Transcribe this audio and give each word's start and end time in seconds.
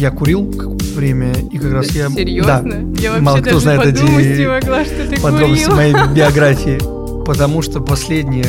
Я 0.00 0.10
курил 0.10 0.50
какое-то 0.50 0.84
время, 0.96 1.30
и 1.52 1.58
как 1.58 1.72
раз 1.72 1.90
я... 1.90 2.08
Серьезно? 2.08 2.62
Да. 2.64 3.00
Я 3.02 3.10
вообще 3.10 3.20
Мало 3.20 3.36
кто 3.36 3.44
даже 3.44 3.60
знает 3.60 3.84
эти 3.84 4.02
не 4.02 4.48
могла, 4.48 4.82
что 4.82 5.06
ты 5.06 5.20
подробности 5.20 5.64
курил. 5.66 5.76
моей 5.76 5.92
биографии. 6.14 7.24
Потому 7.26 7.60
что 7.60 7.80
последнее 7.80 8.46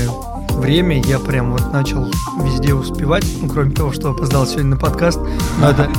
время 0.51 1.01
я 1.03 1.19
прям 1.19 1.51
вот 1.51 1.73
начал 1.73 2.09
везде 2.41 2.73
успевать, 2.73 3.25
ну, 3.41 3.49
кроме 3.49 3.71
того, 3.71 3.91
что 3.91 4.11
опоздал 4.11 4.47
сегодня 4.47 4.69
на 4.69 4.77
подкаст. 4.77 5.19
Но 5.59 5.71
это 5.71 5.89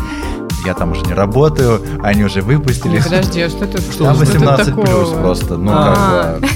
Я 0.65 0.73
там 0.73 0.93
уже 0.93 1.03
не 1.03 1.13
работаю, 1.13 1.83
они 2.03 2.25
уже 2.25 2.41
выпустили. 2.41 2.93
Не, 2.97 3.03
подожди, 3.03 3.43
а 3.43 3.51
что 3.51 3.67
тут? 3.67 3.83
Что 3.93 4.05
Там 4.07 4.17
тут 4.17 4.29
18 4.29 4.67
такого? 4.69 4.87
плюс 4.87 5.11
просто, 5.11 5.59
ну 5.59 5.71
А. 5.75 6.39
как 6.41 6.41
бы. 6.41 6.47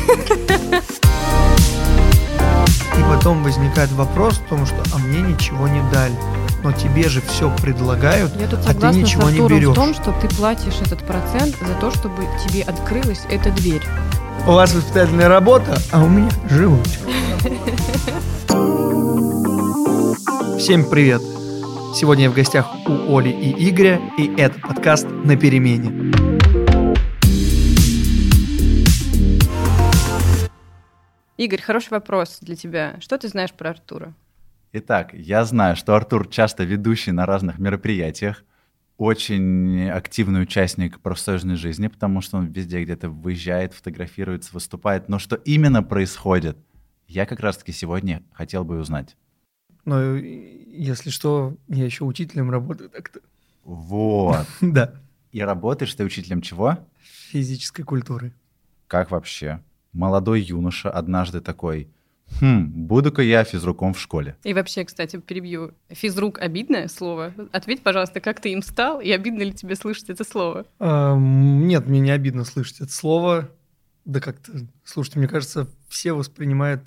И 2.99 3.15
потом 3.15 3.45
возникает 3.45 3.93
вопрос 3.93 4.39
в 4.39 4.49
том, 4.49 4.65
что 4.65 4.77
а 4.95 4.99
мне 5.01 5.21
ничего 5.21 5.69
не 5.69 5.83
дали. 5.93 6.15
Но 6.63 6.73
тебе 6.73 7.09
же 7.09 7.21
все 7.21 7.55
предлагают, 7.63 8.33
Я 8.41 8.49
тут 8.49 8.61
а 8.67 8.75
ты 8.75 8.87
ничего 8.99 9.31
не 9.31 9.39
берешь. 9.49 9.69
в 9.71 9.75
том, 9.75 9.95
что 9.95 10.13
ты 10.21 10.29
платишь 10.35 10.81
этот 10.85 11.01
процент 11.07 11.57
за 11.61 11.75
то, 11.81 11.91
чтобы 11.91 12.25
тебе 12.47 12.63
открылась 12.63 13.23
эта 13.31 13.51
дверь. 13.53 13.83
У 14.47 14.53
вас 14.53 14.75
воспитательная 14.75 15.29
работа, 15.29 15.79
а 15.93 16.03
у 16.03 16.09
меня 16.09 16.31
живучка. 16.51 17.05
Всем 20.59 20.89
привет! 20.89 21.23
Сегодня 21.95 22.25
я 22.25 22.31
в 22.31 22.35
гостях 22.35 22.67
у 22.87 23.17
Оли 23.17 23.31
и 23.31 23.69
Игоря, 23.71 24.01
и 24.19 24.35
это 24.37 24.59
подкаст 24.61 25.07
«На 25.25 25.37
перемене». 25.37 26.13
Игорь, 31.37 31.61
хороший 31.61 31.91
вопрос 31.91 32.39
для 32.41 32.57
тебя. 32.57 32.97
Что 33.01 33.19
ты 33.19 33.29
знаешь 33.29 33.53
про 33.53 33.71
Артура? 33.71 34.15
Итак, 34.79 35.15
я 35.15 35.43
знаю, 35.47 35.75
что 35.75 35.95
Артур 35.95 36.29
часто 36.29 36.65
ведущий 36.65 37.11
на 37.11 37.25
разных 37.25 37.59
мероприятиях, 37.59 38.45
очень 38.99 39.89
активный 39.89 40.43
участник 40.43 41.01
профсоюзной 41.01 41.57
жизни, 41.57 41.89
потому 41.89 42.21
что 42.21 42.37
он 42.37 42.49
везде 42.49 42.83
где-то 42.83 43.09
выезжает, 43.09 43.73
фотографируется, 43.73 44.51
выступает. 44.53 45.09
Но 45.09 45.19
что 45.19 45.37
именно 45.37 45.83
происходит, 45.83 46.59
я 47.09 47.25
как 47.25 47.41
раз-таки 47.41 47.73
сегодня 47.73 48.23
хотел 48.35 48.65
бы 48.65 48.79
узнать. 48.79 49.17
Но 49.87 50.15
если 50.15 51.09
что, 51.09 51.57
я 51.69 51.87
еще 51.87 52.05
учителем 52.05 52.51
работаю 52.51 52.91
так-то. 52.91 53.21
Вот. 53.65 54.47
Да, 54.61 54.93
И 55.33 55.41
работаешь 55.41 55.95
ты 55.95 56.05
учителем 56.05 56.43
чего? 56.43 56.79
физической 57.01 57.83
культуры. 57.83 58.35
Как 58.89 59.11
вообще? 59.11 59.63
Молодой 59.95 60.43
юноша 60.43 60.91
однажды 60.91 61.41
такой, 61.41 61.89
хм, 62.41 62.71
буду-ка 62.71 63.23
я 63.23 63.45
физруком 63.45 63.95
в 63.95 64.01
школе. 64.01 64.37
И 64.45 64.53
вообще, 64.55 64.85
кстати, 64.85 65.19
перебью. 65.19 65.73
Физрук 65.91 66.39
обидное 66.39 66.89
слово? 66.89 67.33
Ответь, 67.53 67.83
пожалуйста, 67.83 68.21
как 68.21 68.41
ты 68.41 68.53
им 68.53 68.63
стал, 68.63 69.01
и 69.01 69.11
обидно 69.11 69.43
ли 69.43 69.53
тебе 69.53 69.77
слышать 69.77 70.11
это 70.11 70.25
слово? 70.25 70.67
Ам, 70.79 71.67
Нет, 71.67 71.87
мне 71.87 72.01
не 72.01 72.11
обидно 72.11 72.45
слышать 72.45 72.81
это 72.81 72.93
слово. 72.93 73.51
Да 74.05 74.21
как-то, 74.21 74.53
слушайте, 74.85 75.19
мне 75.19 75.29
кажется, 75.29 75.69
все 75.89 76.13
воспринимают 76.13 76.83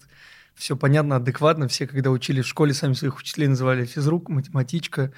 все 0.55 0.75
понятно, 0.75 1.15
адекватно. 1.15 1.69
Все, 1.69 1.87
когда 1.87 2.11
учили 2.11 2.41
в 2.41 2.47
школе, 2.47 2.73
сами 2.73 2.93
своих 2.93 3.17
учителей 3.17 3.47
называли 3.47 3.85
физрук, 3.85 4.27
математичка. 4.29 5.13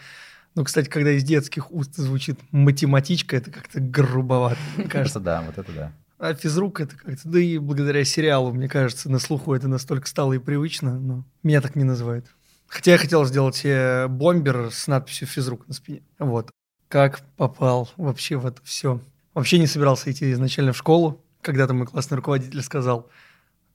Ну, 0.54 0.64
кстати, 0.64 0.88
когда 0.88 1.12
из 1.12 1.24
детских 1.24 1.72
уст 1.72 1.96
звучит 1.96 2.38
математичка, 2.52 3.38
это 3.38 3.50
как-то 3.50 3.80
грубовато, 3.80 4.60
мне 4.78 4.86
кажется. 4.90 5.20
да, 5.20 5.42
вот 5.42 5.58
это 5.58 5.72
да. 5.72 5.92
А 6.22 6.36
физрук 6.36 6.80
это 6.80 6.96
как-то, 6.96 7.28
да 7.28 7.40
и 7.40 7.58
благодаря 7.58 8.06
сериалу, 8.06 8.54
мне 8.54 8.70
кажется, 8.70 9.10
на 9.10 9.18
слуху 9.18 9.56
это 9.56 9.68
настолько 9.68 10.08
стало 10.08 10.34
и 10.34 10.38
привычно, 10.38 11.00
но 11.00 11.26
меня 11.42 11.62
так 11.62 11.76
не 11.76 11.84
называют. 11.84 12.28
Хотя 12.68 12.92
я 12.92 13.00
хотел 13.00 13.26
сделать 13.26 13.56
себе 13.56 14.08
бомбер 14.08 14.70
с 14.72 14.86
надписью 14.86 15.28
физрук 15.28 15.68
на 15.68 15.74
спине. 15.74 16.04
Вот. 16.20 16.52
Как 16.90 17.22
попал 17.38 17.90
вообще 17.98 18.38
в 18.38 18.46
это 18.46 18.62
все. 18.64 19.02
Вообще 19.34 19.58
не 19.58 19.66
собирался 19.66 20.12
идти 20.12 20.32
изначально 20.32 20.74
в 20.74 20.78
школу. 20.78 21.26
Когда-то 21.42 21.74
мой 21.74 21.88
классный 21.88 22.18
руководитель 22.18 22.62
сказал, 22.62 23.10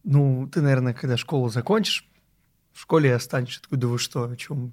ну, 0.04 0.46
ты, 0.46 0.60
наверное, 0.60 0.94
когда 0.94 1.16
школу 1.16 1.48
закончишь, 1.48 2.08
в 2.72 2.82
школе 2.82 3.10
и 3.10 3.12
останешься. 3.12 3.58
Я 3.58 3.62
такой, 3.64 3.78
да 3.78 3.88
вы 3.88 3.98
что, 3.98 4.22
о 4.22 4.36
чем? 4.36 4.72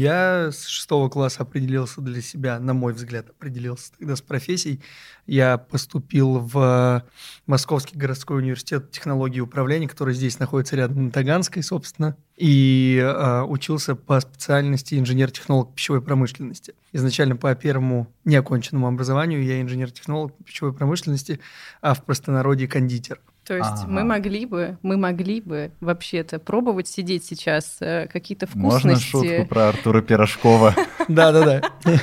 Вы?» 0.00 0.04
Я 0.04 0.50
с 0.50 0.66
шестого 0.66 1.08
класса 1.08 1.42
определился 1.42 2.00
для 2.00 2.22
себя, 2.22 2.58
на 2.58 2.74
мой 2.74 2.92
взгляд, 2.92 3.28
определился 3.28 3.92
тогда 3.98 4.16
с 4.16 4.22
профессией. 4.22 4.80
Я 5.26 5.58
поступил 5.58 6.38
в 6.38 7.04
Московский 7.46 7.96
городской 7.96 8.38
университет 8.38 8.90
технологии 8.90 9.40
управления, 9.40 9.88
который 9.88 10.14
здесь 10.14 10.38
находится 10.38 10.76
рядом 10.76 11.06
на 11.06 11.10
Таганской, 11.10 11.62
собственно, 11.62 12.16
и 12.36 12.98
э, 13.00 13.42
учился 13.42 13.94
по 13.94 14.18
специальности 14.20 14.98
инженер-технолог 14.98 15.74
пищевой 15.74 16.00
промышленности. 16.02 16.74
Изначально 16.92 17.36
по 17.36 17.54
первому 17.54 18.10
неоконченному 18.24 18.86
образованию 18.88 19.44
я 19.44 19.60
инженер-технолог 19.60 20.34
пищевой 20.44 20.72
промышленности, 20.72 21.40
а 21.82 21.94
в 21.94 22.04
простонародье 22.04 22.66
кондитер. 22.66 23.20
То 23.50 23.56
есть 23.56 23.68
Ага. 23.82 23.86
мы 23.88 24.04
могли 24.04 24.46
бы, 24.46 24.78
мы 24.80 24.96
могли 24.96 25.40
бы 25.40 25.72
вообще-то 25.80 26.38
пробовать 26.38 26.86
сидеть 26.86 27.24
сейчас 27.24 27.78
э, 27.80 28.06
какие-то 28.06 28.46
Можно 28.54 28.94
вкусности. 28.94 29.08
шутку 29.38 29.48
про 29.48 29.70
Артура 29.70 30.02
Пирожкова? 30.02 30.76
Да-да-да. 31.08 31.62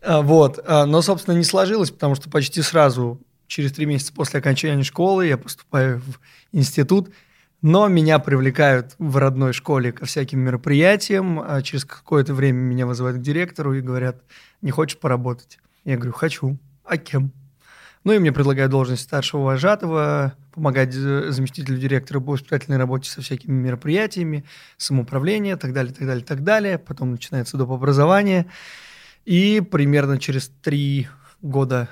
А, 0.00 0.22
Вот. 0.22 0.60
А, 0.64 0.86
Но, 0.86 1.02
собственно, 1.02 1.34
не 1.34 1.42
сложилось, 1.42 1.90
потому 1.90 2.14
что 2.14 2.30
почти 2.30 2.62
сразу, 2.62 3.20
через 3.48 3.72
три 3.72 3.84
месяца 3.86 4.12
после 4.12 4.38
окончания 4.38 4.84
школы, 4.84 5.26
я 5.26 5.36
поступаю 5.36 5.98
в 5.98 6.20
институт, 6.52 7.10
но 7.62 7.88
меня 7.88 8.20
привлекают 8.20 8.94
в 9.00 9.16
родной 9.16 9.52
школе 9.54 9.90
ко 9.90 10.04
всяким 10.06 10.38
мероприятиям. 10.38 11.40
а 11.40 11.62
Через 11.62 11.84
какое-то 11.84 12.32
время 12.32 12.58
меня 12.58 12.86
вызывают 12.86 13.18
к 13.18 13.22
директору 13.22 13.74
и 13.74 13.80
говорят, 13.80 14.22
не 14.62 14.70
хочешь 14.70 15.00
поработать? 15.00 15.58
Я 15.84 15.96
говорю, 15.96 16.12
хочу. 16.12 16.56
А 16.84 16.96
кем? 16.96 17.32
Ну 18.06 18.12
и 18.12 18.20
мне 18.20 18.30
предлагают 18.30 18.70
должность 18.70 19.02
старшего 19.02 19.42
вожатого, 19.42 20.36
помогать 20.54 20.92
заместителю 20.92 21.76
директора 21.76 22.20
по 22.20 22.30
воспитательной 22.30 22.78
работе 22.78 23.10
со 23.10 23.20
всякими 23.20 23.52
мероприятиями, 23.52 24.44
самоуправление, 24.76 25.56
так 25.56 25.72
далее, 25.72 25.92
так 25.92 26.06
далее, 26.06 26.24
так 26.24 26.44
далее. 26.44 26.78
Потом 26.78 27.10
начинается 27.10 27.56
доп. 27.56 27.72
образование. 27.72 28.46
И 29.24 29.60
примерно 29.60 30.20
через 30.20 30.52
три 30.62 31.08
года 31.42 31.88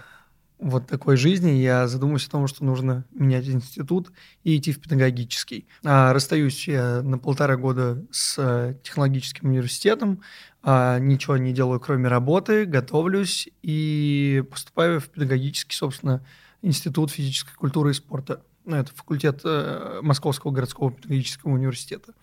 вот 0.61 0.87
такой 0.87 1.17
жизни 1.17 1.51
я 1.51 1.89
задумаюсь 1.89 2.29
о 2.29 2.31
том, 2.31 2.47
что 2.47 2.65
нужно 2.65 3.05
менять 3.13 3.49
институт 3.49 4.13
и 4.45 4.57
идти 4.57 4.71
в 4.73 4.81
педагогический. 4.81 5.67
А 5.83 6.13
расстаюсь 6.13 6.69
я 6.69 7.03
на 7.03 7.19
полтора 7.19 7.57
года 7.57 8.05
с 8.13 8.37
э, 8.39 8.75
технологическим 8.85 9.49
университетом, 9.49 10.23
а, 10.67 10.99
ничего 10.99 11.37
не 11.37 11.53
делаю, 11.53 11.79
кроме 11.79 12.09
работы, 12.09 12.65
готовлюсь 12.65 13.51
и 13.61 14.43
поступаю 14.51 14.99
в 14.99 15.11
педагогический, 15.11 15.77
собственно, 15.77 16.25
институт 16.63 17.11
физической 17.11 17.55
культуры 17.55 17.91
и 17.91 17.95
спорта. 17.95 18.43
Ну, 18.65 18.77
это 18.77 18.91
факультет 18.95 19.43
э, 19.45 20.01
Московского 20.01 20.53
городского 20.53 20.91
педагогического 20.91 21.53
университета. 21.53 22.15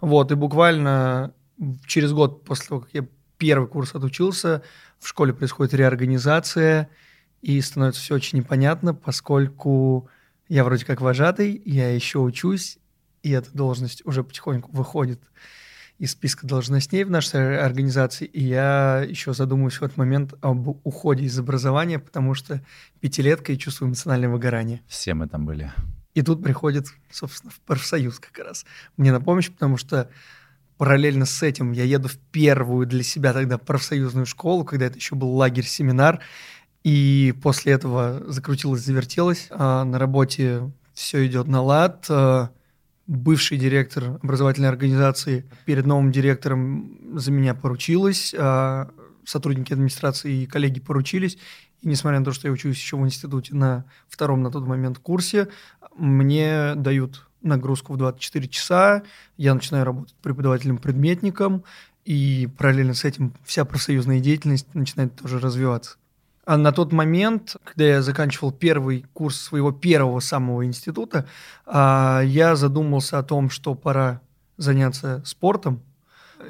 Вот, 0.00 0.30
и 0.30 0.36
буквально 0.36 1.34
через 1.84 2.12
год 2.12 2.44
после 2.44 2.68
того, 2.68 2.80
как 2.82 2.90
я 2.92 3.06
первый 3.38 3.66
курс 3.66 3.92
отучился, 3.92 4.62
в 5.00 5.08
школе 5.08 5.34
происходит 5.34 5.74
реорганизация, 5.74 6.90
и 7.42 7.60
становится 7.60 8.00
все 8.02 8.14
очень 8.14 8.38
непонятно, 8.38 8.94
поскольку 8.94 10.08
я 10.48 10.62
вроде 10.62 10.84
как 10.84 11.00
вожатый, 11.00 11.60
я 11.64 11.92
еще 11.92 12.20
учусь, 12.20 12.78
и 13.24 13.32
эта 13.32 13.50
должность 13.52 14.06
уже 14.06 14.22
потихоньку 14.22 14.70
выходит 14.70 15.20
из 16.00 16.12
списка 16.12 16.46
должностей 16.46 17.04
в 17.04 17.10
нашей 17.10 17.60
организации, 17.60 18.24
и 18.24 18.42
я 18.42 19.04
еще 19.06 19.34
задумываюсь 19.34 19.74
в 19.74 19.82
этот 19.82 19.98
момент 19.98 20.32
об 20.40 20.66
уходе 20.66 21.24
из 21.24 21.38
образования, 21.38 21.98
потому 21.98 22.32
что 22.32 22.62
пятилетка 23.00 23.52
и 23.52 23.58
чувствую 23.58 23.90
эмоциональное 23.90 24.30
выгорание. 24.30 24.80
Все 24.88 25.12
мы 25.12 25.28
там 25.28 25.44
были. 25.44 25.70
И 26.14 26.22
тут 26.22 26.42
приходит, 26.42 26.86
собственно, 27.12 27.52
в 27.52 27.60
профсоюз 27.60 28.18
как 28.18 28.38
раз 28.38 28.64
мне 28.96 29.12
на 29.12 29.20
помощь, 29.20 29.50
потому 29.50 29.76
что 29.76 30.08
параллельно 30.78 31.26
с 31.26 31.42
этим 31.42 31.72
я 31.72 31.84
еду 31.84 32.08
в 32.08 32.16
первую 32.16 32.86
для 32.86 33.02
себя 33.02 33.34
тогда 33.34 33.58
профсоюзную 33.58 34.24
школу, 34.24 34.64
когда 34.64 34.86
это 34.86 34.96
еще 34.96 35.16
был 35.16 35.36
лагерь-семинар, 35.36 36.20
и 36.82 37.34
после 37.42 37.74
этого 37.74 38.22
закрутилось, 38.26 38.80
завертелось. 38.80 39.48
А 39.50 39.84
на 39.84 39.98
работе 39.98 40.72
все 40.94 41.26
идет 41.26 41.46
на 41.46 41.60
лад. 41.60 42.06
Бывший 43.10 43.58
директор 43.58 44.20
образовательной 44.22 44.68
организации 44.68 45.44
перед 45.64 45.84
новым 45.84 46.12
директором 46.12 47.18
за 47.18 47.32
меня 47.32 47.56
поручилась. 47.56 48.32
а 48.38 48.88
Сотрудники 49.24 49.72
администрации 49.72 50.42
и 50.42 50.46
коллеги 50.46 50.78
поручились. 50.78 51.36
И 51.80 51.88
несмотря 51.88 52.20
на 52.20 52.24
то, 52.24 52.30
что 52.30 52.46
я 52.46 52.52
учусь 52.52 52.76
еще 52.76 52.96
в 52.96 53.00
институте 53.00 53.56
на 53.56 53.84
втором 54.08 54.44
на 54.44 54.52
тот 54.52 54.64
момент 54.64 55.00
курсе, 55.00 55.48
мне 55.96 56.76
дают 56.76 57.26
нагрузку 57.42 57.94
в 57.94 57.96
24 57.96 58.46
часа, 58.46 59.02
я 59.36 59.54
начинаю 59.54 59.86
работать 59.86 60.14
преподавателем-предметником, 60.22 61.64
и 62.04 62.48
параллельно 62.56 62.94
с 62.94 63.04
этим 63.04 63.34
вся 63.42 63.64
профсоюзная 63.64 64.20
деятельность 64.20 64.72
начинает 64.72 65.16
тоже 65.16 65.40
развиваться. 65.40 65.96
А 66.46 66.56
на 66.56 66.72
тот 66.72 66.92
момент, 66.92 67.56
когда 67.64 67.84
я 67.84 68.02
заканчивал 68.02 68.50
первый 68.50 69.04
курс 69.12 69.40
своего 69.40 69.72
первого 69.72 70.20
самого 70.20 70.64
института, 70.64 71.26
а, 71.66 72.22
я 72.24 72.56
задумался 72.56 73.18
о 73.18 73.22
том, 73.22 73.50
что 73.50 73.74
пора 73.74 74.20
заняться 74.56 75.22
спортом. 75.24 75.82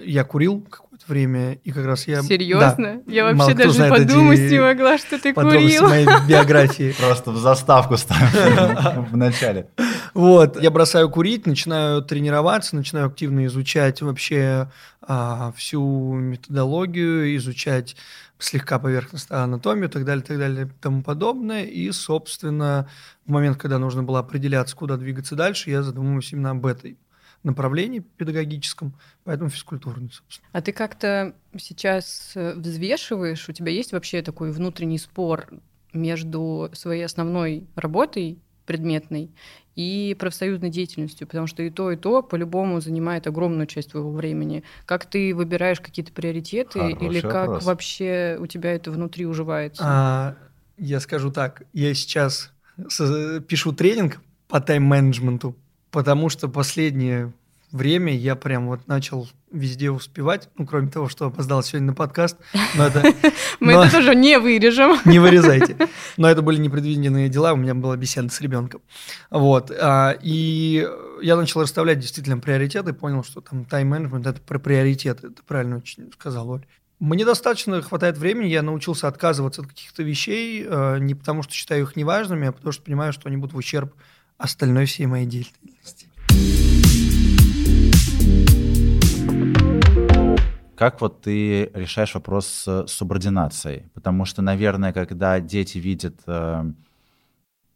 Я 0.05 0.23
курил 0.23 0.61
какое-то 0.61 1.05
время, 1.09 1.55
и 1.55 1.73
как 1.73 1.85
раз 1.85 2.07
я... 2.07 2.23
Серьезно? 2.23 3.03
Да. 3.05 3.13
Я 3.13 3.25
Мало 3.25 3.37
вообще 3.37 3.55
кто 3.55 3.65
даже 3.65 3.75
знает 3.75 4.07
подумать 4.07 4.39
эти 4.39 4.53
не 4.53 4.61
могла, 4.61 4.99
что 4.99 5.19
ты 5.19 5.35
курил. 5.35 5.89
моей 5.89 6.07
биографии. 6.29 6.95
Просто 7.01 7.33
в 7.33 7.39
заставку 7.39 7.97
ставим 7.97 9.07
в 9.07 9.17
начале. 9.17 9.69
Вот, 10.15 10.61
я 10.61 10.71
бросаю 10.71 11.11
курить, 11.11 11.47
начинаю 11.47 12.03
тренироваться, 12.03 12.77
начинаю 12.77 13.07
активно 13.07 13.47
изучать 13.47 14.01
вообще 14.03 14.71
а, 15.03 15.53
всю 15.57 16.15
методологию, 16.15 17.37
изучать 17.37 17.97
слегка 18.41 18.79
поверхностную 18.79 19.43
анатомию 19.43 19.89
и 19.89 19.91
так 19.91 20.05
далее, 20.05 20.25
так 20.25 20.39
далее, 20.39 20.67
и 20.67 20.71
тому 20.81 21.03
подобное. 21.03 21.65
И, 21.65 21.91
собственно, 21.93 22.89
в 23.27 23.31
момент, 23.31 23.59
когда 23.59 23.79
нужно 23.79 24.03
было 24.03 24.19
определяться, 24.21 24.77
куда 24.77 24.97
двигаться 24.97 25.37
дальше, 25.37 25.71
я 25.71 25.83
задумываюсь 25.83 26.33
именно 26.33 26.51
об 26.51 26.67
этой 26.67 26.99
направлении 27.43 28.01
педагогическом, 28.01 28.95
поэтому 29.25 29.51
физкультурный, 29.51 30.11
собственно. 30.13 30.49
А 30.53 30.61
ты 30.61 30.73
как-то 30.73 31.35
сейчас 31.57 32.33
э, 32.35 32.55
взвешиваешь, 32.55 33.49
у 33.49 33.53
тебя 33.53 33.73
есть 33.73 33.93
вообще 33.93 34.21
такой 34.23 34.53
внутренний 34.53 34.99
спор 34.99 35.49
между 35.93 36.71
своей 36.75 37.05
основной 37.05 37.67
работой 37.77 38.39
предметной 38.70 39.32
и 39.75 40.14
профсоюзной 40.17 40.70
деятельностью, 40.70 41.26
потому 41.26 41.49
что 41.49 41.64
и 41.64 41.70
то, 41.70 41.90
и 41.90 41.96
то 41.96 42.22
по-любому 42.22 42.81
занимает 42.81 43.26
огромную 43.26 43.67
часть 43.67 43.90
твоего 43.90 44.12
времени. 44.12 44.62
Как 44.87 45.06
ты 45.06 45.34
выбираешь 45.34 45.81
какие-то 45.81 46.12
приоритеты 46.12 46.78
Хороший 46.78 47.06
или 47.08 47.20
как 47.20 47.49
вопрос. 47.49 47.64
вообще 47.64 48.37
у 48.38 48.46
тебя 48.46 48.72
это 48.72 48.93
внутри 48.93 49.26
уживается? 49.26 49.82
А, 49.84 50.37
я 50.78 51.00
скажу 51.00 51.32
так, 51.32 51.64
я 51.72 51.93
сейчас 51.94 52.52
пишу 53.49 53.72
тренинг 53.72 54.20
по 54.46 54.61
тайм-менеджменту, 54.61 55.56
потому 55.90 56.28
что 56.28 56.49
последнее 56.49 57.32
время 57.72 58.17
я 58.17 58.37
прям 58.37 58.67
вот 58.69 58.87
начал 58.88 59.28
везде 59.50 59.90
успевать, 59.90 60.49
ну, 60.56 60.67
кроме 60.67 60.88
того, 60.88 61.08
что 61.08 61.26
опоздал 61.26 61.62
сегодня 61.62 61.88
на 61.88 61.94
подкаст, 61.94 62.37
но 62.76 62.87
это 62.87 63.02
Мы 63.61 63.72
но- 63.75 63.82
это 63.84 63.93
тоже 63.93 64.14
не 64.14 64.38
вырежем. 64.38 64.96
не 65.05 65.19
вырезайте. 65.19 65.76
Но 66.17 66.31
это 66.31 66.43
были 66.43 66.58
непредвиденные 66.58 67.28
дела, 67.28 67.52
у 67.52 67.56
меня 67.56 67.75
была 67.75 67.96
беседа 67.96 68.28
с 68.28 68.40
ребенком. 68.40 68.81
Вот. 69.31 69.70
а, 69.70 70.17
И 70.22 70.87
я 71.22 71.37
начал 71.37 71.62
расставлять 71.62 71.99
действительно 71.99 72.38
приоритеты, 72.38 72.93
понял, 72.93 73.25
что 73.25 73.40
там 73.40 73.64
тайм-менеджмент– 73.64 74.26
это 74.28 74.40
про 74.40 74.58
приоритеты, 74.58 75.28
это 75.28 75.43
правильно 75.43 75.78
очень 75.78 76.11
сказал 76.12 76.49
Оль. 76.50 76.64
Мне 77.00 77.25
достаточно 77.25 77.81
хватает 77.81 78.19
времени, 78.19 78.49
я 78.49 78.61
научился 78.62 79.08
отказываться 79.08 79.62
от 79.62 79.69
каких-то 79.69 80.02
вещей, 80.02 80.67
э, 80.69 80.99
не 81.00 81.14
потому 81.14 81.43
что 81.43 81.55
считаю 81.55 81.84
их 81.84 81.96
неважными, 81.96 82.49
а 82.49 82.52
потому 82.52 82.72
что 82.72 82.82
понимаю, 82.82 83.14
что 83.14 83.28
они 83.28 83.38
будут 83.38 83.55
в 83.55 83.56
ущерб 83.56 83.94
остальной 84.37 84.84
всей 84.84 85.06
моей 85.06 85.25
деятельности. 85.26 86.10
Как 90.81 90.99
вот 91.03 91.21
ты 91.21 91.71
решаешь 91.75 92.15
вопрос 92.15 92.47
с 92.47 92.87
субординацией? 92.87 93.91
Потому 93.93 94.25
что, 94.25 94.41
наверное, 94.41 94.94
когда 94.94 95.38
дети 95.38 95.77
видят 95.77 96.15
э, 96.27 96.65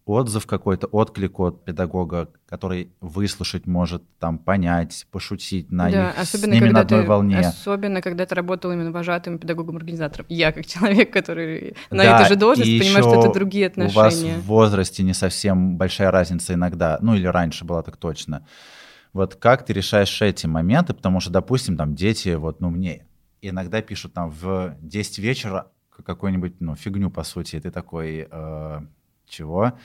отзыв 0.06 0.46
какой-то, 0.46 0.86
отклик 0.86 1.38
от 1.38 1.66
педагога, 1.66 2.30
который 2.48 2.92
выслушать 3.02 3.66
может, 3.66 4.02
там, 4.18 4.38
понять, 4.38 5.06
пошутить 5.10 5.70
на 5.70 5.90
Да, 5.90 6.06
них, 6.06 6.16
с 6.26 6.34
особенно 6.34 6.52
ними 6.54 6.64
когда 6.64 6.78
на 6.78 6.80
одной 6.80 7.02
ты, 7.02 7.06
волне. 7.06 7.38
особенно 7.40 8.00
когда 8.00 8.24
ты 8.24 8.34
работал 8.34 8.72
именно 8.72 8.90
вожатым 8.90 9.38
педагогом-организатором. 9.38 10.24
Я 10.30 10.52
как 10.52 10.64
человек, 10.64 11.12
который 11.12 11.76
на 11.90 12.04
Да, 12.04 12.20
эту 12.20 12.28
же 12.30 12.36
должность, 12.36 12.70
и 12.70 12.78
понимаю, 12.80 13.02
что 13.04 13.20
это 13.20 13.34
другие 13.34 13.66
У 13.76 13.82
вас 13.82 14.14
отношения. 14.14 14.38
в 14.38 14.44
возрасте 14.46 15.02
не 15.02 15.12
совсем 15.12 15.76
большая 15.76 16.10
разница 16.10 16.54
иногда, 16.54 16.96
ну 17.02 17.14
или 17.14 17.26
раньше 17.26 17.66
была 17.66 17.82
так 17.82 17.98
точно. 17.98 18.46
Вот 19.14 19.36
как 19.36 19.64
ты 19.64 19.72
решаешь 19.72 20.20
эти 20.20 20.46
моменты, 20.46 20.92
потому 20.92 21.20
что, 21.20 21.30
допустим, 21.30 21.76
там 21.76 21.94
дети, 21.94 22.34
вот, 22.34 22.60
ну, 22.60 22.68
мне 22.68 23.06
иногда 23.40 23.80
пишут 23.80 24.12
там 24.12 24.28
в 24.28 24.76
10 24.80 25.18
вечера 25.20 25.68
какую-нибудь, 26.04 26.60
ну, 26.60 26.74
фигню, 26.74 27.10
по 27.10 27.22
сути, 27.22 27.56
и 27.56 27.60
ты 27.60 27.70
такой, 27.70 28.26
э, 28.28 28.80
чего? 29.28 29.78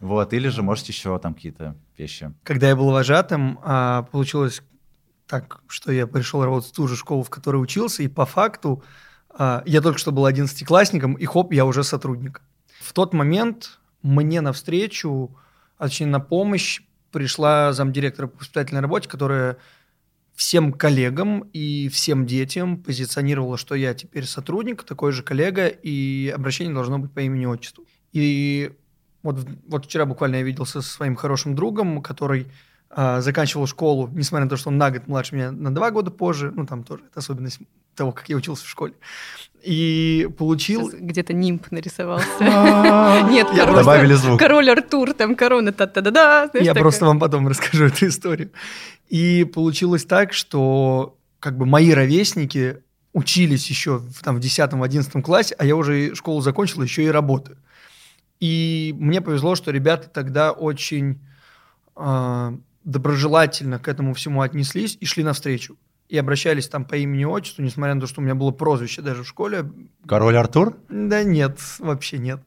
Вот, 0.00 0.32
или 0.32 0.48
же, 0.48 0.62
может, 0.62 0.86
еще 0.86 1.16
там 1.20 1.34
какие-то 1.34 1.76
вещи. 1.96 2.34
Когда 2.42 2.68
я 2.68 2.76
был 2.76 2.90
вожатым, 2.90 3.60
а, 3.62 4.02
получилось 4.02 4.62
так, 5.26 5.62
что 5.68 5.92
я 5.92 6.08
пришел 6.08 6.44
работать 6.44 6.70
в 6.70 6.74
ту 6.74 6.88
же 6.88 6.96
школу, 6.96 7.22
в 7.22 7.30
которой 7.30 7.62
учился, 7.62 8.02
и 8.02 8.08
по 8.08 8.26
факту 8.26 8.82
а, 9.30 9.62
я 9.64 9.80
только 9.80 9.98
что 9.98 10.10
был 10.10 10.26
одиннадцатиклассником, 10.26 11.14
и 11.14 11.24
хоп, 11.24 11.52
я 11.52 11.64
уже 11.64 11.84
сотрудник. 11.84 12.42
В 12.80 12.92
тот 12.92 13.14
момент 13.14 13.78
мне 14.02 14.40
навстречу, 14.40 15.36
а 15.78 15.84
точнее 15.84 16.08
на 16.08 16.20
помощь, 16.20 16.82
пришла 17.16 17.72
замдиректора 17.72 18.26
по 18.26 18.40
воспитательной 18.40 18.82
работе, 18.82 19.08
которая 19.08 19.56
всем 20.34 20.70
коллегам 20.70 21.48
и 21.54 21.88
всем 21.88 22.26
детям 22.26 22.76
позиционировала, 22.82 23.56
что 23.56 23.74
я 23.74 23.94
теперь 23.94 24.26
сотрудник, 24.26 24.82
такой 24.82 25.12
же 25.12 25.22
коллега, 25.22 25.66
и 25.66 26.28
обращение 26.28 26.74
должно 26.74 26.98
быть 26.98 27.10
по 27.10 27.20
имени 27.20 27.46
отчеству. 27.46 27.86
И 28.12 28.70
вот, 29.22 29.48
вот 29.66 29.86
вчера 29.86 30.04
буквально 30.04 30.36
я 30.36 30.42
виделся 30.42 30.82
со 30.82 30.90
своим 30.90 31.16
хорошим 31.16 31.54
другом, 31.54 32.02
который 32.02 32.48
заканчивал 32.94 33.66
школу, 33.66 34.08
несмотря 34.12 34.44
на 34.44 34.50
то, 34.50 34.56
что 34.56 34.68
он 34.68 34.78
на 34.78 34.90
год 34.90 35.06
младше 35.06 35.34
меня, 35.34 35.50
на 35.50 35.74
два 35.74 35.90
года 35.90 36.10
позже, 36.10 36.52
ну 36.54 36.66
там 36.66 36.82
тоже 36.82 37.02
это 37.10 37.20
особенность 37.20 37.58
того, 37.94 38.12
как 38.12 38.28
я 38.28 38.36
учился 38.36 38.64
в 38.64 38.68
школе. 38.68 38.94
И 39.62 40.28
получил... 40.38 40.90
Сейчас 40.90 41.00
где-то 41.00 41.32
нимб 41.32 41.70
нарисовался. 41.72 42.26
А, 42.40 43.22
Нет, 43.30 43.48
я 43.54 43.66
Добавили 43.66 44.14
звук. 44.14 44.38
Король 44.38 44.70
Артур, 44.70 45.12
там 45.14 45.34
корона 45.34 45.72
та-та-да-да. 45.72 46.48
знаешь, 46.50 46.64
Я 46.64 46.72
такая. 46.72 46.82
просто 46.82 47.06
вам 47.06 47.18
потом 47.18 47.48
расскажу 47.48 47.86
эту 47.86 48.06
историю. 48.06 48.50
И 49.08 49.44
получилось 49.44 50.04
так, 50.04 50.32
что 50.32 51.16
как 51.40 51.56
бы 51.56 51.66
мои 51.66 51.92
ровесники 51.92 52.78
учились 53.12 53.68
еще 53.68 53.98
в, 53.98 54.22
там, 54.22 54.36
в 54.36 54.40
10-11 54.40 55.22
классе, 55.22 55.56
а 55.58 55.64
я 55.64 55.74
уже 55.74 56.14
школу 56.14 56.40
закончил, 56.42 56.82
еще 56.82 57.02
и 57.04 57.08
работаю. 57.08 57.56
И 58.38 58.94
мне 58.98 59.20
повезло, 59.20 59.56
что 59.56 59.70
ребята 59.70 60.08
тогда 60.08 60.52
очень 60.52 61.18
а, 61.96 62.54
доброжелательно 62.86 63.78
к 63.78 63.88
этому 63.88 64.14
всему 64.14 64.40
отнеслись 64.40 64.96
и 65.00 65.04
шли 65.04 65.24
навстречу. 65.24 65.76
И 66.08 66.16
обращались 66.18 66.68
там 66.68 66.84
по 66.84 66.94
имени 66.94 67.22
и 67.22 67.24
отчеству, 67.24 67.62
несмотря 67.62 67.94
на 67.94 68.00
то, 68.00 68.06
что 68.06 68.20
у 68.20 68.24
меня 68.24 68.34
было 68.34 68.52
прозвище 68.52 69.02
даже 69.02 69.24
в 69.24 69.28
школе. 69.28 69.64
Король 70.06 70.36
Артур? 70.36 70.76
Да 70.88 71.24
нет, 71.24 71.58
вообще 71.80 72.18
нет. 72.18 72.40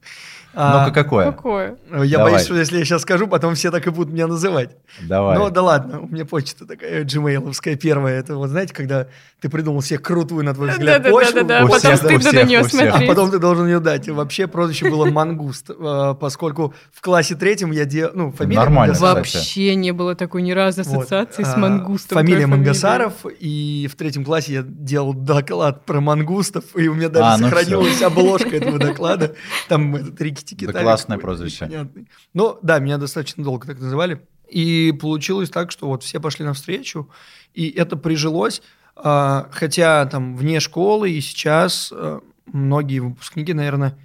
А, 0.52 0.80
Ну-ка, 0.80 1.04
какое? 1.04 1.26
Какое? 1.26 1.76
я 2.02 2.18
Давай. 2.18 2.32
боюсь, 2.32 2.44
что 2.44 2.56
если 2.56 2.78
я 2.78 2.84
сейчас 2.84 3.02
скажу, 3.02 3.28
потом 3.28 3.54
все 3.54 3.70
так 3.70 3.86
и 3.86 3.90
будут 3.90 4.12
меня 4.12 4.26
называть. 4.26 4.76
Давай. 5.00 5.38
Ну 5.38 5.48
да 5.50 5.62
ладно, 5.62 6.00
у 6.00 6.08
меня 6.08 6.24
почта 6.24 6.66
такая 6.66 7.04
gmail 7.04 7.76
первая. 7.76 8.18
Это 8.18 8.34
вот 8.36 8.48
знаете, 8.48 8.74
когда 8.74 9.06
ты 9.40 9.48
придумал 9.48 9.80
себе 9.80 9.98
крутую, 9.98 10.44
на 10.44 10.52
твой 10.54 10.70
взгляд, 10.70 11.08
почту. 11.08 11.34
Да-да-да, 11.34 11.66
потом 11.66 11.78
всех, 11.78 11.96
стыдно 11.96 12.14
на 12.14 12.30
всех, 12.30 12.48
нее 12.48 12.60
у 12.60 12.64
всех. 12.64 12.80
А 12.80 12.90
смотреть. 12.90 13.08
потом 13.08 13.30
ты 13.30 13.38
должен 13.38 13.66
ее 13.66 13.78
дать. 13.78 14.08
Вообще 14.08 14.48
прозвище 14.48 14.90
было 14.90 15.06
Мангуст, 15.06 15.70
э, 15.70 16.14
поскольку 16.18 16.74
в 16.92 17.00
классе 17.00 17.36
третьем 17.36 17.70
я 17.70 17.84
делал... 17.84 18.12
Ну, 18.14 18.32
фамилия 18.32 18.60
Нормально. 18.60 18.94
Вообще 18.98 19.76
не 19.76 19.92
было 19.92 20.16
такой 20.16 20.42
ни 20.42 20.50
разу 20.50 20.80
ассоциации 20.80 21.44
с 21.44 21.54
А, 21.54 21.58
мангустом. 21.58 22.18
Фамилия 22.18 22.44
твоей 22.44 22.58
Мангасаров, 22.58 23.12
и 23.38 23.48
в 23.90 23.96
третьем 23.96 24.24
классе 24.24 24.52
я 24.54 24.62
делал 24.62 25.14
доклад 25.14 25.84
про 25.84 26.00
мангустов, 26.00 26.64
и 26.76 26.88
у 26.88 26.94
меня 26.94 27.08
даже 27.08 27.24
А, 27.24 27.38
ну 27.38 27.48
сохранилась 27.48 28.02
обложка 28.02 28.56
этого 28.56 28.78
доклада. 28.78 29.34
Там 29.68 29.96
этот 29.96 30.20
Рикки-Тики 30.20 30.66
Да 30.66 30.82
классное 30.82 31.18
прозвище. 31.18 31.66
Непонятный. 31.66 32.08
Ну, 32.34 32.58
да, 32.62 32.78
меня 32.78 32.98
достаточно 32.98 33.44
долго 33.44 33.66
так 33.66 33.78
называли. 33.80 34.20
И 34.48 34.92
получилось 35.00 35.50
так, 35.50 35.70
что 35.70 35.86
вот 35.86 36.02
все 36.02 36.20
пошли 36.20 36.44
навстречу, 36.44 37.08
и 37.54 37.68
это 37.70 37.96
прижилось. 37.96 38.62
А, 38.96 39.48
Хотя 39.52 40.04
там 40.06 40.36
вне 40.36 40.60
школы 40.60 41.10
и 41.10 41.20
сейчас 41.20 41.92
а, 41.92 42.20
многие 42.46 42.98
выпускники, 42.98 43.52
наверное, 43.52 43.96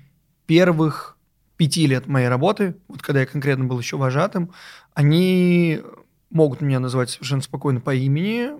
первых 0.45 1.17
пяти 1.57 1.87
лет 1.87 2.07
моей 2.07 2.27
работы, 2.27 2.75
вот 2.87 3.01
когда 3.01 3.21
я 3.21 3.25
конкретно 3.25 3.65
был 3.65 3.79
еще 3.79 3.97
вожатым, 3.97 4.51
они 4.93 5.81
могут 6.29 6.61
меня 6.61 6.79
называть 6.79 7.09
совершенно 7.09 7.41
спокойно 7.41 7.79
по 7.79 7.93
имени, 7.93 8.51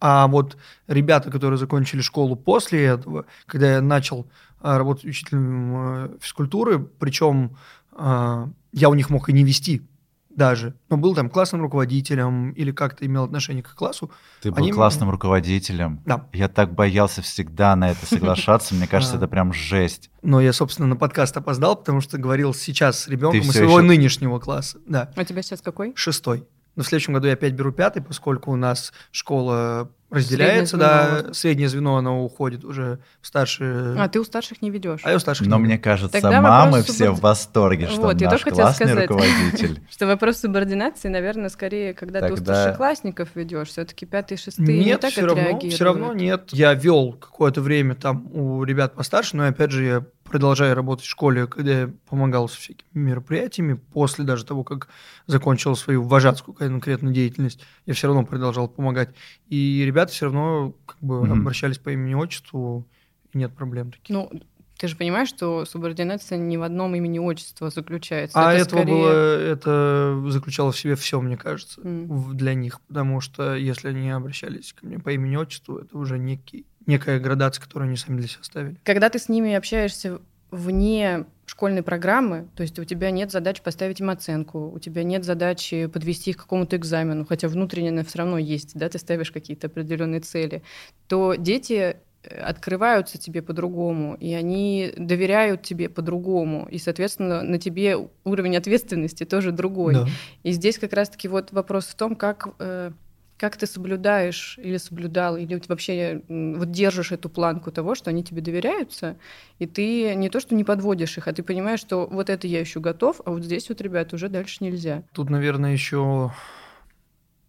а 0.00 0.26
вот 0.28 0.56
ребята, 0.86 1.30
которые 1.30 1.58
закончили 1.58 2.00
школу 2.00 2.36
после 2.36 2.84
этого, 2.84 3.26
когда 3.46 3.74
я 3.74 3.80
начал 3.82 4.26
а, 4.60 4.78
работать 4.78 5.04
учителем 5.04 5.74
а, 5.76 6.10
физкультуры, 6.20 6.78
причем 6.78 7.56
а, 7.92 8.48
я 8.72 8.88
у 8.88 8.94
них 8.94 9.10
мог 9.10 9.28
и 9.28 9.32
не 9.32 9.44
вести 9.44 9.82
даже, 10.30 10.74
но 10.88 10.96
был 10.96 11.14
там 11.14 11.28
классным 11.28 11.60
руководителем 11.60 12.52
или 12.52 12.70
как-то 12.70 13.04
имел 13.04 13.24
отношение 13.24 13.62
к 13.62 13.74
классу. 13.74 14.10
Ты 14.40 14.50
был 14.50 14.58
Они- 14.62 14.72
классным 14.72 15.10
руководителем. 15.10 16.00
Да. 16.06 16.28
Я 16.32 16.48
так 16.48 16.72
боялся 16.72 17.20
всегда 17.20 17.74
на 17.76 17.90
это 17.90 18.06
соглашаться. 18.06 18.74
Мне 18.74 18.86
кажется, 18.86 19.16
это 19.18 19.28
прям 19.28 19.52
жесть. 19.52 20.10
Но 20.22 20.40
я, 20.40 20.52
собственно, 20.52 20.88
на 20.88 20.96
подкаст 20.96 21.36
опоздал, 21.36 21.76
потому 21.76 22.00
что 22.00 22.16
говорил 22.16 22.54
сейчас 22.54 23.00
с 23.00 23.08
ребенком 23.08 23.40
из 23.40 23.50
своего 23.50 23.82
нынешнего 23.82 24.38
класса. 24.38 24.78
Да, 24.86 25.10
А 25.16 25.20
у 25.20 25.24
тебя 25.24 25.42
сейчас 25.42 25.60
какой? 25.60 25.92
шестой. 25.96 26.46
Но 26.76 26.82
в 26.82 26.86
следующем 26.86 27.14
году 27.14 27.26
я 27.26 27.34
опять 27.34 27.52
беру 27.54 27.72
пятый, 27.72 28.02
поскольку 28.02 28.52
у 28.52 28.56
нас 28.56 28.92
школа 29.10 29.90
разделяется, 30.10 30.76
Среднее 30.76 30.88
звено 31.12 31.22
да, 31.28 31.34
среднее 31.34 31.68
звено, 31.68 31.96
оно 31.96 32.24
уходит 32.24 32.64
уже 32.64 32.98
в 33.20 33.26
старшие... 33.26 33.96
А 33.98 34.08
ты 34.08 34.18
у 34.18 34.24
старших 34.24 34.60
не 34.60 34.70
ведешь. 34.70 35.00
А 35.04 35.10
я 35.10 35.16
у 35.16 35.18
старших 35.20 35.46
Но 35.46 35.56
не 35.56 35.62
мне 35.64 35.72
веду. 35.74 35.84
кажется, 35.84 36.20
Тогда 36.20 36.40
мамы 36.40 36.78
вопрос 36.78 36.86
все 36.94 37.04
суборди- 37.06 37.16
в 37.16 37.20
восторге, 37.20 37.86
что 37.86 38.00
Вот, 38.00 38.20
наш 38.20 38.42
классный 38.42 38.86
сказать. 38.86 39.08
руководитель. 39.08 39.80
Что 39.90 40.06
вопрос 40.06 40.38
субординации, 40.38 41.08
наверное, 41.08 41.48
скорее, 41.48 41.94
когда 41.94 42.20
ты 42.26 42.32
у 42.32 42.36
старшеклассников 42.36 43.28
ведешь, 43.34 43.68
все-таки 43.68 44.04
пятые, 44.06 44.38
шестые 44.38 44.78
не 44.78 44.84
Нет, 44.86 45.00
так 45.00 45.12
отреагируют. 45.16 45.74
все 45.74 45.84
равно 45.84 46.12
нет. 46.12 46.48
Я 46.52 46.74
вел 46.74 47.12
какое-то 47.12 47.60
время 47.60 47.94
там 47.94 48.26
у 48.32 48.64
ребят 48.64 48.94
постарше, 48.94 49.36
но 49.36 49.46
опять 49.46 49.70
же 49.70 49.84
я 49.84 50.04
продолжаю 50.30 50.74
работать 50.76 51.04
в 51.04 51.10
школе, 51.10 51.46
когда 51.46 51.80
я 51.80 51.90
помогал 52.08 52.48
со 52.48 52.56
всякими 52.56 52.86
мероприятиями, 52.94 53.74
после 53.74 54.24
даже 54.24 54.44
того, 54.44 54.62
как 54.64 54.88
закончил 55.26 55.74
свою 55.76 56.02
вожатскую 56.04 56.54
конкретную 56.54 57.12
деятельность, 57.12 57.60
я 57.86 57.94
все 57.94 58.06
равно 58.06 58.24
продолжал 58.24 58.68
помогать. 58.68 59.10
И 59.48 59.82
ребята 59.84 60.12
все 60.12 60.26
равно 60.26 60.74
как 60.86 60.98
бы 61.00 61.22
Мгм. 61.26 61.40
обращались 61.42 61.78
по 61.78 61.90
имени 61.90 62.14
отчеству, 62.14 62.86
и 63.32 63.38
нет 63.38 63.52
проблем 63.54 63.90
таких. 63.90 64.08
Ну, 64.14 64.30
ты 64.78 64.88
же 64.88 64.96
понимаешь, 64.96 65.28
что 65.28 65.64
субординация 65.66 66.38
не 66.38 66.56
в 66.56 66.62
одном 66.62 66.94
имени 66.94 67.18
отчества 67.18 67.68
заключается. 67.70 68.38
а 68.40 68.52
Это 68.52 68.62
этого 68.62 68.80
скорее- 68.80 68.94
было, 68.94 69.12
это 69.12 70.22
заключало 70.28 70.72
в 70.72 70.78
себе 70.78 70.94
все, 70.94 71.20
мне 71.20 71.36
кажется, 71.36 71.80
в- 71.82 72.34
для 72.34 72.54
них, 72.54 72.80
потому 72.82 73.20
что 73.20 73.56
если 73.56 73.88
они 73.88 74.10
обращались 74.10 74.72
ко 74.72 74.86
мне 74.86 74.98
по 74.98 75.10
имени 75.10 75.36
отчеству, 75.36 75.76
это 75.78 75.98
уже 75.98 76.18
некий, 76.18 76.64
некая 76.90 77.18
градация, 77.18 77.62
которую 77.62 77.88
они 77.88 77.96
сами 77.96 78.18
для 78.18 78.28
себя 78.28 78.42
ставили. 78.42 78.76
Когда 78.84 79.08
ты 79.08 79.18
с 79.18 79.28
ними 79.28 79.54
общаешься 79.54 80.20
вне 80.50 81.24
школьной 81.46 81.82
программы, 81.82 82.48
то 82.54 82.62
есть 82.62 82.78
у 82.78 82.84
тебя 82.84 83.10
нет 83.10 83.32
задачи 83.32 83.62
поставить 83.62 84.00
им 84.00 84.10
оценку, 84.10 84.70
у 84.70 84.78
тебя 84.78 85.02
нет 85.02 85.24
задачи 85.24 85.86
подвести 85.86 86.30
их 86.30 86.36
к 86.36 86.40
какому-то 86.40 86.76
экзамену, 86.76 87.26
хотя 87.26 87.48
внутренне 87.48 87.90
она 87.90 88.04
все 88.04 88.18
равно 88.18 88.38
есть, 88.38 88.72
да, 88.74 88.88
ты 88.88 88.98
ставишь 88.98 89.32
какие-то 89.32 89.66
определенные 89.66 90.20
цели, 90.20 90.62
то 91.08 91.34
дети 91.34 91.96
э, 92.22 92.40
открываются 92.40 93.18
тебе 93.18 93.42
по-другому, 93.42 94.14
и 94.14 94.32
они 94.32 94.92
доверяют 94.96 95.62
тебе 95.62 95.88
по-другому, 95.88 96.68
и, 96.70 96.78
соответственно, 96.78 97.42
на 97.42 97.58
тебе 97.58 97.96
уровень 98.24 98.56
ответственности 98.56 99.24
тоже 99.24 99.50
другой. 99.50 99.94
Да. 99.94 100.06
И 100.44 100.52
здесь 100.52 100.78
как 100.78 100.92
раз-таки 100.92 101.26
вот 101.26 101.50
вопрос 101.50 101.86
в 101.86 101.94
том, 101.96 102.14
как, 102.14 102.48
э, 102.60 102.92
как 103.40 103.56
ты 103.56 103.66
соблюдаешь 103.66 104.58
или 104.62 104.76
соблюдал, 104.76 105.38
или 105.38 105.58
вообще 105.66 106.22
вот 106.28 106.70
держишь 106.70 107.10
эту 107.10 107.30
планку 107.30 107.72
того, 107.72 107.94
что 107.94 108.10
они 108.10 108.22
тебе 108.22 108.42
доверяются, 108.42 109.16
и 109.58 109.66
ты 109.66 110.14
не 110.14 110.28
то, 110.28 110.40
что 110.40 110.54
не 110.54 110.62
подводишь 110.62 111.16
их, 111.16 111.26
а 111.26 111.32
ты 111.32 111.42
понимаешь, 111.42 111.80
что 111.80 112.06
вот 112.06 112.28
это 112.28 112.46
я 112.46 112.60
еще 112.60 112.80
готов, 112.80 113.22
а 113.24 113.30
вот 113.30 113.42
здесь 113.42 113.70
вот, 113.70 113.80
ребят, 113.80 114.12
уже 114.12 114.28
дальше 114.28 114.58
нельзя. 114.60 115.04
Тут, 115.14 115.30
наверное, 115.30 115.72
еще 115.72 116.34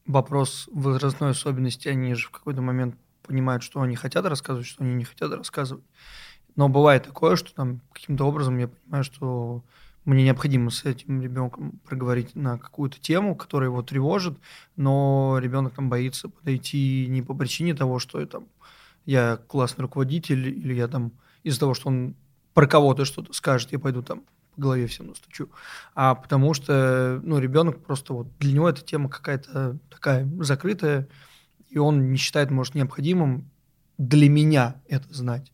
вопрос 0.05 0.69
возрастной 0.71 1.31
особенности. 1.31 1.89
Они 1.89 2.13
же 2.13 2.27
в 2.27 2.31
какой-то 2.31 2.61
момент 2.61 2.95
понимают, 3.23 3.61
что 3.61 3.81
они 3.81 3.97
хотят 3.97 4.25
рассказывать, 4.25 4.67
что 4.67 4.85
они 4.85 4.93
не 4.93 5.03
хотят 5.03 5.33
рассказывать. 5.33 5.83
Но 6.55 6.69
бывает 6.69 7.03
такое, 7.03 7.35
что 7.35 7.53
там 7.53 7.81
каким-то 7.91 8.23
образом 8.23 8.57
я 8.57 8.69
понимаю, 8.69 9.03
что 9.03 9.65
мне 10.05 10.23
необходимо 10.23 10.71
с 10.71 10.83
этим 10.85 11.21
ребенком 11.21 11.79
проговорить 11.85 12.35
на 12.35 12.57
какую-то 12.57 12.99
тему, 12.99 13.35
которая 13.35 13.69
его 13.69 13.81
тревожит, 13.83 14.37
но 14.75 15.37
ребенок 15.39 15.75
там 15.75 15.89
боится 15.89 16.29
подойти 16.29 17.05
не 17.07 17.21
по 17.21 17.33
причине 17.35 17.75
того, 17.75 17.99
что 17.99 18.19
я, 18.19 18.25
там, 18.25 18.47
я 19.05 19.37
классный 19.47 19.83
руководитель, 19.83 20.47
или 20.47 20.73
я 20.73 20.87
там 20.87 21.11
из-за 21.43 21.59
того, 21.59 21.73
что 21.73 21.89
он 21.89 22.15
про 22.53 22.67
кого-то 22.67 23.05
что-то 23.05 23.33
скажет, 23.33 23.71
я 23.71 23.79
пойду 23.79 24.01
там 24.01 24.23
по 24.55 24.61
голове 24.61 24.87
всем 24.87 25.07
настучу, 25.07 25.49
а 25.95 26.15
потому 26.15 26.53
что 26.53 27.21
ну, 27.23 27.39
ребенок 27.39 27.83
просто 27.83 28.13
вот 28.13 28.27
для 28.39 28.53
него 28.53 28.69
эта 28.69 28.81
тема 28.81 29.07
какая-то 29.07 29.77
такая 29.89 30.27
закрытая, 30.39 31.07
и 31.69 31.77
он 31.77 32.11
не 32.11 32.17
считает, 32.17 32.51
может, 32.51 32.75
необходимым 32.75 33.49
для 33.97 34.29
меня 34.29 34.81
это 34.87 35.13
знать. 35.13 35.51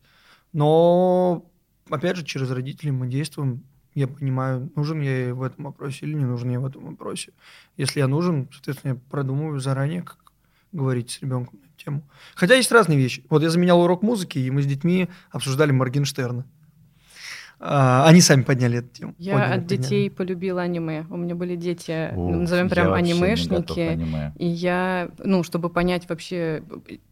Но, 0.54 1.46
опять 1.89 2.18
же, 2.18 2.25
через 2.25 2.50
родителей 2.50 2.92
мы 2.92 3.08
действуем. 3.08 3.63
Я 3.98 4.08
понимаю, 4.08 4.70
нужен 4.75 5.01
я 5.01 5.10
ей 5.10 5.32
в 5.32 5.42
этом 5.42 5.66
вопросе 5.66 6.06
или 6.06 6.13
не 6.13 6.24
нужен 6.24 6.51
я 6.51 6.60
в 6.60 6.68
этом 6.68 6.86
вопросе. 6.86 7.32
Если 7.77 8.00
я 8.00 8.08
нужен, 8.08 8.48
соответственно, 8.51 8.92
я 8.92 9.00
продумываю 9.10 9.60
заранее, 9.60 10.04
как 10.04 10.20
говорить 10.72 11.10
с 11.10 11.22
ребенком 11.24 11.58
на 11.63 11.84
тему. 11.84 12.04
Хотя 12.36 12.54
есть 12.54 12.72
разные 12.72 13.00
вещи. 13.00 13.24
Вот 13.27 13.42
я 13.42 13.50
заменял 13.50 13.82
урок 13.82 14.04
музыки, 14.04 14.38
и 14.38 14.51
мы 14.51 14.62
с 14.62 14.68
детьми 14.68 15.10
обсуждали 15.32 15.72
Моргенштерна. 15.72 16.46
А, 17.60 18.06
они 18.08 18.22
сами 18.22 18.44
подняли 18.44 18.80
эту 18.80 18.90
тему. 18.90 19.16
Я 19.18 19.34
Подняли, 19.34 19.52
от 19.54 19.62
подняли. 19.64 19.82
детей 19.82 20.12
полюбила 20.12 20.62
аниме. 20.62 21.06
У 21.10 21.18
меня 21.18 21.34
были 21.34 21.56
дети, 21.56 22.12
Ух, 22.16 22.36
назовем 22.36 22.70
прям 22.70 22.90
вообще 22.90 23.04
не 23.06 23.14
готов 23.14 23.24
анимешники. 23.24 23.80
аниме. 23.80 24.34
И 24.38 24.46
я, 24.46 25.10
ну, 25.18 25.42
чтобы 25.42 25.70
понять 25.72 26.08
вообще, 26.08 26.62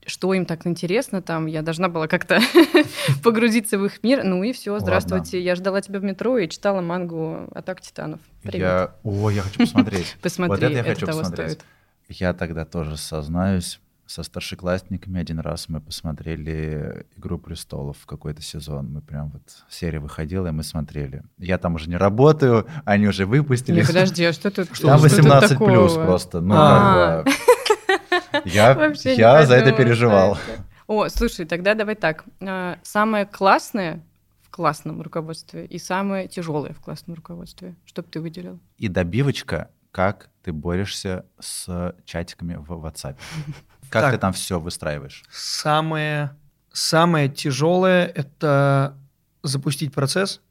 что 0.06 0.34
им 0.36 0.46
так 0.46 0.68
интересно 0.68 1.24
там, 1.24 1.48
я 1.48 1.64
должна 1.64 1.90
была 1.90 2.08
как-то 2.08 2.40
погрузиться 3.24 3.78
в 3.80 3.86
их 3.86 4.04
мир. 4.04 4.24
Ну 4.24 4.44
и 4.44 4.54
все, 4.54 4.72
Ладно. 4.74 4.86
здравствуйте. 4.86 5.42
Я 5.42 5.56
ждала 5.56 5.82
тебя 5.82 6.00
в 6.00 6.04
метро 6.04 6.38
и 6.38 6.48
читала 6.48 6.82
мангу 6.82 7.48
«Атак 7.54 7.82
титанов». 7.82 8.20
Привет. 8.44 8.60
Я... 8.62 8.96
О, 9.04 9.30
я 9.32 9.42
хочу 9.42 9.60
посмотреть. 9.60 10.16
Посмотри, 10.22 10.52
Вот 10.54 10.64
это 10.64 10.74
я 10.74 10.80
это 10.82 10.90
хочу 10.90 11.06
того 11.08 11.20
посмотреть. 11.22 11.52
стоит. 11.54 11.66
Я 12.08 12.34
тогда 12.34 12.66
тоже 12.66 12.98
сознаюсь. 12.98 13.80
Со 14.08 14.22
старшеклассниками 14.22 15.20
один 15.20 15.40
раз 15.40 15.68
мы 15.68 15.82
посмотрели 15.82 17.08
«Игру 17.18 17.40
престолов» 17.40 17.98
в 18.00 18.06
какой-то 18.06 18.42
сезон. 18.44 18.92
Мы 18.94 19.02
прям 19.02 19.32
вот, 19.32 19.42
серия 19.68 20.00
выходила, 20.00 20.48
и 20.48 20.52
мы 20.52 20.64
смотрели. 20.64 21.24
Я 21.40 21.58
там 21.58 21.74
уже 21.76 21.90
не 21.90 21.98
работаю, 21.98 22.68
они 22.86 23.08
уже 23.08 23.26
выпустили. 23.26 23.82
Не, 23.82 23.86
подожди, 23.86 24.24
а 24.26 24.32
что 24.34 24.52
тут? 24.52 24.70
Там 24.80 25.02
тут 25.02 25.12
18 25.12 25.58
плюс 25.58 25.94
просто. 25.96 26.40
Ну, 26.40 26.54
А. 26.56 27.24
как 27.24 27.26
бы. 27.26 28.46
Я, 28.46 28.94
я 29.04 29.46
за 29.46 29.56
это 29.56 29.72
переживал. 29.72 30.38
О, 30.86 31.10
слушай, 31.10 31.46
тогда 31.46 31.74
давай 31.74 31.96
так. 31.96 32.26
А, 32.42 32.78
Самое 32.84 33.26
классное 33.26 34.04
в 34.44 34.52
классном 34.52 35.02
руководстве 35.02 35.66
и 35.66 35.80
самое 35.80 36.28
тяжелое 36.28 36.74
в 36.74 36.80
классном 36.80 37.16
руководстве. 37.16 37.76
Что 37.86 38.04
бы 38.04 38.08
ты 38.10 38.22
выделил? 38.22 38.60
И 38.78 38.88
добивочка, 38.88 39.70
как 39.90 40.30
ты 40.44 40.54
борешься 40.54 41.26
с 41.40 41.96
чатиками 42.06 42.56
в 42.56 42.72
WhatsApp. 42.72 43.16
Как 43.89 44.04
Так. 44.04 44.13
ты 44.13 44.18
там 44.18 44.34
все 44.34 44.60
выстраиваешь? 44.60 45.24
Самое, 45.32 46.36
самое 46.72 47.30
тяжелое– 47.30 48.06
это 48.15 48.98
запустить 49.44 49.94
процесс 49.94 50.42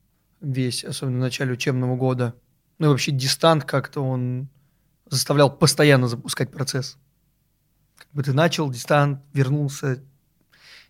весь, 0.41 0.85
особенно 0.85 1.17
в 1.19 1.21
начале 1.21 1.53
учебного 1.53 1.97
года. 1.97 2.35
Ну 2.79 2.87
и 2.87 2.89
вообще 2.91 3.13
дистант 3.13 3.65
как-то 3.65 4.03
он 4.03 4.49
заставлял 5.09 5.51
постоянно 5.51 6.09
запускать 6.09 6.51
процесс. 6.51 6.97
Как 7.97 8.09
бы 8.13 8.23
ты 8.23 8.33
начал, 8.33 8.71
дистант, 8.71 9.21
вернулся. 9.33 10.03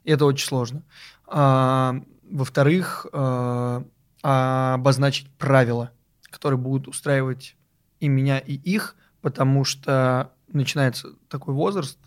И 0.04 0.10
это 0.10 0.24
очень 0.24 0.46
сложно. 0.46 0.82
А, 1.26 2.00
во-вторых, 2.30 3.06
а, 3.12 3.84
обозначить 4.22 5.28
правила, 5.36 5.90
которые 6.30 6.58
будут 6.58 6.88
устраивать 6.88 7.56
и 8.00 8.08
меня, 8.08 8.38
и 8.38 8.54
их, 8.54 8.96
потому 9.20 9.64
что 9.64 10.32
начинается 10.48 11.10
такой 11.28 11.54
возраст. 11.54 11.98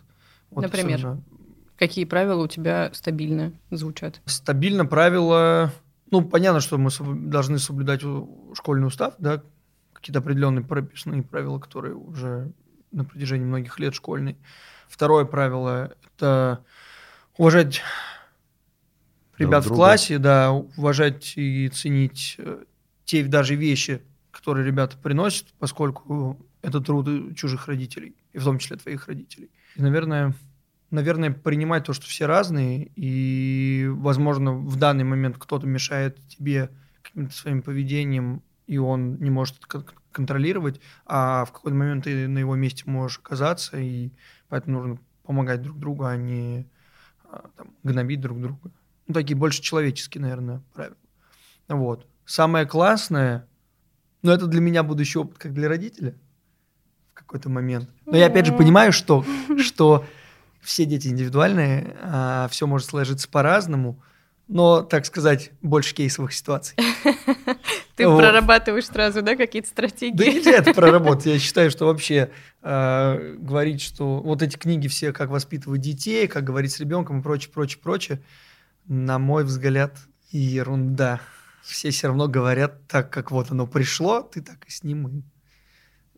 Вот 0.50 0.62
Например? 0.62 0.96
особенно 0.96 1.22
Какие 1.78 2.06
правила 2.06 2.42
у 2.42 2.48
тебя 2.48 2.90
стабильно 2.92 3.52
звучат? 3.70 4.20
Стабильно 4.24 4.84
правила. 4.84 5.72
Ну, 6.10 6.22
понятно, 6.22 6.60
что 6.60 6.76
мы 6.76 6.90
должны 7.14 7.60
соблюдать 7.60 8.02
школьный 8.54 8.88
устав, 8.88 9.14
да, 9.18 9.42
какие-то 9.92 10.18
определенные 10.18 10.64
прописные 10.64 11.22
правила, 11.22 11.60
которые 11.60 11.94
уже 11.94 12.52
на 12.90 13.04
протяжении 13.04 13.44
многих 13.44 13.78
лет 13.78 13.94
школьные. 13.94 14.36
Второе 14.88 15.24
правило– 15.24 15.94
это 16.16 16.64
уважать 17.36 17.80
ребят 19.36 19.62
в 19.62 19.66
друга. 19.66 19.76
классе, 19.76 20.18
да, 20.18 20.50
уважать 20.50 21.34
и 21.36 21.68
ценить 21.68 22.36
э, 22.38 22.64
те 23.04 23.22
даже 23.22 23.54
вещи, 23.54 24.02
которые 24.32 24.66
ребята 24.66 24.96
приносят, 24.96 25.46
поскольку 25.60 26.44
это 26.62 26.80
труд 26.80 27.36
чужих 27.36 27.68
родителей, 27.68 28.16
и 28.32 28.38
в 28.38 28.44
том 28.44 28.58
числе 28.58 28.78
твоих 28.78 29.06
родителей. 29.06 29.50
И, 29.76 29.82
наверное, 29.82 30.34
наверное, 30.90 31.30
принимать 31.30 31.84
то, 31.84 31.92
что 31.92 32.06
все 32.06 32.26
разные, 32.26 32.90
и, 32.96 33.86
возможно, 33.90 34.52
в 34.52 34.76
данный 34.76 35.04
момент 35.04 35.36
кто-то 35.38 35.66
мешает 35.66 36.18
тебе 36.28 36.70
каким-то 37.02 37.34
своим 37.34 37.62
поведением, 37.62 38.42
и 38.66 38.78
он 38.78 39.16
не 39.16 39.30
может 39.30 39.58
контролировать, 40.12 40.80
а 41.06 41.44
в 41.44 41.52
какой-то 41.52 41.76
момент 41.76 42.04
ты 42.04 42.28
на 42.28 42.38
его 42.38 42.54
месте 42.54 42.84
можешь 42.86 43.18
оказаться, 43.18 43.78
и 43.78 44.10
поэтому 44.48 44.78
нужно 44.78 44.98
помогать 45.22 45.62
друг 45.62 45.78
другу, 45.78 46.04
а 46.04 46.16
не 46.16 46.66
а, 47.24 47.48
там, 47.56 47.74
гнобить 47.82 48.20
друг 48.20 48.40
друга. 48.40 48.70
Ну, 49.06 49.14
такие 49.14 49.36
больше 49.36 49.62
человеческие, 49.62 50.22
наверное, 50.22 50.62
правила. 50.74 50.96
Вот. 51.68 52.06
Самое 52.24 52.66
классное, 52.66 53.46
ну, 54.22 54.32
это 54.32 54.46
для 54.46 54.60
меня 54.60 54.82
будущий 54.82 55.18
опыт, 55.18 55.38
как 55.38 55.54
для 55.54 55.68
родителя 55.68 56.14
какой-то 57.18 57.48
момент. 57.50 57.88
Но 58.06 58.16
я 58.16 58.26
опять 58.26 58.46
же 58.46 58.52
понимаю, 58.52 58.92
что, 58.92 59.24
что 59.62 60.04
все 60.60 60.84
дети 60.84 61.08
индивидуальные, 61.08 61.96
все 62.50 62.66
может 62.66 62.88
сложиться 62.88 63.28
по-разному, 63.28 64.00
но, 64.48 64.80
так 64.82 65.04
сказать, 65.04 65.50
больше 65.60 65.94
кейсовых 65.94 66.32
ситуаций. 66.32 66.74
Ты 67.96 68.08
Вот. 68.08 68.18
прорабатываешь 68.20 68.86
сразу, 68.86 69.20
да, 69.22 69.36
какие-то 69.36 69.68
Да 69.68 69.72
стратегии? 69.88 70.36
нельзя 70.36 70.52
это 70.52 70.72
проработать. 70.72 71.26
Я 71.26 71.38
считаю, 71.38 71.70
что 71.70 71.86
вообще 71.86 72.30
э, 72.62 73.36
говорить, 73.38 73.82
что 73.82 74.20
вот 74.20 74.40
эти 74.42 74.56
книги 74.56 74.88
все, 74.88 75.12
как 75.12 75.28
воспитывать 75.30 75.80
детей, 75.82 76.28
как 76.28 76.44
говорить 76.44 76.72
с 76.72 76.80
ребенком 76.80 77.20
и 77.20 77.22
прочее, 77.22 77.50
прочее, 77.52 77.80
прочее, 77.82 78.22
на 78.86 79.18
мой 79.18 79.44
взгляд, 79.44 79.96
ерунда. 80.30 81.20
Все 81.62 81.90
все 81.90 82.06
равно 82.06 82.28
говорят 82.28 82.86
так, 82.86 83.10
как 83.10 83.30
вот 83.30 83.50
оно 83.50 83.66
пришло, 83.66 84.22
ты 84.22 84.40
так 84.40 84.64
и 84.66 84.70
с 84.70 84.82
ним 84.82 85.08
и 85.08 85.22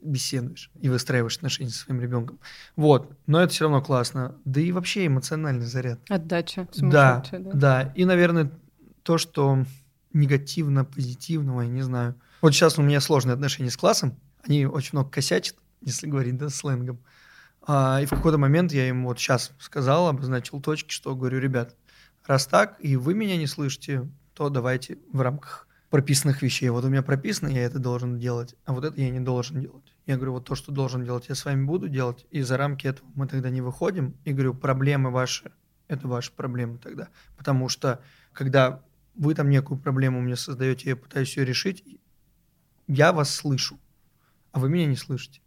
беседуешь 0.02 0.70
и 0.80 0.88
выстраиваешь 0.88 1.36
отношения 1.36 1.70
со 1.70 1.84
своим 1.84 2.00
ребенком. 2.00 2.38
Вот, 2.76 3.12
но 3.26 3.40
это 3.40 3.52
все 3.52 3.64
равно 3.64 3.82
классно. 3.82 4.36
Да 4.44 4.60
и 4.60 4.72
вообще 4.72 5.06
эмоциональный 5.06 5.66
заряд. 5.66 6.00
Отдача 6.08 6.68
Да, 6.76 7.22
да. 7.32 7.38
да. 7.52 7.92
И, 7.94 8.04
наверное, 8.04 8.50
то, 9.02 9.18
что 9.18 9.64
негативно, 10.12 10.84
позитивного, 10.84 11.62
я 11.62 11.68
не 11.68 11.82
знаю. 11.82 12.14
Вот 12.40 12.52
сейчас 12.52 12.78
у 12.78 12.82
меня 12.82 13.00
сложные 13.00 13.34
отношения 13.34 13.70
с 13.70 13.76
классом. 13.76 14.16
Они 14.46 14.66
очень 14.66 14.90
много 14.92 15.10
косячат, 15.10 15.56
если 15.82 16.06
говорить, 16.06 16.36
да, 16.36 16.48
сленгом. 16.48 17.00
А, 17.66 18.00
и 18.02 18.06
в 18.06 18.10
какой-то 18.10 18.38
момент 18.38 18.72
я 18.72 18.88
им 18.88 19.04
вот 19.04 19.18
сейчас 19.18 19.52
сказал, 19.58 20.08
обозначил 20.08 20.60
точки, 20.60 20.90
что 20.90 21.14
говорю, 21.14 21.38
ребят, 21.38 21.76
раз 22.26 22.46
так, 22.46 22.76
и 22.80 22.96
вы 22.96 23.14
меня 23.14 23.36
не 23.36 23.46
слышите, 23.46 24.08
то 24.34 24.48
давайте 24.48 24.98
в 25.12 25.20
рамках 25.20 25.66
прописанных 25.90 26.40
вещей. 26.40 26.68
Вот 26.70 26.84
у 26.84 26.88
меня 26.88 27.02
прописано, 27.02 27.48
я 27.48 27.62
это 27.62 27.80
должен 27.80 28.18
делать, 28.18 28.54
а 28.64 28.72
вот 28.72 28.84
это 28.84 28.98
я 29.00 29.10
не 29.10 29.20
должен 29.20 29.60
делать. 29.60 29.92
Я 30.06 30.16
говорю, 30.16 30.32
вот 30.34 30.44
то, 30.44 30.54
что 30.54 30.72
должен 30.72 31.04
делать, 31.04 31.28
я 31.28 31.34
с 31.34 31.44
вами 31.44 31.64
буду 31.64 31.88
делать, 31.88 32.26
и 32.30 32.42
за 32.42 32.56
рамки 32.56 32.86
этого 32.86 33.08
мы 33.14 33.26
тогда 33.26 33.50
не 33.50 33.60
выходим. 33.60 34.14
И 34.24 34.32
говорю, 34.32 34.54
проблемы 34.54 35.10
ваши, 35.10 35.52
это 35.88 36.06
ваши 36.06 36.32
проблемы 36.32 36.78
тогда. 36.78 37.08
Потому 37.36 37.68
что, 37.68 38.00
когда 38.32 38.82
вы 39.16 39.34
там 39.34 39.50
некую 39.50 39.78
проблему 39.80 40.20
мне 40.20 40.36
создаете, 40.36 40.90
я 40.90 40.96
пытаюсь 40.96 41.36
ее 41.36 41.44
решить, 41.44 41.84
я 42.86 43.12
вас 43.12 43.34
слышу, 43.34 43.78
а 44.52 44.60
вы 44.60 44.68
меня 44.68 44.86
не 44.86 44.96
слышите. 44.96 45.40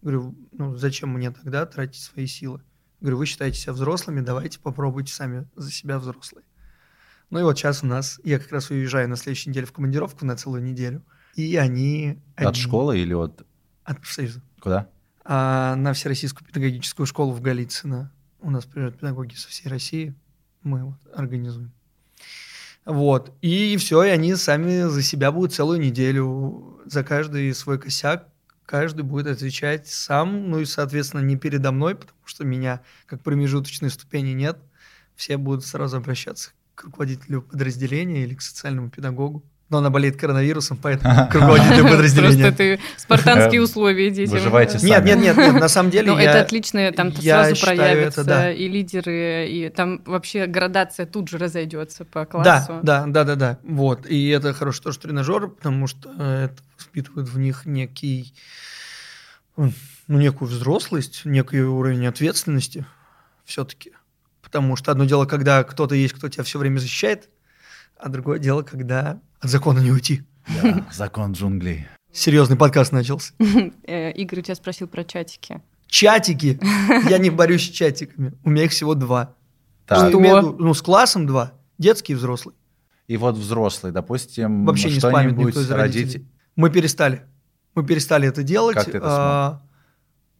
Говорю, 0.00 0.34
ну 0.52 0.74
зачем 0.76 1.10
мне 1.10 1.30
тогда 1.30 1.66
тратить 1.66 2.02
свои 2.02 2.26
силы? 2.26 2.62
Говорю, 3.00 3.18
вы 3.18 3.26
считаете 3.26 3.58
себя 3.58 3.72
взрослыми, 3.74 4.20
давайте 4.20 4.58
попробуйте 4.58 5.12
сами 5.12 5.46
за 5.54 5.70
себя 5.70 5.98
взрослые. 5.98 6.44
Ну 7.32 7.40
и 7.40 7.44
вот 7.44 7.56
сейчас 7.56 7.82
у 7.82 7.86
нас, 7.86 8.20
я 8.24 8.38
как 8.38 8.52
раз 8.52 8.68
уезжаю 8.68 9.08
на 9.08 9.16
следующей 9.16 9.48
неделе 9.48 9.64
в 9.64 9.72
командировку 9.72 10.26
на 10.26 10.36
целую 10.36 10.62
неделю, 10.62 11.02
и 11.34 11.56
они... 11.56 12.18
От 12.36 12.48
одни- 12.48 12.60
школы 12.60 12.98
или 12.98 13.14
от... 13.14 13.46
От 13.84 14.00
профсоюза. 14.00 14.42
Куда? 14.60 14.90
А 15.24 15.74
на 15.76 15.94
Всероссийскую 15.94 16.46
педагогическую 16.46 17.06
школу 17.06 17.32
в 17.32 17.40
Голицыно. 17.40 18.12
У 18.42 18.50
нас 18.50 18.66
приезжают 18.66 18.98
педагоги 18.98 19.34
со 19.34 19.48
всей 19.48 19.70
России. 19.70 20.14
Мы 20.62 20.84
вот 20.84 20.98
организуем. 21.14 21.72
Вот. 22.84 23.34
И 23.40 23.78
все, 23.78 24.04
и 24.04 24.10
они 24.10 24.34
сами 24.34 24.82
за 24.82 25.00
себя 25.00 25.32
будут 25.32 25.54
целую 25.54 25.80
неделю. 25.80 26.82
За 26.84 27.02
каждый 27.02 27.54
свой 27.54 27.78
косяк 27.78 28.28
каждый 28.66 29.04
будет 29.04 29.26
отвечать 29.26 29.88
сам. 29.88 30.50
Ну 30.50 30.60
и, 30.60 30.66
соответственно, 30.66 31.22
не 31.22 31.38
передо 31.38 31.72
мной, 31.72 31.94
потому 31.94 32.20
что 32.26 32.44
меня 32.44 32.82
как 33.06 33.22
промежуточной 33.22 33.88
ступени 33.88 34.32
нет. 34.32 34.58
Все 35.16 35.38
будут 35.38 35.64
сразу 35.64 35.96
обращаться 35.96 36.50
к 36.74 36.84
руководителю 36.84 37.42
подразделения 37.42 38.22
или 38.24 38.34
к 38.34 38.42
социальному 38.42 38.90
педагогу. 38.90 39.44
Но 39.68 39.78
она 39.78 39.88
болеет 39.88 40.18
коронавирусом, 40.18 40.76
поэтому 40.76 41.26
к 41.30 41.34
руководителю 41.34 41.84
подразделения. 41.88 42.42
Просто 42.42 42.56
ты 42.58 42.80
спартанские 42.98 43.58
Эм, 43.60 43.64
условия 43.64 44.10
детям. 44.10 44.34
выживайте 44.34 44.74
да. 44.74 44.78
сами. 44.80 44.90
Нет, 44.90 45.04
нет, 45.04 45.18
нет, 45.18 45.36
нет, 45.38 45.54
на 45.54 45.68
самом 45.68 45.90
деле 45.90 46.12
Ну, 46.12 46.18
я... 46.18 46.24
это 46.30 46.40
отлично, 46.42 46.92
там 46.92 47.10
сразу 47.14 47.64
проявятся 47.64 48.22
да. 48.22 48.52
и 48.52 48.68
лидеры, 48.68 49.48
и 49.48 49.70
там 49.70 50.02
вообще 50.04 50.44
градация 50.46 51.06
тут 51.06 51.28
же 51.28 51.38
разойдется 51.38 52.04
по 52.04 52.20
Да, 52.20 52.26
классу. 52.26 52.80
да, 52.82 53.04
да, 53.06 53.24
да, 53.24 53.34
да. 53.34 53.58
Вот. 53.62 54.06
И 54.06 54.28
это 54.28 54.52
хороший 54.52 54.82
тоже 54.82 54.98
тренажер, 54.98 55.48
потому 55.48 55.86
что 55.86 56.10
это 56.10 56.56
воспитывает 56.76 57.28
в 57.30 57.38
них 57.38 57.64
некий, 57.64 58.34
ну, 59.56 59.72
некую 60.08 60.50
взрослость, 60.50 61.22
некий 61.24 61.62
уровень 61.62 62.06
ответственности 62.06 62.84
все-таки. 63.46 63.92
Потому 64.52 64.76
что 64.76 64.92
одно 64.92 65.06
дело, 65.06 65.24
когда 65.24 65.64
кто-то 65.64 65.94
есть, 65.94 66.12
кто 66.12 66.28
тебя 66.28 66.44
все 66.44 66.58
время 66.58 66.78
защищает, 66.78 67.30
а 67.96 68.10
другое 68.10 68.38
дело, 68.38 68.60
когда 68.60 69.18
от 69.40 69.48
закона 69.48 69.78
не 69.78 69.90
уйти. 69.90 70.24
Да, 70.62 70.86
закон 70.92 71.32
джунглей. 71.32 71.86
Серьезный 72.12 72.58
подкаст 72.58 72.92
начался. 72.92 73.32
Э, 73.86 74.12
Игорь 74.12 74.40
у 74.40 74.42
тебя 74.42 74.54
спросил 74.54 74.88
про 74.88 75.04
чатики. 75.04 75.62
Чатики. 75.86 76.60
Я 77.08 77.16
не 77.16 77.30
борюсь 77.30 77.62
с 77.66 77.70
чатиками. 77.70 78.34
У 78.44 78.50
меня 78.50 78.64
их 78.64 78.72
всего 78.72 78.94
два. 78.94 79.36
Так, 79.86 80.10
Что 80.10 80.20
виду? 80.20 80.54
Ну, 80.58 80.74
с 80.74 80.82
классом 80.82 81.26
два. 81.26 81.54
Детский 81.78 82.12
и 82.12 82.16
взрослый. 82.16 82.54
и 83.08 83.16
вот 83.16 83.36
взрослый, 83.36 83.90
допустим, 83.90 84.66
Вообще 84.66 84.90
не 84.90 85.00
спамит 85.00 85.34
никто 85.34 85.60
из 85.62 85.70
родить... 85.70 86.02
родителей. 86.02 86.28
Мы 86.56 86.68
перестали. 86.68 87.22
Мы 87.74 87.86
перестали 87.86 88.28
это 88.28 88.42
делать. 88.42 88.74
Как 88.74 88.84
ты 88.84 88.98
это 88.98 89.06
А, 89.08 89.62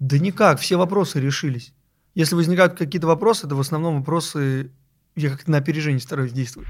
Да 0.00 0.18
никак, 0.18 0.60
все 0.60 0.76
вопросы 0.76 1.18
решились. 1.18 1.72
Если 2.14 2.34
возникают 2.34 2.76
какие-то 2.76 3.06
вопросы, 3.06 3.46
это 3.46 3.54
в 3.54 3.60
основном 3.60 4.00
вопросы... 4.00 4.70
Я 5.14 5.30
как-то 5.30 5.50
на 5.50 5.56
опережение 5.58 5.98
стараюсь 5.98 6.32
действовать. 6.32 6.68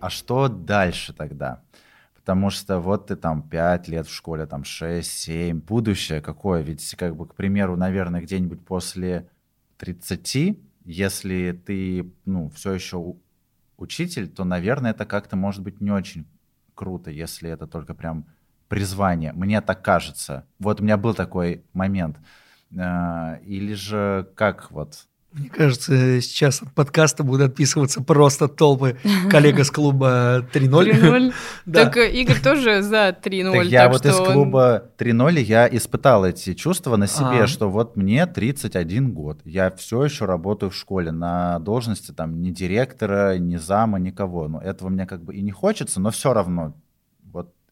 А 0.00 0.08
что 0.08 0.48
дальше 0.48 1.12
тогда? 1.12 1.62
Потому 2.14 2.48
что 2.48 2.80
вот 2.80 3.08
ты 3.08 3.16
там 3.16 3.42
5 3.42 3.88
лет 3.88 4.06
в 4.06 4.14
школе, 4.14 4.46
там 4.46 4.64
6, 4.64 5.06
7. 5.10 5.60
Будущее 5.60 6.22
какое? 6.22 6.62
Ведь, 6.62 6.94
как 6.96 7.16
бы, 7.16 7.26
к 7.26 7.34
примеру, 7.34 7.76
наверное, 7.76 8.22
где-нибудь 8.22 8.64
после 8.64 9.28
30, 9.76 10.58
если 10.86 11.52
ты, 11.66 12.10
ну, 12.24 12.48
все 12.48 12.72
еще 12.72 13.14
учитель, 13.76 14.28
то, 14.28 14.44
наверное, 14.44 14.92
это 14.92 15.04
как-то 15.04 15.36
может 15.36 15.62
быть 15.62 15.82
не 15.82 15.90
очень 15.90 16.26
круто, 16.74 17.10
если 17.10 17.50
это 17.50 17.66
только 17.66 17.92
прям 17.94 18.26
призвание. 18.68 19.32
Мне 19.32 19.60
так 19.60 19.82
кажется. 19.82 20.44
Вот 20.58 20.80
у 20.80 20.84
меня 20.84 20.96
был 20.96 21.14
такой 21.14 21.64
момент. 21.72 22.16
А, 22.78 23.38
Или 23.44 23.74
же 23.74 24.28
как 24.34 24.70
вот? 24.70 25.06
Мне 25.34 25.48
кажется, 25.48 26.20
сейчас 26.20 26.62
от 26.62 26.72
подкаста 26.72 27.24
будут 27.24 27.50
отписываться 27.50 28.00
просто 28.00 28.46
толпы 28.46 28.96
коллег 29.30 29.58
из 29.58 29.68
клуба 29.68 30.46
3.0. 30.52 30.92
3-0. 30.92 31.34
Да. 31.66 31.84
Так 31.86 31.96
э, 31.96 32.12
Игорь 32.12 32.40
тоже 32.40 32.82
за 32.82 33.08
3-0. 33.08 33.52
Так 33.52 33.64
я 33.64 33.82
так 33.84 33.92
вот 33.94 34.06
из 34.06 34.14
клуба 34.14 34.90
3.0 34.96 35.40
я 35.40 35.66
испытал 35.66 36.24
эти 36.24 36.54
чувства 36.54 36.94
на 36.96 37.08
себе, 37.08 37.42
А. 37.42 37.46
что 37.48 37.68
вот 37.68 37.96
мне 37.96 38.26
31 38.26 39.12
год, 39.12 39.40
я 39.44 39.72
все 39.72 40.04
еще 40.04 40.24
работаю 40.24 40.70
в 40.70 40.76
школе 40.76 41.10
на 41.10 41.58
должности 41.58 42.12
там 42.12 42.40
ни 42.40 42.50
директора, 42.50 43.36
ни 43.36 43.56
зама, 43.56 43.98
никого. 43.98 44.46
Ну, 44.46 44.60
этого 44.60 44.88
мне 44.88 45.04
как 45.04 45.24
бы 45.24 45.34
и 45.34 45.42
не 45.42 45.50
хочется, 45.50 45.98
но 46.00 46.12
все 46.12 46.32
равно. 46.32 46.74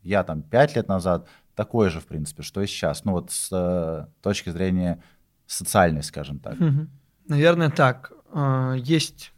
Я 0.03 0.25
там 0.25 0.43
5 0.43 0.77
лет 0.77 0.89
назад 0.89 1.29
такой 1.55 1.91
же, 1.91 2.01
в 2.01 2.07
принципе, 2.07 2.43
что 2.43 2.61
и 2.61 2.67
сейчас. 2.67 3.05
Ну 3.05 3.13
вот 3.13 3.31
с 3.31 3.49
э, 3.53 4.07
точки 4.23 4.51
зрения 4.51 5.03
социальной, 5.47 6.03
скажем 6.03 6.39
так. 6.39 6.59
Мгм. 6.59 6.91
Наверное, 7.29 7.71
так. 7.71 8.13
А, 8.33 8.75
Есть 8.75 9.33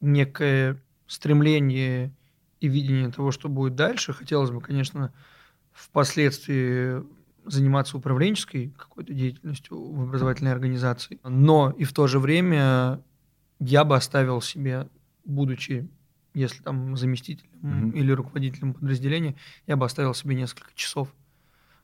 некое 0.00 0.80
стремление 1.06 2.12
и 2.60 2.68
видение 2.68 3.10
того, 3.10 3.30
что 3.30 3.48
будет 3.48 3.74
дальше. 3.74 4.12
Хотелось 4.12 4.50
бы, 4.50 4.60
конечно, 4.60 5.12
впоследствии 5.72 7.02
заниматься 7.46 7.96
управленческой 7.96 8.74
какой-то 8.76 9.12
деятельностью 9.12 9.78
в 9.78 10.02
образовательной 10.02 10.52
организации. 10.52 11.18
Но 11.24 11.74
и 11.76 11.84
в 11.84 11.92
то 11.92 12.06
же 12.06 12.18
время 12.18 13.02
я 13.58 13.84
бы 13.84 13.96
оставил 13.96 14.40
себе, 14.40 14.88
будучи, 15.24 15.88
если 16.34 16.62
там 16.62 16.96
заместителем 16.96 17.50
Мгм. 17.62 17.90
или 17.90 18.12
руководителем 18.12 18.74
подразделения, 18.74 19.34
я 19.66 19.76
бы 19.76 19.86
оставил 19.86 20.14
себе 20.14 20.34
несколько 20.34 20.70
часов. 20.74 21.08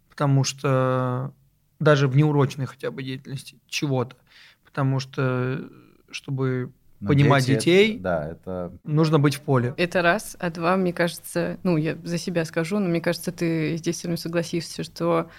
Потому 0.09 0.45
что 0.45 1.33
даже 1.79 2.09
в 2.09 2.17
неурочной 2.17 2.67
хотя 2.67 2.91
бы 2.91 3.03
деятельности 3.03 3.57
чего-то. 3.69 4.17
Потому 4.65 5.01
что, 5.01 5.69
чтобы 6.11 6.73
Но 7.01 7.09
Понимать 7.09 7.47
дети 7.47 7.53
это- 7.57 7.61
детей. 7.65 7.99
да, 7.99 8.29
это 8.33 8.77
нужно 8.85 9.19
быть 9.19 9.37
в 9.37 9.41
поле. 9.41 9.73
Это 9.79 10.03
раз, 10.03 10.37
а 10.39 10.51
два, 10.51 10.77
мне 10.77 10.93
кажется, 10.93 11.59
ну, 11.63 11.79
я 11.79 11.97
за 12.05 12.19
себя 12.19 12.45
скажу, 12.45 12.79
но 12.79 12.89
мне 12.91 13.01
кажется, 13.01 13.33
ты 13.33 13.79
здесь 13.79 13.99
со 14.01 14.09
мной 14.09 14.19
согласишься, 14.19 14.83
что 14.85 15.31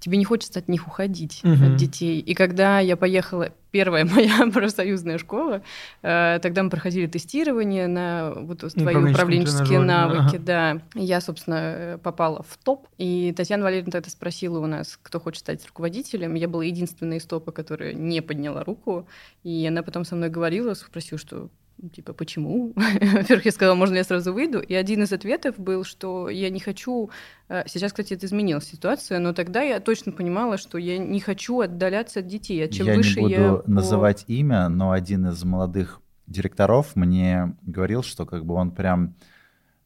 тебе 0.00 0.16
не 0.18 0.24
хочется 0.24 0.58
от 0.58 0.68
них 0.68 0.86
уходить, 0.88 1.40
Мгм. 1.44 1.64
от 1.72 1.76
детей. 1.76 2.18
И 2.20 2.34
когда 2.34 2.80
я 2.80 2.96
поехала, 2.96 3.50
первая 3.70 4.04
моя 4.10 4.50
профсоюзная 4.50 5.18
школа, 5.18 5.62
э, 6.02 6.38
тогда 6.42 6.62
мы 6.62 6.70
проходили 6.70 7.06
тестирование 7.06 7.86
на 7.86 8.32
вот 8.34 8.60
твои 8.60 8.96
управленческие 8.96 9.80
навыки, 9.80 10.36
Ага. 10.36 10.38
да. 10.38 10.82
Я, 10.94 11.20
собственно, 11.20 11.54
э, 11.76 11.98
попала 12.02 12.42
в 12.48 12.56
топ, 12.64 12.88
и 12.98 13.32
Татьяна 13.36 13.64
Валерьевна 13.64 13.92
тогда 13.92 14.10
спросила 14.10 14.58
у 14.58 14.66
нас, 14.66 14.98
кто 15.00 15.20
хочет 15.20 15.40
стать 15.40 15.64
руководителем. 15.66 16.34
Я 16.34 16.48
была 16.48 16.64
единственная 16.64 17.18
из 17.18 17.24
топа, 17.26 17.52
которая 17.52 17.92
не 17.92 18.20
подняла 18.22 18.64
руку, 18.64 19.06
и 19.44 19.66
она 19.66 19.82
потом 19.82 20.04
со 20.04 20.16
мной 20.16 20.30
говорила, 20.30 20.74
спросила, 20.74 21.18
что 21.18 21.48
типа, 21.88 22.12
почему? 22.12 22.72
Во-первых, 22.76 23.44
я 23.46 23.52
сказала, 23.52 23.74
можно 23.74 23.96
я 23.96 24.04
сразу 24.04 24.32
выйду? 24.32 24.60
И 24.60 24.74
один 24.74 25.02
из 25.02 25.12
ответов 25.12 25.58
был, 25.58 25.84
что 25.84 26.28
я 26.28 26.50
не 26.50 26.60
хочу... 26.60 27.10
э, 27.48 27.62
Сейчас, 27.66 27.92
кстати, 27.92 28.14
это 28.14 28.26
изменилась 28.26 28.64
ситуация, 28.66 29.18
но 29.18 29.32
тогда 29.32 29.62
я 29.62 29.80
точно 29.80 30.12
понимала, 30.12 30.58
что 30.58 30.78
я 30.78 30.98
не 30.98 31.20
хочу 31.20 31.60
отдаляться 31.60 32.20
от 32.20 32.26
детей. 32.26 32.62
А 32.64 32.68
чем 32.68 32.86
я 32.86 32.94
выше 32.96 33.20
не 33.22 33.28
буду 33.28 33.32
я... 33.40 33.52
по- 33.54 33.70
называть 33.70 34.24
имя, 34.26 34.68
но 34.68 34.90
один 34.92 35.26
из 35.28 35.42
молодых 35.44 36.00
директоров 36.26 36.94
мне 36.96 37.56
говорил, 37.62 38.02
что 38.02 38.26
как 38.26 38.44
бы 38.44 38.54
он 38.54 38.70
прям 38.70 39.14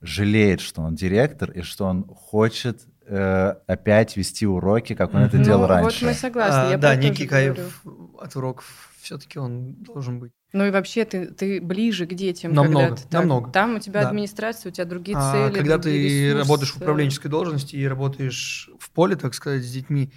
жалеет, 0.01 0.61
что 0.61 0.83
он 0.83 0.95
директор 0.95 1.51
и 1.51 1.63
что 1.63 1.87
он 1.87 2.05
хочет 2.05 2.83
э, 3.07 3.55
опять 3.67 4.17
вести 4.17 4.47
уроки, 4.47 4.95
как 4.95 5.15
он 5.15 5.23
это 5.23 5.39
Ну, 5.39 5.45
делал 5.45 5.61
вот 5.61 5.71
раньше. 5.71 6.05
мы 6.05 6.13
согласны. 6.15 6.69
А, 6.69 6.71
я 6.73 6.77
да, 6.79 6.95
некий 6.97 7.27
кайф 7.27 7.55
говорю. 7.85 8.19
от 8.21 8.37
уроков 8.37 8.91
все-таки 9.01 9.39
он 9.39 9.75
должен 9.75 10.19
быть. 10.19 10.33
Ну 10.55 10.65
и 10.65 10.71
вообще 10.71 11.05
ты, 11.05 11.27
ты 11.27 11.61
ближе 11.61 12.07
к 12.07 12.15
детям. 12.15 12.55
Намного, 12.55 12.81
когда 12.87 12.97
ты 12.97 13.03
так- 13.03 13.21
намного. 13.21 13.51
Там 13.51 13.75
у 13.75 13.79
тебя 13.81 14.03
Да. 14.03 14.09
администрация, 14.09 14.71
у 14.71 14.73
тебя 14.73 14.85
другие 14.87 15.19
А 15.19 15.33
цели. 15.33 15.53
когда 15.55 15.79
другие 15.79 16.09
ты 16.09 16.25
ресурсы. 16.29 16.39
работаешь 16.39 16.73
в 16.73 16.77
управленческой 16.77 17.31
должности 17.31 17.77
и 17.77 17.87
работаешь 17.89 18.71
в 18.79 18.91
поле, 18.93 19.17
так 19.17 19.35
сказать, 19.35 19.63
с 19.65 19.71
детьми, 19.73 20.11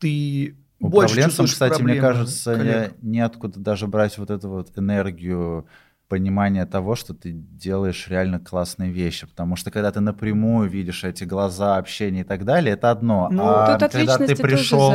ты 0.00 0.56
больше 0.80 1.14
Управленцам, 1.14 1.46
чувствуешь 1.46 1.52
кстати, 1.52 1.80
мне 1.80 1.94
проблемы 1.94 2.00
кажется, 2.08 2.54
коллег. 2.56 2.94
не, 3.02 3.10
неоткуда 3.18 3.60
даже 3.60 3.86
брать 3.86 4.18
вот 4.18 4.30
эту 4.30 4.48
вот 4.50 4.76
энергию 4.76 5.66
понимания 6.08 6.66
того, 6.66 6.96
что 6.96 7.14
ты 7.14 7.30
делаешь 7.32 8.06
реально 8.08 8.38
классные 8.40 8.90
вещи. 8.90 9.26
Потому 9.26 9.54
что 9.56 9.70
когда 9.70 9.90
ты 9.92 10.00
напрямую 10.00 10.68
видишь 10.68 11.02
эти 11.04 11.24
глаза, 11.24 11.76
общение 11.76 12.22
и 12.22 12.26
так 12.26 12.44
далее, 12.44 12.74
это 12.74 12.90
одно. 12.90 13.28
Ну, 13.30 13.44
а 13.46 13.72
Тут 13.74 13.82
от 13.84 13.92
когда 13.92 14.18
ты 14.18 14.36
пришел, 14.36 14.92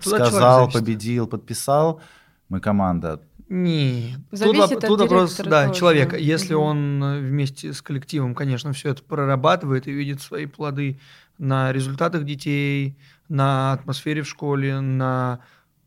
сказал, 0.00 0.70
победил, 0.70 1.26
подписал, 1.26 2.00
мы 2.48 2.60
команда. 2.60 3.20
Зависит 3.48 4.70
Нет. 4.70 4.80
тут, 4.80 4.84
от 4.84 4.88
тут 4.88 5.00
вопрос, 5.00 5.36
да, 5.36 5.68
тоже. 5.68 5.78
человека. 5.80 6.16
Если 6.16 6.54
Мгм. 6.54 6.62
он 6.62 7.18
вместе 7.20 7.72
с 7.72 7.80
коллективом, 7.80 8.34
конечно, 8.34 8.72
все 8.72 8.90
это 8.90 9.02
прорабатывает 9.02 9.86
и 9.86 9.92
видит 9.92 10.20
свои 10.20 10.46
плоды 10.46 10.98
на 11.38 11.72
результатах 11.72 12.24
детей, 12.24 12.96
на 13.28 13.72
атмосфере 13.72 14.22
в 14.22 14.28
школе, 14.28 14.80
на, 14.80 15.40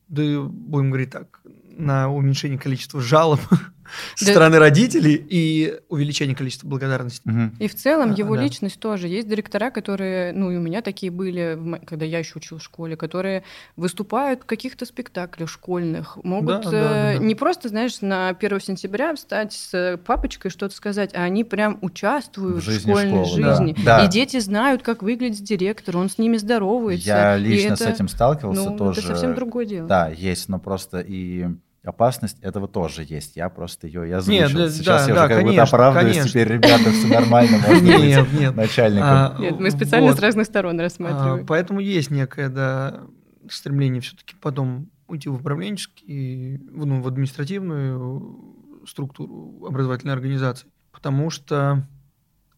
да, 0.07 0.41
будем 0.43 0.89
говорить 0.89 1.11
так, 1.11 1.41
на 1.77 2.09
уменьшение 2.09 2.57
количества 2.59 3.01
жалоб 3.01 3.39
со 4.15 4.25
Да. 4.25 4.31
стороны 4.31 4.59
родителей 4.59 5.15
и 5.29 5.79
увеличение 5.89 6.35
количества 6.35 6.67
благодарности. 6.67 7.21
Мгм. 7.25 7.55
И 7.59 7.67
в 7.67 7.75
целом 7.75 8.11
А, 8.11 8.15
его 8.15 8.35
да. 8.35 8.43
личность 8.43 8.79
тоже. 8.79 9.07
Есть 9.07 9.27
директора, 9.27 9.71
которые, 9.71 10.33
ну 10.33 10.51
и 10.51 10.57
у 10.57 10.61
меня 10.61 10.81
такие 10.81 11.11
были, 11.11 11.55
в 11.55 11.79
когда 11.85 12.05
я 12.05 12.19
еще 12.19 12.33
училась 12.37 12.63
в 12.63 12.65
школе, 12.65 12.95
которые 12.95 13.43
выступают 13.75 14.41
в 14.41 14.45
каких-то 14.45 14.85
спектаклях 14.85 15.49
школьных, 15.49 16.17
могут 16.23 16.63
Да, 16.63 16.69
да, 16.71 16.77
э, 16.77 17.13
да, 17.13 17.19
да. 17.19 17.25
не 17.25 17.35
просто, 17.35 17.69
знаешь, 17.69 18.01
на 18.01 18.33
1 18.33 18.59
сентября 18.59 19.15
встать 19.15 19.53
с 19.53 19.97
папочкой 20.05 20.51
что-то 20.51 20.75
сказать, 20.75 21.11
а 21.13 21.23
они 21.23 21.43
прям 21.43 21.77
участвуют 21.81 22.57
В 22.57 22.59
в, 22.59 22.63
жизни 22.65 22.91
школьной 22.91 23.25
школы, 23.25 23.41
да. 23.41 23.55
жизни. 23.55 23.75
Да. 23.83 24.05
И 24.05 24.07
дети 24.09 24.39
знают, 24.39 24.83
как 24.83 25.01
выглядит 25.03 25.43
директор, 25.43 25.97
он 25.97 26.09
с 26.09 26.17
ними 26.17 26.37
здоровается. 26.37 27.07
Я 27.07 27.37
лично 27.37 27.73
это, 27.73 27.83
с 27.83 27.87
этим 27.87 28.07
сталкивался 28.07 28.69
ну, 28.69 28.77
тоже. 28.77 28.99
это 28.99 29.07
совсем 29.09 29.35
другое 29.35 29.65
дело. 29.65 29.87
Да, 29.87 30.09
есть, 30.09 30.49
но 30.49 30.59
просто 30.59 30.99
и 30.99 31.47
опасность 31.89 32.39
этого 32.41 32.67
тоже 32.67 33.03
есть. 33.07 33.35
Я 33.35 33.49
просто 33.49 33.87
ее 33.87 34.07
я 34.07 34.21
Нет, 34.25 34.45
озвучил. 34.45 34.57
да, 34.57 34.69
Сейчас 34.69 35.03
да, 35.05 35.07
я 35.09 35.15
да, 35.15 35.25
уже 35.25 35.27
как 35.33 35.37
будто 35.43 35.55
конечно, 35.55 35.63
оправдываюсь. 35.63 36.15
конечно. 36.17 36.29
Теперь, 36.29 36.47
ребята, 36.53 36.91
все 36.91 37.07
нормально, 37.07 37.57
можно 37.67 37.97
быть 37.97 38.01
Нет, 38.01 38.33
нет. 38.33 38.55
начальником. 38.55 39.07
А, 39.09 39.35
Нет, 39.39 39.59
мы 39.59 39.71
специально 39.71 40.07
вот. 40.07 40.17
с 40.17 40.19
разных 40.21 40.45
сторон 40.45 40.79
А, 40.79 40.83
рассматриваем. 40.83 41.45
Поэтому 41.45 41.79
есть 41.79 42.11
некое 42.11 42.49
да, 42.49 43.01
стремление 43.49 44.01
все-таки 44.01 44.35
потом 44.39 44.89
уйти 45.07 45.27
в 45.29 45.35
управленческий, 45.35 46.57
в, 46.57 46.85
ну, 46.85 47.01
в 47.01 47.07
административную 47.07 48.55
структуру 48.87 49.65
образовательной 49.65 50.13
организации, 50.13 50.67
потому 50.91 51.29
что 51.29 51.87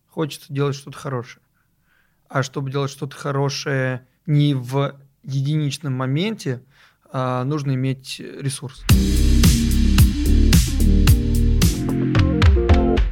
хочется 0.08 0.54
делать 0.54 0.76
что-то 0.76 0.98
хорошее. 0.98 1.44
А 2.28 2.44
чтобы 2.44 2.72
делать 2.72 2.92
что-то 2.92 3.16
хорошее 3.16 4.08
не 4.26 4.54
в 4.54 4.96
единичном 5.24 5.94
моменте, 5.94 6.62
а 7.12 7.44
нужно 7.44 7.74
иметь 7.76 8.20
ресурс. 8.20 8.84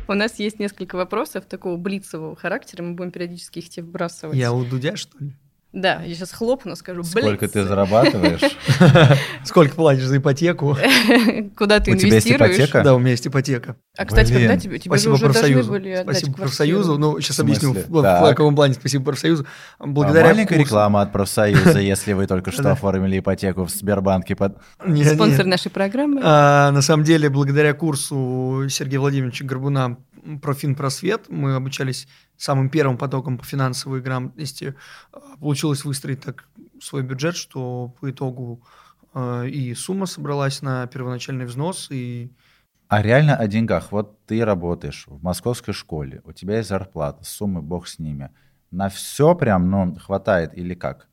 У 0.09 0.13
нас 0.15 0.39
есть 0.39 0.57
несколько 0.57 0.95
вопросов 0.95 1.45
такого 1.45 1.77
блицевого 1.77 2.35
характера, 2.35 2.81
мы 2.81 2.95
будем 2.95 3.11
периодически 3.11 3.59
их 3.59 3.69
тебе 3.69 3.85
вбрасывать. 3.85 4.35
Я 4.35 4.51
у 4.51 4.65
Дудя, 4.65 4.95
что 4.95 5.15
ли? 5.23 5.35
Да, 5.71 6.01
я 6.03 6.15
сейчас 6.15 6.31
хлопну, 6.31 6.75
скажу, 6.75 7.03
Сколько 7.03 7.37
блиц. 7.45 7.51
ты 7.51 7.63
зарабатываешь? 7.63 8.41
Сколько 9.43 9.75
платишь 9.75 10.05
за 10.05 10.17
ипотеку? 10.17 10.75
Куда 11.55 11.79
ты 11.79 11.91
У 11.91 11.95
тебя 11.95 12.15
есть 12.15 12.27
инвестируешь? 12.27 12.55
ипотека? 12.57 12.83
Да, 12.83 12.95
у 12.95 12.99
меня 12.99 13.11
есть 13.11 13.27
ипотека. 13.27 13.75
А, 13.95 14.05
кстати, 14.05 14.33
Блин. 14.33 14.47
когда 14.47 14.59
тебе, 14.59 14.79
тебе 14.79 14.97
же 14.97 15.11
уже 15.11 15.29
должны 15.31 15.63
были 15.63 15.89
отдать 15.91 16.17
Спасибо 16.17 16.37
профсоюзу. 16.37 16.97
Ну, 16.97 17.19
сейчас 17.19 17.39
объясню 17.39 17.73
в, 17.73 18.29
каком 18.29 18.55
плане 18.55 18.73
спасибо 18.73 19.03
профсоюзу. 19.05 19.45
Благодаря 19.79 20.25
маленькая 20.29 20.57
реклама 20.57 21.01
от 21.01 21.11
профсоюза, 21.11 21.79
если 21.79 22.13
вы 22.13 22.25
только 22.25 22.51
что 22.51 22.71
оформили 22.71 23.19
ипотеку 23.19 23.65
в 23.65 23.69
Сбербанке. 23.69 24.35
под- 24.35 24.57
Не, 24.83 25.01
не. 25.03 25.09
Спонсор 25.13 25.45
нашей 25.45 25.69
программы. 25.69 26.19
А, 26.23 26.71
на 26.71 26.81
самом 26.81 27.03
деле, 27.03 27.29
благодаря 27.29 27.73
курсу 27.73 28.65
Сергея 28.69 28.99
Владимировича 29.01 29.45
Горбуна 29.45 29.97
про 30.37 30.53
финпросвет 30.53 31.29
мы 31.29 31.55
обучались 31.55 32.07
самым 32.37 32.69
первым 32.69 32.97
потоком 32.97 33.37
по 33.37 33.45
финансовой 33.45 34.01
грамотности. 34.01 34.75
А, 35.11 35.37
Получилось 35.37 35.83
выстроить 35.83 36.21
так 36.21 36.47
свой 36.81 37.03
бюджет, 37.03 37.35
что 37.35 37.95
по 37.99 38.09
итогу 38.09 38.63
а, 39.13 39.43
и 39.43 39.73
сумма 39.73 40.05
собралась 40.05 40.61
на 40.61 40.87
первоначальный 40.87 41.45
взнос, 41.45 41.89
и 41.91 42.31
А 42.87 43.01
реально 43.01 43.35
о 43.35 43.47
деньгах. 43.47 43.91
Вот 43.91 44.25
ты 44.25 44.45
работаешь 44.45 45.05
в 45.07 45.21
московской 45.23 45.73
школе, 45.73 46.21
у 46.23 46.31
тебя 46.31 46.57
есть 46.57 46.69
зарплата, 46.69 47.23
суммы 47.23 47.61
бог 47.61 47.87
с 47.87 47.99
ними. 47.99 48.31
На 48.71 48.89
все 48.89 49.35
прям, 49.35 49.69
ну, 49.69 49.95
хватает 49.95 50.55
или 50.57 50.75
как? 50.75 51.08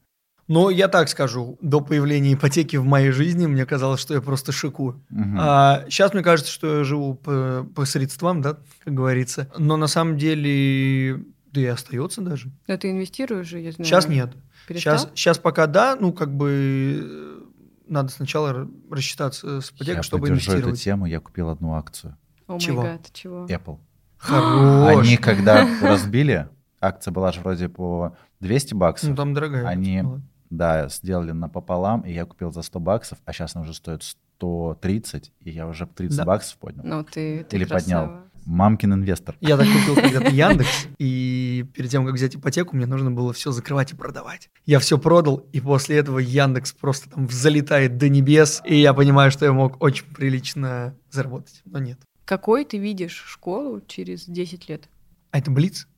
Но 0.48 0.70
я 0.70 0.86
так 0.88 1.08
скажу, 1.08 1.58
до 1.60 1.80
появления 1.80 2.34
ипотеки 2.34 2.76
в 2.76 2.84
моей 2.84 3.10
жизни 3.10 3.46
мне 3.46 3.66
казалось, 3.66 4.00
что 4.00 4.14
я 4.14 4.20
просто 4.20 4.52
шикую. 4.52 5.02
Мгм. 5.10 5.36
А 5.40 5.84
сейчас 5.88 6.12
мне 6.14 6.22
кажется, 6.22 6.52
что 6.52 6.78
я 6.78 6.84
живу 6.84 7.14
по, 7.14 7.66
по 7.74 7.84
средствам, 7.84 8.42
да, 8.42 8.58
как 8.84 8.94
говорится. 8.94 9.50
Но 9.58 9.76
на 9.76 9.88
самом 9.88 10.16
деле, 10.18 11.24
да 11.52 11.60
и 11.60 11.66
остается 11.66 12.20
даже. 12.20 12.52
Но 12.68 12.76
ты 12.76 12.90
инвестируешь 12.92 13.48
же, 13.48 13.58
я 13.58 13.72
знаю. 13.72 13.86
Сейчас 13.86 14.06
нет. 14.08 14.34
Перестал? 14.68 14.98
Сейчас, 14.98 15.10
сейчас 15.14 15.38
пока 15.38 15.66
да, 15.66 15.96
ну 15.98 16.12
как 16.12 16.32
бы 16.36 17.44
надо 17.88 18.10
сначала 18.10 18.68
рассчитаться 18.90 19.60
с 19.60 19.70
ипотекой, 19.70 19.94
Я 19.96 20.02
чтобы 20.02 20.22
поддержу 20.28 20.52
эту 20.52 20.68
инвестировать. 20.68 20.82
тему, 20.82 21.06
я 21.06 21.20
купил 21.20 21.50
одну 21.50 21.74
акцию. 21.74 22.16
О 22.46 22.52
май 22.52 22.60
Чего? 22.60 22.82
гад, 22.82 23.10
чего? 23.12 23.46
Apple. 23.46 23.78
Хорош. 24.16 24.98
Они 25.06 25.16
когда 25.16 25.68
разбили, 25.82 26.48
акция 26.80 27.10
была 27.12 27.32
же 27.32 27.40
вроде 27.40 27.68
по 27.68 28.16
200 28.40 28.74
баксов. 28.74 29.10
Ну 29.10 29.16
там 29.16 29.34
дорогая. 29.34 29.66
Они- 29.66 30.02
Ну, 30.02 30.20
Да, 30.50 30.88
сделали 30.88 31.32
напополам, 31.32 32.02
и 32.02 32.12
я 32.12 32.24
купил 32.24 32.52
за 32.52 32.62
100 32.62 32.80
баксов, 32.80 33.18
а 33.24 33.32
сейчас 33.32 33.56
она 33.56 33.62
уже 33.64 33.74
стоит 33.74 34.02
130, 34.02 35.32
и 35.40 35.50
я 35.50 35.66
уже 35.66 35.86
30 35.86 36.18
Да. 36.18 36.24
баксов 36.24 36.58
поднял. 36.58 36.84
Ну, 36.84 37.04
ты, 37.04 37.44
ты 37.44 37.56
Или 37.56 37.64
поднял. 37.64 38.04
красава. 38.06 38.22
Мамкин 38.46 38.92
инвестор. 38.94 39.36
Я 39.40 39.56
так 39.56 39.66
купил 39.66 39.94
когда-то 40.02 40.28
Яндекс, 40.30 40.86
и 40.98 41.66
перед 41.74 41.90
тем, 41.90 42.06
как 42.06 42.14
взять 42.14 42.36
ипотеку, 42.36 42.76
мне 42.76 42.86
нужно 42.86 43.10
было 43.10 43.32
все 43.32 43.50
закрывать 43.50 43.92
и 43.92 43.96
продавать. 43.96 44.50
Я 44.66 44.78
все 44.78 44.98
продал, 44.98 45.38
и 45.52 45.60
после 45.60 45.96
этого 45.96 46.20
Яндекс 46.20 46.72
просто 46.72 47.10
там 47.10 47.28
залетает 47.28 47.96
до 47.98 48.08
небес, 48.08 48.62
и 48.64 48.76
я 48.76 48.94
понимаю, 48.94 49.32
что 49.32 49.44
я 49.46 49.52
мог 49.52 49.82
очень 49.82 50.06
прилично 50.14 50.94
заработать, 51.10 51.62
но 51.64 51.80
нет. 51.80 51.98
Какой 52.24 52.64
ты 52.64 52.78
видишь 52.78 53.20
школу 53.26 53.80
через 53.86 54.26
10 54.26 54.68
лет? 54.68 54.88
А 55.32 55.38
это 55.38 55.50
Блиц? 55.50 55.88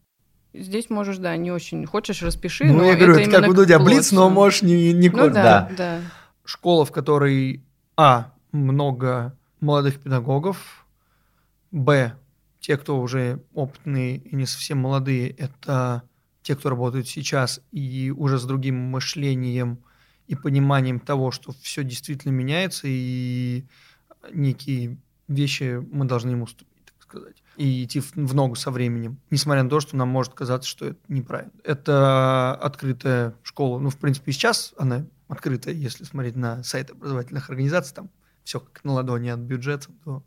Здесь 0.59 0.91
можешь, 0.91 1.19
да, 1.19 1.37
не 1.37 1.51
очень. 1.51 1.85
Хочешь, 1.87 2.23
распиши, 2.23 2.65
Ну, 2.65 2.79
но 2.79 2.85
я 2.85 2.97
говорю, 2.97 3.13
это 3.15 3.31
это 3.31 3.41
как 3.41 3.51
у 3.51 3.55
Дудя 3.55 3.79
Блиц, 3.79 4.13
но 4.13 4.29
можешь 4.31 4.63
не, 4.63 4.93
не 4.93 5.09
Ну 5.09 5.15
коротко. 5.17 5.35
да, 5.35 5.71
да. 5.77 6.01
школа, 6.45 6.85
в 6.85 6.93
которой 6.93 7.63
А. 7.97 8.33
Много 8.53 9.37
молодых 9.61 10.01
педагогов, 10.01 10.87
Б. 11.71 12.15
Те, 12.61 12.77
кто 12.79 12.99
уже 13.01 13.43
опытные 13.55 14.17
и 14.17 14.35
не 14.35 14.47
совсем 14.47 14.79
молодые, 14.79 15.31
это 15.31 16.03
те, 16.43 16.57
кто 16.57 16.71
работают 16.71 17.07
сейчас 17.09 17.61
и 17.73 18.11
уже 18.17 18.39
с 18.39 18.45
другим 18.45 18.77
мышлением 18.77 19.79
и 20.29 20.35
пониманием 20.35 20.99
того, 20.99 21.31
что 21.31 21.53
все 21.61 21.85
действительно 21.85 22.33
меняется, 22.33 22.87
и 22.89 23.65
некие 24.33 24.97
вещи 25.29 25.87
мы 25.93 26.07
должны 26.07 26.31
ему 26.31 26.45
уступить, 26.45 26.85
так 26.87 27.03
сказать, 27.03 27.43
и 27.59 27.85
идти 27.85 28.01
в, 28.01 28.35
ногу 28.35 28.55
со 28.55 28.71
временем, 28.71 29.21
несмотря 29.31 29.65
на 29.65 29.69
то, 29.71 29.81
что 29.81 29.97
нам 29.97 30.09
может 30.09 30.33
казаться, 30.33 30.69
что 30.69 30.87
это 30.87 31.01
неправильно. 31.09 31.53
Это 31.65 32.55
открытая 32.55 33.35
школа. 33.43 33.81
Ну, 33.81 33.91
в 33.91 33.97
принципе, 33.99 34.31
и 34.31 34.35
сейчас 34.35 34.75
она 34.79 35.07
открытая, 35.27 35.75
если 35.75 36.05
смотреть 36.05 36.37
на 36.37 36.63
сайты 36.63 36.93
образовательных 36.93 37.51
организаций, 37.51 37.95
там 37.95 38.11
все 38.45 38.61
как 38.61 38.85
на 38.85 38.93
ладони 38.93 39.29
от 39.29 39.41
бюджета 39.41 39.89
до, 40.05 40.23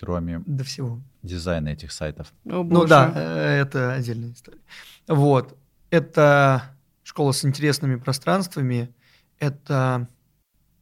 Кроме 0.00 0.40
до 0.40 0.64
всего. 0.64 1.00
дизайна 1.22 1.68
этих 1.68 1.92
сайтов. 1.92 2.32
О, 2.44 2.62
Ну 2.62 2.64
боже. 2.64 2.88
да, 2.88 3.12
э, 3.14 3.60
это 3.60 3.92
отдельная 3.92 4.32
история. 4.32 4.60
Вот. 5.06 5.56
Это 5.90 6.74
школа 7.02 7.32
с 7.32 7.44
интересными 7.44 7.96
пространствами. 7.96 8.94
Это 9.38 10.08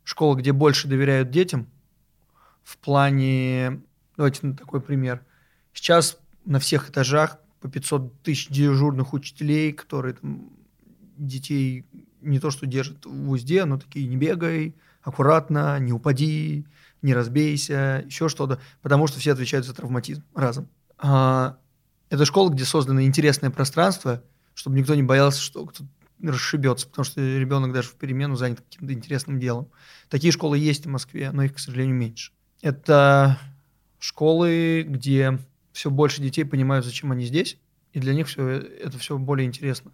школа, 0.04 0.36
где 0.36 0.52
больше 0.52 0.86
доверяют 0.86 1.30
детям. 1.30 1.68
В 2.62 2.78
плане... 2.78 3.82
Давайте 4.16 4.46
на 4.46 4.56
такой 4.56 4.80
пример. 4.80 5.24
Сейчас 5.72 6.18
на 6.44 6.58
всех 6.58 6.90
этажах 6.90 7.38
по 7.60 7.68
500 7.68 8.22
тысяч 8.22 8.48
дежурных 8.48 9.12
учителей, 9.12 9.72
которые 9.72 10.14
там 10.14 10.50
детей 11.16 11.86
не 12.20 12.38
то 12.38 12.50
что 12.50 12.66
держат 12.66 13.04
в 13.06 13.30
узде, 13.30 13.64
но 13.64 13.78
такие 13.78 14.06
не 14.06 14.16
бегай, 14.16 14.74
аккуратно, 15.02 15.78
не 15.78 15.92
упади, 15.92 16.66
не 17.02 17.14
разбейся, 17.14 18.02
еще 18.06 18.28
что-то, 18.28 18.60
потому 18.82 19.06
что 19.06 19.20
все 19.20 19.32
отвечают 19.32 19.66
за 19.66 19.74
травматизм 19.74 20.24
разом. 20.34 20.68
А, 20.98 21.58
это 22.08 22.24
школа, 22.24 22.50
где 22.50 22.64
создано 22.64 23.02
интересное 23.02 23.50
пространство, 23.50 24.22
чтобы 24.54 24.78
никто 24.78 24.94
не 24.94 25.02
боялся, 25.02 25.40
что 25.40 25.66
кто 25.66 25.84
расшибется, 26.22 26.88
потому 26.88 27.04
что 27.04 27.20
ребенок 27.20 27.72
даже 27.72 27.88
в 27.88 27.94
перемену 27.94 28.36
занят 28.36 28.60
каким-то 28.60 28.94
интересным 28.94 29.38
делом. 29.38 29.68
Такие 30.08 30.32
школы 30.32 30.58
есть 30.58 30.86
в 30.86 30.88
Москве, 30.88 31.30
но 31.32 31.42
их, 31.42 31.54
к 31.54 31.58
сожалению, 31.58 31.96
меньше. 31.96 32.32
Это 32.62 33.38
школы, 34.04 34.84
где 34.86 35.38
все 35.72 35.90
больше 35.90 36.20
детей 36.20 36.44
понимают, 36.44 36.84
зачем 36.84 37.10
они 37.10 37.24
здесь, 37.24 37.58
и 37.94 38.00
для 38.00 38.12
них 38.12 38.28
все 38.28 38.46
это 38.48 38.98
все 38.98 39.16
более 39.18 39.46
интересно, 39.46 39.92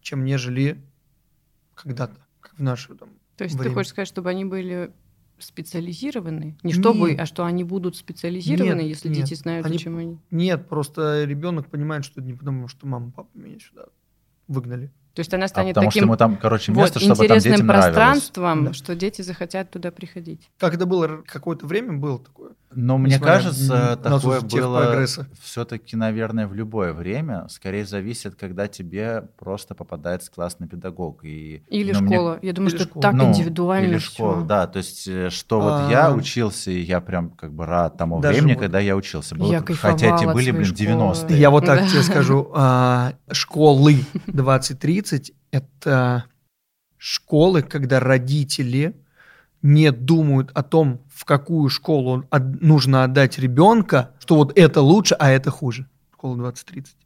чем 0.00 0.24
нежели 0.24 0.80
когда-то, 1.74 2.16
как 2.40 2.54
в 2.58 2.62
наше 2.62 2.94
там, 2.94 3.10
То 3.36 3.44
есть 3.44 3.54
время. 3.56 3.68
ты 3.70 3.74
хочешь 3.74 3.90
сказать, 3.90 4.08
чтобы 4.08 4.30
они 4.30 4.44
были 4.46 4.90
специализированы? 5.38 6.56
Не 6.62 6.72
чтобы, 6.72 7.10
Нет. 7.10 7.20
а 7.20 7.26
что 7.26 7.44
они 7.44 7.64
будут 7.64 7.96
специализированы, 7.96 8.80
Нет, 8.80 8.88
если 8.88 9.08
нет. 9.08 9.18
дети 9.18 9.34
знают, 9.34 9.66
Они- 9.66 9.76
зачем 9.78 9.96
они... 9.98 10.18
Нет, 10.30 10.66
просто 10.68 11.24
ребенок 11.24 11.68
понимает, 11.68 12.04
что 12.04 12.20
это 12.20 12.28
не 12.28 12.34
потому, 12.34 12.66
что 12.68 12.86
мама, 12.86 13.10
папа 13.14 13.28
меня 13.34 13.58
сюда 13.58 13.86
выгнали. 14.48 14.90
То 15.14 15.20
есть 15.20 15.32
она 15.34 15.46
А 15.46 15.48
станет 15.48 15.74
потому 15.74 15.90
что 15.90 15.98
таким 16.00 16.08
ему 16.08 16.16
там, 16.16 16.36
короче, 16.36 16.72
вот, 16.72 16.80
место, 16.82 16.98
чтобы 17.00 17.14
там 17.16 17.24
интересным 17.24 17.52
детям 17.52 17.66
нравилось. 17.66 17.94
пространством, 17.94 18.64
Да. 18.66 18.72
что 18.72 18.94
дети 18.94 19.22
захотят 19.22 19.70
туда 19.70 19.90
приходить. 19.90 20.48
Как 20.58 20.74
это 20.74 20.86
было 20.86 21.22
какое-то 21.26 21.66
время, 21.66 21.94
было 21.94 22.18
такое. 22.18 22.52
Но 22.72 22.98
мне 22.98 23.18
кажется, 23.18 23.98
такое 24.00 24.40
было 24.42 25.04
все-таки, 25.42 25.96
наверное, 25.96 26.46
в 26.46 26.54
любое 26.54 26.92
время. 26.92 27.46
Скорее 27.48 27.84
зависит, 27.84 28.36
когда 28.36 28.68
тебе 28.68 29.22
просто 29.38 29.74
попадается 29.74 30.30
классный 30.30 30.68
педагог. 30.68 31.24
И, 31.24 31.64
Или 31.68 31.92
ну, 31.92 32.00
мне- 32.02 32.14
школа. 32.16 32.38
Я 32.42 32.52
думаю, 32.52 32.70
Или 32.70 32.76
что 32.78 32.86
школа. 32.88 33.02
так 33.02 33.14
Ну, 33.14 33.28
индивидуально 33.30 33.86
Или 33.88 33.98
школа, 33.98 34.42
да. 34.44 34.66
То 34.68 34.76
есть, 34.78 35.08
э, 35.08 35.30
что 35.30 35.60
вот 35.60 35.72
А. 35.72 35.90
я 35.90 36.12
учился, 36.12 36.70
и 36.70 36.80
я 36.80 37.00
прям 37.00 37.30
как 37.30 37.52
бы 37.52 37.66
рад 37.66 37.96
тому 37.96 38.20
Даже 38.20 38.34
времени, 38.38 38.54
вот- 38.54 38.60
когда 38.62 38.78
я 38.78 38.94
учился. 38.96 39.34
Было 39.34 39.50
Я 39.50 39.62
хотя 39.62 40.14
эти 40.16 40.24
были, 40.26 40.52
блин, 40.52 40.64
школы. 40.64 40.78
90-е. 40.78 41.38
Я 41.40 41.50
вот 41.50 41.66
так 41.66 41.88
тебе 41.88 42.02
скажу. 42.02 42.50
а, 42.54 43.14
Школы 43.32 43.96
2030– 44.26 45.32
это 45.50 46.24
школы, 46.96 47.62
когда 47.62 47.98
родители 48.00 48.94
не 49.62 49.92
думают 49.92 50.50
о 50.54 50.62
том, 50.62 51.00
в 51.12 51.24
какую 51.24 51.68
школу 51.68 52.24
нужно 52.60 53.04
отдать 53.04 53.38
ребенка, 53.38 54.14
что 54.18 54.36
вот 54.36 54.56
это 54.58 54.80
лучше, 54.80 55.14
а 55.18 55.30
это 55.30 55.50
хуже. 55.50 55.88
Школа 56.12 56.36
2030. 56.36 56.96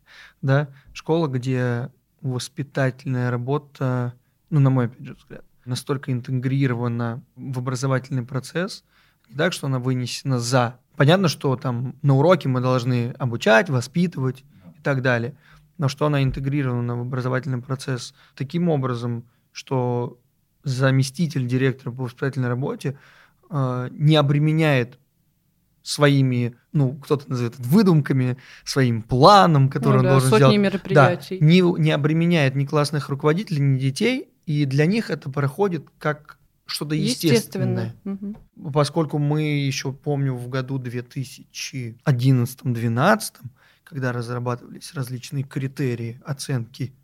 Да? 0.42 0.68
Школа, 0.92 1.26
где 1.28 1.90
воспитательная 2.20 3.30
работа, 3.30 4.14
ну, 4.50 4.60
на 4.60 4.70
мой, 4.70 4.86
опять 4.86 5.06
же, 5.06 5.14
взгляд, 5.14 5.44
настолько 5.64 6.12
интегрирована 6.12 7.22
в 7.36 7.58
образовательный 7.58 8.24
процесс, 8.24 8.84
не 9.28 9.36
так, 9.36 9.52
что 9.52 9.66
она 9.66 9.78
вынесена 9.78 10.38
за. 10.38 10.78
Понятно, 10.96 11.28
что 11.28 11.56
там 11.56 11.96
на 12.02 12.14
уроке 12.14 12.48
мы 12.48 12.60
должны 12.60 13.14
обучать, 13.18 13.68
воспитывать 13.68 14.44
и 14.76 14.82
так 14.82 15.02
далее, 15.02 15.36
но 15.78 15.88
что 15.88 16.06
она 16.06 16.22
интегрирована 16.22 16.96
в 16.96 17.00
образовательный 17.00 17.60
процесс 17.60 18.14
таким 18.36 18.68
образом, 18.68 19.24
что 19.52 20.18
заместитель 20.64 21.46
директора 21.46 21.92
по 21.92 22.05
воспитательной 22.05 22.48
работе 22.48 22.98
э, 23.50 23.88
не 23.92 24.16
обременяет 24.16 24.98
своими, 25.83 26.57
ну, 26.72 26.94
кто-то 26.94 27.31
назовет 27.31 27.61
это 27.61 27.68
выдумками, 27.68 28.38
своим 28.64 29.03
планом, 29.03 29.68
который 29.68 29.96
Ну 29.96 29.98
он 29.98 30.05
да, 30.05 30.11
должен 30.12 30.31
сотни 30.31 30.38
сделать. 30.38 30.57
Да, 30.57 30.62
мероприятий. 30.62 31.38
не, 31.40 31.61
не 31.61 31.90
обременяет 31.90 32.55
ни 32.57 32.64
классных 32.64 33.11
руководителей, 33.11 33.61
ни 33.61 33.79
детей, 33.79 34.31
и 34.46 34.64
для 34.64 34.87
них 34.87 35.11
это 35.11 35.29
проходит 35.31 35.87
как 35.98 36.38
что-то 36.66 36.94
естественное. 36.94 37.94
Мгм. 38.05 38.37
Поскольку 38.72 39.18
мы 39.18 39.42
еще, 39.42 39.92
помню, 39.92 40.33
в 40.35 40.48
году 40.48 40.79
2011-2012, 40.79 43.33
когда 43.85 44.12
разрабатывались 44.12 44.94
различные 44.94 45.44
критерии 45.44 46.22
оценки 46.24 46.94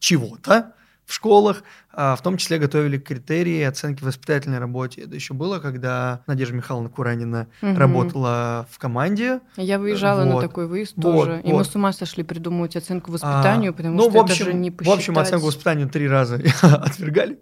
чего-то 0.00 0.74
в 1.08 1.14
школах, 1.14 1.62
а, 1.90 2.14
в 2.16 2.22
том 2.22 2.36
числе 2.36 2.58
готовили 2.58 2.98
критерии 2.98 3.62
оценки 3.62 4.02
в 4.02 4.06
воспитательной 4.06 4.58
работе. 4.58 5.00
Это 5.00 5.14
еще 5.14 5.32
было, 5.32 5.58
когда 5.58 6.20
Надежда 6.26 6.54
Михайловна 6.54 6.90
Куранина 6.90 7.46
Мгм. 7.62 7.78
работала 7.78 8.68
в 8.70 8.78
команде. 8.78 9.40
Я 9.56 9.78
выезжала 9.78 10.24
на 10.24 10.34
Вот. 10.34 10.42
такой 10.42 10.66
выезд 10.66 10.92
Вот, 10.96 11.02
тоже, 11.02 11.40
и 11.42 11.48
мы 11.48 11.54
вот. 11.54 11.66
с 11.66 11.74
ума 11.74 11.94
сошли 11.94 12.24
придумывать 12.24 12.76
оценку 12.76 13.10
А, 13.10 13.12
воспитанию, 13.14 13.72
потому 13.72 13.96
ну, 13.96 14.02
что 14.02 14.10
в 14.10 14.16
общем, 14.18 14.34
это 14.34 14.44
же 14.44 14.52
не 14.54 14.70
В 14.70 14.74
посчитать. 14.76 14.98
общем, 14.98 15.18
оценку 15.18 15.46
воспитанию 15.46 15.88
три 15.88 16.06
раза 16.06 16.42
отвергали. 16.62 17.38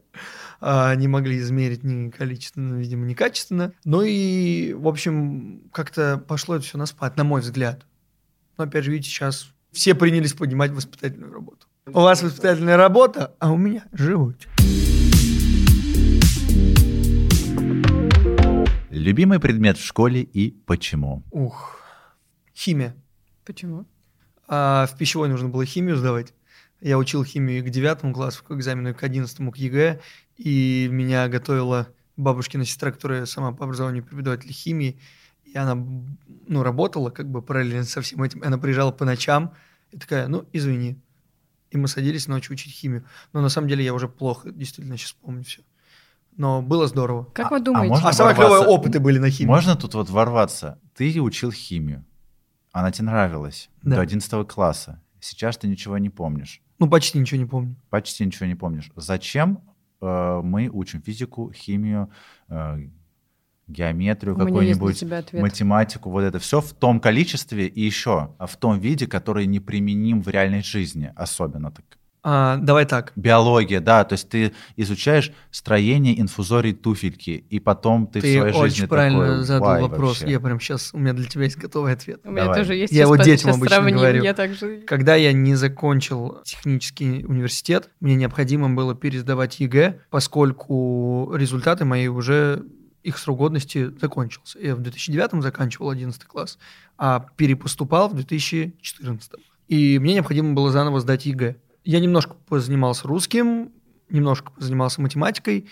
А, 0.61 0.95
Не 0.95 1.09
могли 1.09 1.39
измерить 1.39 1.83
ни 1.83 2.11
количественно, 2.11 2.77
видимо, 2.77 3.05
ни 3.05 3.15
качественно. 3.15 3.73
Ну 3.85 4.03
и, 4.03 4.75
в 4.75 4.87
общем, 4.87 5.63
как-то 5.73 6.19
пошло 6.19 6.55
это 6.55 6.65
все 6.65 6.79
на 6.79 6.87
спад, 6.87 7.17
на 7.17 7.25
мой 7.25 7.41
взгляд. 7.41 7.85
Но 8.57 8.65
опять 8.65 8.85
же, 8.85 8.93
видите, 8.93 9.11
сейчас 9.11 9.49
все 9.73 9.95
принялись 9.97 10.33
поднимать 10.35 10.71
воспитательную 10.71 11.33
работу. 11.33 11.66
У 11.93 12.01
вас 12.01 12.21
воспитательная 12.21 12.77
работа, 12.77 13.37
а 13.39 13.53
у 13.53 13.57
меня 13.57 13.85
живут. 13.93 14.49
Любимый 18.91 19.39
предмет 19.39 19.79
в 19.79 19.87
школе 19.87 20.23
и 20.23 20.51
почему? 20.67 21.23
Ух, 21.31 21.81
химия. 22.57 22.97
Почему? 23.45 23.87
А 24.49 24.87
в 24.87 24.99
пищевой 24.99 25.29
нужно 25.29 25.49
было 25.49 25.65
химию 25.65 25.97
сдавать. 25.97 26.35
Я 26.81 26.99
учил 26.99 27.23
химию 27.23 27.61
и 27.61 27.63
к 27.63 27.71
девятому 27.71 28.13
классу, 28.13 28.43
к 28.43 28.51
экзамену, 28.51 28.91
и 28.91 28.93
к 28.93 29.05
одиннадцатому, 29.05 29.53
к 29.53 29.57
ЕГЭ. 29.57 30.01
И 30.39 30.89
меня 30.91 31.29
готовила 31.29 31.87
бабушкина 32.17 32.65
сестра, 32.65 32.91
которая 32.91 33.27
сама 33.27 33.53
по 33.53 33.63
образованию 33.65 34.03
преподаватель 34.03 34.51
химии. 34.51 34.99
И 35.45 35.57
она 35.57 35.77
ну, 36.49 36.65
работала 36.65 37.11
как 37.11 37.31
бы 37.31 37.43
параллельно 37.43 37.85
со 37.85 38.01
всем 38.01 38.25
этим. 38.25 38.43
Она 38.43 38.59
приезжала 38.59 38.91
по 38.91 39.05
ночам 39.05 39.55
и 39.93 39.99
такая, 39.99 40.27
ну, 40.27 40.49
извини. 40.53 41.01
И 41.77 41.79
мы 41.79 41.89
садились 41.89 42.27
ночью 42.27 42.55
учить 42.55 42.73
химию. 42.73 43.05
Но 43.35 43.43
на 43.43 43.49
самом 43.51 43.69
деле 43.69 43.85
я 43.85 43.93
уже 43.93 44.09
плохо, 44.09 44.51
действительно, 44.51 44.97
сейчас 44.97 45.13
помню 45.13 45.45
все. 45.45 45.63
Но 46.37 46.63
было 46.63 46.87
здорово. 46.87 47.25
Как 47.35 47.47
А- 47.47 47.51
вы 47.51 47.57
а 47.57 47.61
думаете? 47.61 47.89
можно 47.91 48.09
А 48.09 48.13
самые 48.13 48.35
клевые 48.35 48.63
опыты 48.63 48.99
были 48.99 49.19
на 49.19 49.31
химии. 49.31 49.49
Можно 49.49 49.77
тут 49.77 49.95
вот 49.95 50.09
ворваться? 50.11 50.79
Ты 50.95 51.21
учил 51.21 51.53
химию. 51.53 52.05
Она 52.73 52.91
тебе 52.93 53.07
нравилась 53.07 53.71
Да. 53.83 53.97
до 53.97 54.03
11 54.03 54.45
класса. 54.49 55.03
Сейчас 55.21 55.57
ты 55.59 55.69
ничего 55.69 55.99
не 55.99 56.11
помнишь. 56.11 56.63
Ну, 56.79 56.89
почти 56.89 57.19
ничего 57.19 57.41
не 57.41 57.47
помню. 57.47 57.77
Почти 57.91 58.25
ничего 58.25 58.47
не 58.47 58.55
помнишь. 58.55 58.91
Зачем 58.97 59.61
э, 60.03 60.41
мы 60.45 60.69
учим 60.69 61.01
физику, 61.03 61.51
химию, 61.53 62.11
э, 62.49 62.89
геометрию 63.69 64.37
какую-нибудь, 64.37 65.03
математику, 65.33 66.11
вот 66.11 66.23
это 66.23 66.39
все 66.39 66.61
в 66.61 66.73
том 66.73 67.01
количестве 67.01 67.67
и 67.67 67.81
еще 67.81 68.35
в 68.39 68.57
том 68.57 68.79
виде, 68.79 69.07
который 69.07 69.47
неприменим 69.47 70.23
в 70.23 70.29
реальной 70.29 70.63
жизни, 70.63 71.13
особенно 71.17 71.71
так. 71.71 71.85
А, 72.29 72.57
давай 72.57 72.87
так. 72.87 73.13
Биология, 73.15 73.81
да, 73.81 74.03
то 74.03 74.15
есть 74.15 74.29
ты 74.29 74.53
изучаешь 74.75 75.31
строение 75.53 76.21
инфузорий 76.21 76.73
туфельки, 76.73 77.45
и 77.49 77.61
потом 77.61 78.09
ты, 78.09 78.21
Ты, 78.21 78.27
в 78.27 78.41
своей 78.41 78.53
очень 78.53 78.75
жизни 78.75 78.87
правильно 78.87 79.27
такой, 79.27 79.45
задал 79.45 79.69
«Вай, 79.69 79.83
вопрос. 79.83 80.21
вообще». 80.21 80.33
Я 80.33 80.41
прям 80.41 80.59
сейчас, 80.59 80.91
у 80.93 80.99
меня 80.99 81.13
для 81.13 81.27
тебя 81.27 81.45
есть 81.45 81.57
готовый 81.57 81.93
ответ. 81.93 82.23
У 82.25 82.33
меня 82.33 82.47
Давай. 82.47 82.59
тоже 82.59 82.75
есть. 82.75 82.93
Я 82.93 83.07
вот 83.07 83.23
детям 83.23 83.51
обычно 83.51 83.77
сравним, 83.77 83.99
говорю. 83.99 84.25
Я 84.25 84.35
также... 84.35 84.79
Когда 84.89 85.15
я 85.15 85.33
не 85.33 85.55
закончил 85.55 86.41
технический 86.43 87.25
университет, 87.25 87.91
мне 88.01 88.17
необходимо 88.17 88.71
было 88.71 88.97
пересдавать 88.97 89.61
ЕГЭ, 89.61 90.01
поскольку 90.11 91.33
результаты 91.33 91.85
мои 91.85 92.09
уже 92.09 92.65
их 93.07 93.19
срок 93.19 93.39
годности 93.39 93.93
закончился. 94.01 94.59
Я 94.59 94.75
в 94.75 94.81
2009 94.81 95.41
заканчивал 95.41 95.91
11 95.91 96.25
класс, 96.25 96.59
а 96.99 97.25
перепоступал 97.37 98.09
в 98.09 98.15
2014. 98.15 99.33
И 99.69 99.99
мне 100.01 100.15
необходимо 100.15 100.55
было 100.55 100.73
заново 100.73 101.01
сдать 101.01 101.25
ЕГЭ. 101.25 101.57
Я 101.85 102.01
немножко 102.01 102.35
позанимался 102.49 103.07
русским, 103.07 103.71
немножко 104.11 104.51
позанимался 104.51 105.01
математикой, 105.01 105.69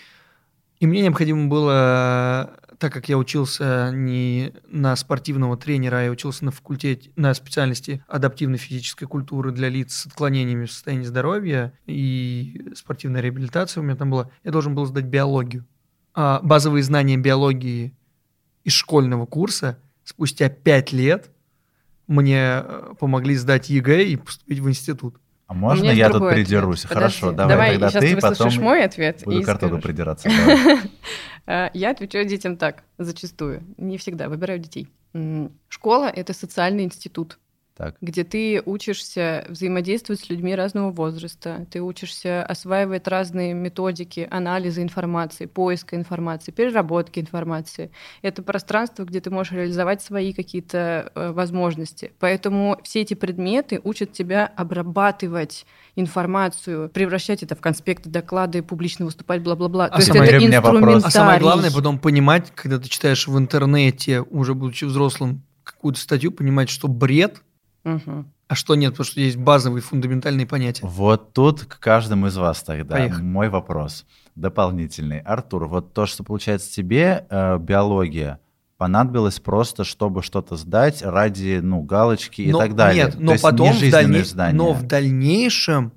и 0.79 0.87
мне 0.87 1.01
необходимо 1.01 1.49
было, 1.49 2.57
так 2.79 2.93
как 2.93 3.09
я 3.09 3.17
учился 3.17 3.91
не 3.93 4.53
на 4.69 4.95
спортивного 4.95 5.57
тренера, 5.57 5.97
а 5.97 6.03
я 6.03 6.11
учился 6.11 6.45
на 6.45 6.51
факультете, 6.51 7.11
на 7.17 7.33
специальности 7.33 8.01
адаптивной 8.07 8.57
физической 8.57 9.07
культуры 9.07 9.51
для 9.51 9.67
лиц 9.67 9.93
с 9.93 10.05
отклонениями 10.05 10.65
в 10.65 10.71
состоянии 10.71 11.03
здоровья 11.03 11.73
и 11.85 12.71
спортивная 12.75 13.19
реабилитация 13.19 13.81
у 13.81 13.83
меня 13.83 13.97
там 13.97 14.09
была, 14.09 14.29
я 14.45 14.51
должен 14.51 14.73
был 14.73 14.85
сдать 14.85 15.05
биологию. 15.05 15.65
А 16.15 16.39
базовые 16.41 16.81
знания 16.81 17.17
биологии 17.17 17.93
из 18.63 18.73
школьного 18.73 19.25
курса 19.25 19.77
спустя 20.05 20.49
пять 20.49 20.93
лет 20.93 21.29
мне 22.07 22.61
э, 22.63 22.93
помогли 22.99 23.35
сдать 23.35 23.69
ЕГЭ 23.69 24.05
и 24.05 24.15
поступить 24.15 24.59
в 24.59 24.69
институт. 24.69 25.17
А 25.47 25.53
можно 25.53 25.91
я 25.91 26.05
тут 26.05 26.13
другой 26.13 26.31
ответ. 26.31 26.47
придерусь? 26.47 26.81
Подожди, 26.83 27.19
Хорошо, 27.19 27.31
давай, 27.31 27.49
давай 27.49 27.71
тогда 27.73 27.89
сейчас 27.89 28.03
ты, 28.03 28.17
потом 28.17 28.63
мой 28.63 28.83
ответ 28.83 29.21
буду 29.25 29.43
картону 29.43 29.81
придираться. 29.81 30.29
А, 31.45 31.69
Я 31.73 31.91
отвечаю 31.91 32.25
детям 32.25 32.57
так, 32.57 32.83
зачастую. 32.97 33.63
Не 33.77 33.97
всегда, 33.97 34.27
выбираю 34.29 34.59
детей. 34.59 34.87
Школа— 35.67 36.05
это 36.15 36.33
социальный 36.33 36.83
институт. 36.83 37.37
Так. 37.77 37.97
где 37.99 38.23
ты 38.23 38.61
учишься 38.65 39.45
взаимодействовать 39.49 40.21
с 40.21 40.29
людьми 40.29 40.55
разного 40.55 40.91
возраста, 40.91 41.67
ты 41.69 41.81
учишься 41.81 42.41
осваивать 42.45 43.05
разные 43.05 43.53
методики 43.53 44.25
анализа 44.31 44.81
информации, 44.81 45.45
поиска 45.45 45.97
информации, 45.97 46.51
переработки 46.51 47.19
информации. 47.19 47.91
Это 48.21 48.43
пространство, 48.43 49.03
где 49.03 49.19
ты 49.19 49.29
можешь 49.29 49.51
реализовать 49.51 50.01
свои 50.01 50.31
какие-то 50.31 51.11
э, 51.13 51.31
возможности. 51.33 52.13
Поэтому 52.19 52.79
все 52.83 53.01
эти 53.01 53.13
предметы 53.13 53.81
учат 53.83 54.13
тебя 54.13 54.45
обрабатывать 54.55 55.65
информацию, 55.97 56.89
превращать 56.89 57.43
это 57.43 57.55
в 57.55 57.59
конспекты, 57.59 58.09
доклады, 58.09 58.63
публично 58.63 59.03
выступать, 59.03 59.41
бла-бла-бла. 59.41 59.87
А 59.87 59.89
То 59.89 59.97
есть 59.97 60.09
это 60.09 60.19
инструментарий. 60.19 61.01
А 61.03 61.09
самое 61.09 61.41
главное 61.41 61.71
потом 61.71 61.99
понимать, 61.99 62.53
когда 62.55 62.79
ты 62.79 62.87
читаешь 62.87 63.27
в 63.27 63.37
интернете, 63.37 64.21
уже 64.21 64.53
будучи 64.53 64.85
взрослым, 64.85 65.43
какую-то 65.65 65.99
статью, 65.99 66.31
понимать, 66.31 66.69
что 66.69 66.87
бред, 66.87 67.41
Мгм. 67.85 68.29
а 68.49 68.55
что 68.55 68.75
нет, 68.75 68.91
потому 68.93 69.05
что 69.05 69.21
есть 69.21 69.37
базовые 69.37 69.81
фундаментальные 69.81 70.45
понятия. 70.45 70.85
Вот 70.85 71.31
тут 71.33 71.63
к 71.65 71.79
каждому 71.79 72.27
из 72.27 72.35
вас 72.35 72.61
тогда 72.63 72.95
Поехали. 72.97 73.23
мой 73.23 73.49
вопрос 73.49 74.05
дополнительный. 74.35 75.19
Артур, 75.19 75.67
вот 75.67 75.93
то, 75.93 76.05
что 76.05 76.23
получается 76.23 76.71
тебе 76.73 77.25
э, 77.29 77.57
биология, 77.57 78.39
понадобилось 78.77 79.39
просто, 79.39 79.83
чтобы 79.85 80.21
что-то 80.21 80.57
сдать 80.57 81.01
ради, 81.01 81.59
ну, 81.63 81.81
галочки 81.81 82.41
и 82.41 82.51
Но- 82.51 82.57
так 82.59 82.75
далее. 82.75 83.05
Нет, 83.05 83.13
То 83.13 83.19
но 83.21 83.31
есть 83.31 83.43
потом 83.43 83.71
не 83.71 83.89
в, 83.89 83.91
дальне- 83.91 84.23
но 84.53 84.73
в 84.73 84.83
дальнейшем 84.83 85.93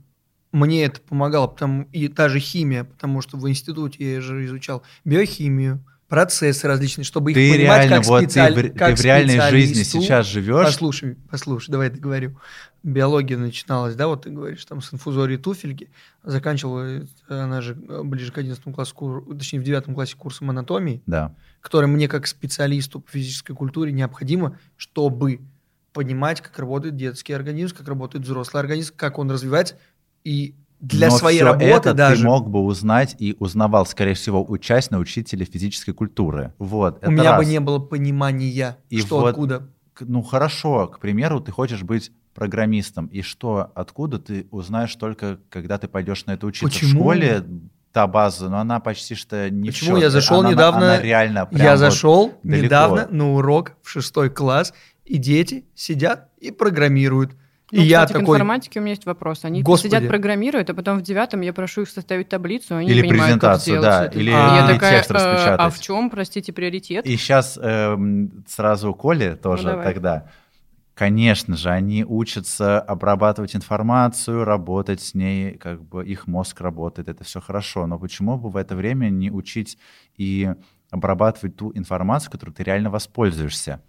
мне 0.52 0.84
это 0.84 1.00
помогало, 1.00 1.48
потому 1.48 1.82
и 1.92 2.06
даже 2.08 2.38
химия, 2.38 2.84
потому 2.84 3.20
что 3.20 3.36
в 3.36 3.48
институте 3.48 4.14
я 4.14 4.20
же 4.20 4.44
изучал 4.46 4.82
биохимию, 5.04 5.84
процессы 6.08 6.66
различные, 6.66 7.04
чтобы 7.04 7.32
их 7.32 7.36
ты 7.36 7.52
понимать 7.52 7.82
реально, 7.82 7.96
как, 7.96 8.06
вот 8.06 8.20
ты, 8.20 8.26
специаль- 8.26 8.54
ты 8.54 8.70
как 8.70 8.98
в 8.98 9.02
реальной 9.02 9.40
жизни 9.50 9.82
сейчас 9.82 10.26
живешь, 10.26 10.66
Послушай, 10.66 11.16
послушай, 11.30 11.70
давай 11.70 11.90
договорю. 11.90 12.38
Биология 12.82 13.36
начиналась, 13.36 13.94
да, 13.94 14.06
вот 14.06 14.22
ты 14.22 14.30
говоришь, 14.30 14.64
там 14.64 14.80
с 14.80 14.94
инфузории 14.94 15.36
туфельки, 15.36 15.90
заканчивала 16.22 17.02
она 17.28 17.60
же 17.60 17.76
э, 17.88 18.02
ближе 18.04 18.32
к 18.32 18.38
11 18.38 18.62
классу, 18.74 19.26
точнее 19.36 19.60
в 19.60 19.64
9 19.64 19.92
классе 19.94 20.16
курсом 20.16 20.48
анатомии, 20.50 21.02
да. 21.04 21.34
который 21.60 21.86
мне 21.86 22.08
как 22.08 22.26
специалисту 22.26 23.00
по 23.00 23.10
физической 23.10 23.54
культуре 23.54 23.92
необходимо, 23.92 24.58
чтобы 24.76 25.40
понимать, 25.92 26.40
как 26.40 26.58
работает 26.58 26.96
детский 26.96 27.32
организм, 27.32 27.76
как 27.76 27.88
работает 27.88 28.24
взрослый 28.24 28.62
организм, 28.62 28.94
как 28.96 29.18
он 29.18 29.30
развивается. 29.30 29.76
И 30.22 30.54
для 30.80 31.08
Но 31.08 31.16
своей 31.18 31.42
работы 31.42 31.66
это 31.66 31.94
даже 31.94 32.22
ты 32.22 32.26
мог 32.28 32.48
бы 32.48 32.60
узнать 32.60 33.16
и 33.18 33.36
узнавал, 33.40 33.84
скорее 33.86 34.14
всего, 34.14 34.44
учась 34.48 34.90
на 34.90 34.98
учителя 34.98 35.44
физической 35.44 35.92
культуры. 35.92 36.52
Вот, 36.58 37.04
у 37.06 37.10
меня 37.10 37.32
бы 37.36 37.42
раз. 37.42 37.48
не 37.48 37.60
было 37.60 37.78
понимания, 37.78 38.76
И 38.88 39.00
что 39.00 39.20
вот 39.20 39.28
откуда. 39.30 39.68
Ну 40.00 40.22
хорошо, 40.22 40.86
к 40.86 41.00
примеру, 41.00 41.40
ты 41.40 41.50
хочешь 41.50 41.82
быть 41.82 42.12
программистом, 42.34 43.06
и 43.06 43.22
что, 43.22 43.72
откуда 43.74 44.20
ты 44.20 44.46
узнаешь 44.52 44.94
только, 44.94 45.40
когда 45.50 45.76
ты 45.78 45.88
пойдешь 45.88 46.24
на 46.26 46.32
это 46.32 46.46
учиться? 46.46 46.66
Почему? 46.72 47.00
В 47.00 47.02
школе 47.02 47.44
та 47.92 48.06
база, 48.06 48.48
но 48.48 48.58
она 48.60 48.78
почти 48.78 49.16
что 49.16 49.50
не 49.50 49.70
Почему? 49.70 49.96
Я 49.96 50.10
зашел 50.10 50.40
Она- 50.40 50.50
недавно- 50.52 50.94
она 50.94 51.00
реально 51.02 51.48
Я 51.50 51.72
вот- 51.72 51.78
зашел 51.78 52.32
далеко. 52.44 52.64
недавно 52.66 53.08
на 53.10 53.32
урок 53.34 53.72
в 53.82 53.90
шестой 53.90 54.30
класс, 54.30 54.72
и 55.04 55.16
дети 55.16 55.64
сидят 55.74 56.28
и 56.38 56.52
программируют. 56.52 57.32
Ну, 57.70 57.82
и 57.82 57.84
я 57.84 57.98
кстати, 58.00 58.12
к 58.12 58.20
такой, 58.20 58.36
информатике 58.36 58.80
у 58.80 58.82
меня 58.82 58.92
есть 58.92 59.04
вопрос. 59.04 59.44
Они 59.44 59.62
Господи. 59.62 59.94
сидят, 59.94 60.08
программируют, 60.08 60.70
а 60.70 60.74
потом 60.74 60.98
в 60.98 61.02
девятом 61.02 61.42
я 61.42 61.52
прошу 61.52 61.82
их 61.82 61.90
составить 61.90 62.28
таблицу, 62.28 62.76
они 62.76 62.88
Или 62.88 63.02
не 63.02 63.08
понимают, 63.08 63.40
как 63.40 63.56
презентацию, 63.62 63.80
сделать 63.80 64.12
да, 64.12 64.18
или- 64.20 64.30
я 64.30 64.64
или 64.64 64.74
такая, 64.74 64.96
текст 64.96 65.10
«Э, 65.10 65.14
а 65.14 65.16
распечатать». 65.16 65.74
в 65.74 65.82
чем, 65.82 66.10
простите, 66.10 66.52
приоритет? 66.52 67.04
И 67.06 67.16
сейчас 67.16 67.58
сразу 68.46 68.94
Коле 68.94 69.36
тоже 69.36 69.64
Ну, 69.64 69.68
давай. 69.70 69.84
тогда. 69.84 70.28
Конечно 70.94 71.56
же, 71.56 71.70
они 71.70 72.04
учатся 72.04 72.80
обрабатывать 72.80 73.54
информацию, 73.54 74.44
работать 74.44 75.00
с 75.00 75.14
ней, 75.14 75.52
как 75.56 75.80
бы 75.84 76.04
их 76.04 76.26
мозг 76.26 76.60
работает, 76.60 77.08
это 77.08 77.22
все 77.22 77.40
хорошо. 77.40 77.86
Но 77.86 77.98
почему 78.00 78.36
бы 78.36 78.50
в 78.50 78.56
это 78.56 78.74
время 78.74 79.08
не 79.08 79.30
учить 79.30 79.78
и 80.16 80.52
обрабатывать 80.90 81.54
ту 81.54 81.70
информацию, 81.74 82.32
которую 82.32 82.54
ты 82.56 82.64
реально 82.64 82.90
воспользуешься? 82.90 83.80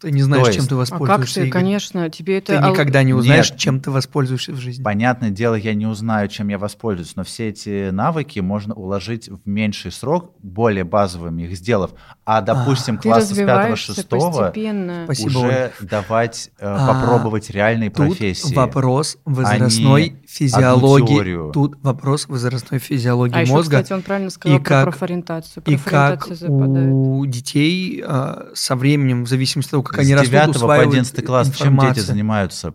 Ты 0.00 0.10
не 0.10 0.22
знаешь, 0.22 0.46
То 0.46 0.52
чем 0.52 0.60
есть- 0.62 0.68
ты 0.68 0.74
А 0.74 0.78
как 0.78 0.90
воспользуешься. 0.90 1.40
ты, 1.42 1.50
конечно, 1.50 2.10
тебе 2.10 2.38
это... 2.38 2.60
Ты 2.60 2.68
никогда 2.68 3.02
не 3.02 3.14
узнаешь, 3.14 3.50
Нет. 3.50 3.58
чем 3.58 3.80
ты 3.80 3.90
воспользуешься 3.90 4.52
в 4.52 4.56
жизни. 4.56 4.82
Понятное 4.82 5.30
дело, 5.30 5.54
я 5.54 5.74
не 5.74 5.86
узнаю, 5.86 6.28
чем 6.28 6.48
я 6.48 6.58
воспользуюсь, 6.58 7.16
но 7.16 7.24
все 7.24 7.48
эти 7.48 7.90
навыки 7.90 8.40
можно 8.40 8.74
уложить 8.74 9.28
в 9.28 9.40
меньший 9.48 9.92
срок, 9.92 10.32
более 10.42 10.84
базовыми 10.84 11.44
их 11.44 11.56
сделав. 11.56 11.92
А, 12.24 12.40
допустим, 12.42 12.96
Ты 12.98 13.04
класса 13.08 13.26
с 13.28 13.30
развиваешься 13.30 13.92
5-6 13.92 14.08
постепенно. 14.42 15.04
Спасибо, 15.04 15.38
уже 15.38 15.72
давать, 15.80 16.50
э, 16.58 16.66
А, 16.66 16.92
попробовать 16.92 17.50
реальные 17.50 17.90
Тут 17.90 18.08
профессии. 18.08 18.54
вопрос 18.54 19.16
возрастной 19.24 20.06
одну 20.06 20.18
физиологии. 20.26 21.52
Тут 21.52 21.76
вопрос 21.82 22.28
возрастной 22.28 22.80
физиологии 22.80 23.34
А 23.36 23.40
еще, 23.42 23.52
мозга. 23.52 23.76
кстати, 23.78 23.92
он 23.92 24.02
правильно 24.02 24.30
сказал 24.30 24.56
и 24.58 24.60
про 24.60 24.68
как- 24.68 24.84
профориентацию. 24.90 25.62
И 25.66 25.76
как 25.76 26.18
Профориентация 26.20 26.36
западает. 26.48 26.88
у 26.92 27.26
детей 27.26 28.02
а, 28.06 28.48
со 28.54 28.76
временем, 28.76 29.24
в 29.24 29.28
зависимости 29.28 29.68
от 29.68 29.70
того, 29.72 29.82
как 29.90 30.00
они 30.00 30.10
с 30.10 30.12
растут, 30.12 30.30
9 30.30 30.44
по 30.46 30.50
усваивают 30.56 30.92
11 30.92 31.24
класс 31.26 31.50
чем 31.56 31.78
дети 31.78 32.00
занимаются? 32.00 32.74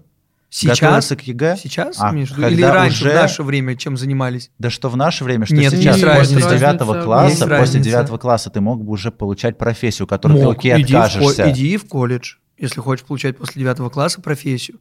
Сейчас? 0.54 0.80
Готовятся 0.82 1.15
к 1.15 1.21
ЕГЭ? 1.21 1.56
Сейчас, 1.63 1.95
А 1.97 2.12
в 2.12 2.26
когда 2.28 2.50
Или 2.50 2.62
раньше, 2.62 3.04
уже- 3.06 3.12
в 3.12 3.15
наше 3.15 3.43
время, 3.43 3.78
чем 3.78 3.95
занимались? 3.95 4.52
Да 4.60 4.69
что 4.69 4.89
в 4.89 4.97
наше 4.97 5.24
время, 5.24 5.45
что 5.45 5.56
Нет, 5.56 5.71
сейчас 5.71 5.95
есть 5.95 6.06
после 6.06 6.08
разница. 6.19 6.50
9 6.60 6.82
Есть 6.91 7.04
класса, 7.06 7.30
после 7.38 7.47
разница. 7.58 7.89
9 7.89 8.19
класса 8.19 8.50
ты 8.50 8.60
мог 8.60 8.84
бы 8.84 8.91
уже 8.91 9.12
получать 9.12 9.58
профессию, 9.58 10.08
которой 10.10 10.38
ты 10.39 10.43
Мог. 10.43 10.58
окей 10.58 10.74
иди, 10.82 10.93
в, 10.93 10.97
ко- 10.97 11.04
откажешься. 11.06 11.52
иди 11.52 11.78
в 11.78 11.88
колледж, 11.88 12.34
если 12.58 12.82
хочешь 12.82 13.06
получать 13.06 13.38
после 13.38 13.62
9 13.63 13.89
класса 13.93 14.19
профессию. 14.21 14.80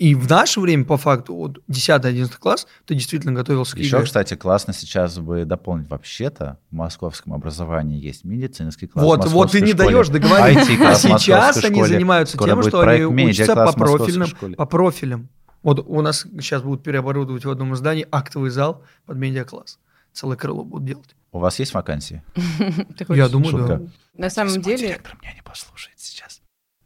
И 0.00 0.14
в 0.14 0.30
наше 0.30 0.60
время, 0.60 0.86
по 0.86 0.96
факту, 0.96 1.36
от 1.36 1.58
10-11 1.68 2.38
класс, 2.38 2.66
ты 2.86 2.94
действительно 2.94 3.34
готовился 3.34 3.76
к 3.76 3.78
Еще, 3.78 3.98
ЕГЭ. 3.98 4.06
кстати, 4.06 4.34
классно 4.34 4.72
сейчас 4.72 5.18
бы 5.18 5.44
дополнить. 5.44 5.90
Вообще-то 5.90 6.58
в 6.70 6.74
московском 6.74 7.34
образовании 7.34 8.02
есть 8.02 8.24
медицинский 8.24 8.86
класс. 8.86 9.04
Вот, 9.04 9.26
вот 9.26 9.52
ты 9.52 9.60
не 9.60 9.72
школе, 9.74 9.90
даешь 9.90 10.08
договорить. 10.08 10.56
IT-класс 10.56 11.04
в 11.04 11.18
Сейчас 11.18 11.62
они 11.62 11.84
занимаются 11.84 12.38
тем, 12.38 12.62
что 12.62 12.80
они 12.80 13.04
учатся 13.04 13.54
по 13.54 13.72
профильным, 13.74 14.56
по 14.56 14.64
профилям. 14.64 15.28
Вот 15.62 15.84
у 15.86 16.00
нас 16.00 16.26
сейчас 16.40 16.62
будут 16.62 16.82
переоборудовать 16.82 17.44
в 17.44 17.50
одном 17.50 17.74
из 17.74 17.78
зданий 17.80 18.06
актовый 18.10 18.48
зал 18.48 18.82
под 19.04 19.18
медиакласс. 19.18 19.78
Целое 20.14 20.38
крыло 20.38 20.64
будут 20.64 20.86
делать. 20.86 21.14
У 21.30 21.40
вас 21.40 21.58
есть 21.58 21.74
вакансии? 21.74 22.22
Я 23.10 23.28
думаю, 23.28 23.66
да. 23.66 23.82
На 24.16 24.30
самом 24.30 24.62
деле, 24.62 24.78
директор 24.78 25.18
меня 25.20 25.34
не 25.34 25.42
послушает 25.42 26.00
сейчас. 26.00 26.39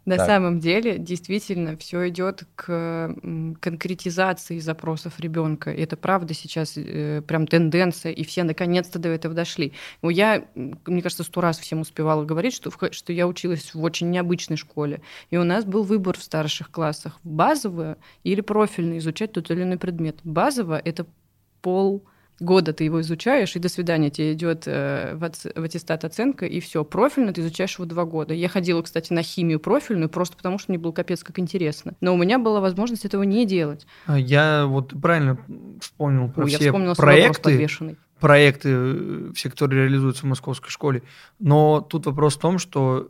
На 0.04 0.18
Так. 0.18 0.26
самом 0.26 0.60
деле, 0.60 0.98
действительно, 0.98 1.76
все 1.78 2.08
идет 2.08 2.44
к 2.56 3.14
конкретизации 3.60 4.58
запросов 4.58 5.18
ребенка. 5.18 5.72
И 5.72 5.80
это 5.80 5.96
правда 5.96 6.34
сейчас 6.34 6.74
э, 6.76 7.22
прям 7.26 7.46
тенденция, 7.46 8.12
и 8.12 8.22
все 8.24 8.44
наконец-то 8.44 8.98
до 8.98 9.08
этого 9.08 9.34
дошли. 9.34 9.72
Ну, 10.02 10.10
я, 10.10 10.44
мне 10.54 11.00
кажется, 11.00 11.24
сто 11.24 11.40
раз 11.40 11.58
всем 11.58 11.80
успевала 11.80 12.24
говорить, 12.24 12.54
что, 12.54 12.70
в 12.70 12.78
что 12.92 13.12
я 13.12 13.26
училась 13.26 13.72
в 13.74 13.82
очень 13.82 14.10
необычной 14.10 14.58
школе. 14.58 15.00
И 15.30 15.38
у 15.38 15.44
нас 15.44 15.64
был 15.64 15.84
выбор 15.84 16.18
в 16.18 16.22
старших 16.22 16.70
классах 16.70 17.18
базовое 17.22 17.96
или 18.24 18.42
профильно 18.42 18.98
изучать 18.98 19.32
тот 19.32 19.50
или 19.50 19.62
иной 19.62 19.78
предмет. 19.78 20.18
Базово— 20.22 20.78
это 20.84 21.06
пол 21.62 22.04
года 22.40 22.73
ты 22.73 22.85
его 22.85 23.01
изучаешь, 23.01 23.55
и 23.57 23.59
до 23.59 23.68
свидания, 23.68 24.11
тебе 24.11 24.33
идет 24.33 24.64
э, 24.66 25.14
в, 25.14 25.25
ат- 25.25 25.47
в 25.55 25.62
аттестат 25.62 26.05
оценка, 26.05 26.47
и 26.47 26.61
все. 26.61 26.85
Профильно 26.85 27.33
ты 27.33 27.40
изучаешь 27.40 27.75
его 27.75 27.85
два 27.85 28.05
года. 28.05 28.35
Я 28.35 28.49
ходила, 28.49 28.83
кстати, 28.83 29.12
на 29.12 29.23
химию 29.23 29.61
профильную, 29.61 30.09
просто 30.09 30.37
потому 30.37 30.59
что 30.59 30.73
мне 30.73 30.79
было 30.79 30.92
капец 30.92 31.23
как 31.23 31.38
интересно. 31.38 31.94
Но 32.01 32.14
у 32.14 32.16
меня 32.16 32.38
была 32.38 32.61
возможность 32.61 33.05
этого 33.05 33.23
не 33.23 33.47
делать. 33.47 33.87
А 34.07 34.18
Я 34.18 34.66
вот 34.66 34.92
правильно 35.01 35.38
вспомнил 35.81 36.29
про 36.29 36.44
Ой, 36.44 36.51
я 36.51 36.59
все 36.59 36.66
вспомнила 36.68 36.94
свой 36.94 37.20
вопрос 37.20 37.38
проекты, 37.38 37.97
проекты, 38.20 38.68
э, 38.73 39.33
все, 39.35 39.51
которые 39.51 39.85
реализуются 39.85 40.23
в 40.23 40.29
московской 40.29 40.70
школе. 40.70 41.03
Но 41.38 41.81
тут 41.81 42.07
вопрос 42.07 42.37
в 42.37 42.40
том, 42.40 42.59
что 42.59 43.09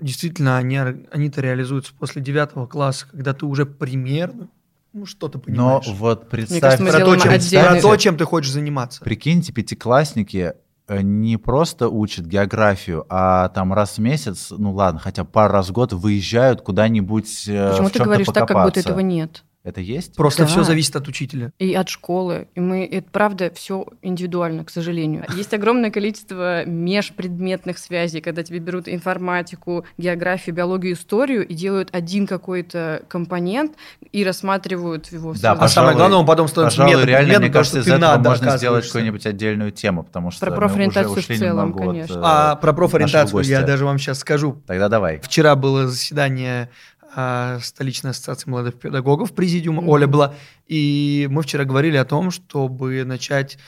действительно 0.00 0.56
они, 0.58 0.76
они-то 0.76 1.40
реализуются 1.40 1.92
после 1.98 2.22
девятого 2.22 2.66
класса, 2.66 3.06
когда 3.10 3.34
ты 3.34 3.46
уже 3.46 3.66
примерно 3.66 4.48
ну, 4.92 5.06
что-то 5.06 5.38
Но 5.38 5.42
понимаешь. 5.80 5.86
вот 5.98 6.28
представьте, 6.28 6.60
кажется, 6.60 6.84
мы 6.84 6.90
про, 6.90 7.04
то, 7.04 7.16
чем, 7.16 7.32
отдельный- 7.32 7.68
про 7.70 7.80
то, 7.82 7.96
чем 7.96 8.16
ты 8.16 8.24
хочешь 8.24 8.50
заниматься. 8.52 9.02
прикиньте, 9.04 9.52
пятиклассники 9.52 10.54
э, 10.88 11.02
не 11.02 11.36
просто 11.36 11.88
учат 11.88 12.26
географию, 12.26 13.06
а 13.08 13.48
там 13.50 13.72
раз 13.72 13.98
в 13.98 13.98
месяц, 14.00 14.48
ну 14.50 14.72
ладно, 14.72 14.98
хотя 15.00 15.24
пару 15.24 15.52
раз 15.52 15.68
в 15.68 15.72
год 15.72 15.92
выезжают 15.92 16.62
куда-нибудь 16.62 17.44
э, 17.48 17.70
Почему 17.70 17.88
в 17.88 17.90
ты 17.92 18.02
говоришь 18.02 18.26
так, 18.26 18.34
как 18.34 18.42
будто 18.48 18.54
покопаться. 18.54 18.80
этого 18.80 18.98
нет? 19.00 19.44
Это 19.62 19.82
есть? 19.82 20.16
Просто 20.16 20.44
Да. 20.44 20.48
все 20.48 20.62
зависит 20.62 20.96
от 20.96 21.06
учителя. 21.06 21.52
И 21.58 21.74
от 21.74 21.88
школы. 21.90 22.48
И 22.54 22.60
мы, 22.60 22.86
это 22.90 23.08
правда 23.10 23.50
все 23.54 23.86
индивидуально, 24.00 24.64
к 24.64 24.70
сожалению. 24.70 25.26
Есть 25.36 25.52
огромное 25.52 25.90
количество 25.90 26.64
межпредметных 26.64 27.78
связей, 27.78 28.22
когда 28.22 28.42
тебе 28.42 28.58
берут 28.58 28.88
информатику, 28.88 29.84
географию, 29.98 30.54
биологию, 30.54 30.94
историю 30.94 31.46
и 31.46 31.52
делают 31.54 31.90
один 31.92 32.26
какой-то 32.26 33.02
компонент 33.08 33.72
и 34.12 34.24
рассматривают 34.24 35.12
его. 35.12 35.34
Да, 35.40 35.52
А 35.52 35.68
самое 35.68 35.94
главное, 35.94 36.18
он 36.18 36.26
потом 36.26 36.48
становится 36.48 36.78
Пожалуй, 36.78 36.94
метод 36.94 37.08
реально, 37.08 37.24
предметом, 37.26 37.42
мне 37.44 37.52
кажется, 37.52 37.80
что 37.82 37.90
из 37.90 37.92
этого 37.94 38.00
надо, 38.16 38.28
можно 38.30 38.56
сделать 38.56 38.86
какую-нибудь 38.86 39.26
отдельную 39.26 39.70
тему, 39.72 40.04
потому 40.04 40.30
что 40.30 40.40
Про 40.46 40.52
мы 40.52 40.56
профориентацию 40.56 41.12
уже 41.12 41.20
в 41.20 41.24
ушли 41.24 41.36
целом, 41.36 41.68
немного 41.68 41.82
от, 41.82 41.88
конечно. 41.90 42.14
э, 42.14 42.20
А 42.22 42.56
про 42.56 42.72
профориентацию 42.72 43.42
я 43.44 43.62
даже 43.62 43.84
вам 43.84 43.98
сейчас 43.98 44.18
скажу. 44.20 44.56
Тогда 44.66 44.88
давай. 44.88 45.20
Вчера 45.22 45.54
было 45.54 45.86
заседание 45.86 46.70
а, 47.14 47.58
столичной 47.60 48.10
ассоциации 48.10 48.50
молодых 48.50 48.78
педагогов, 48.78 49.32
президиум 49.32 49.76
Мгм. 49.76 49.88
Оля 49.88 50.06
была, 50.06 50.34
и 50.66 51.28
мы 51.30 51.42
вчера 51.42 51.64
говорили 51.64 51.96
о 51.96 52.04
том, 52.04 52.30
чтобы 52.30 53.04
начать 53.04 53.58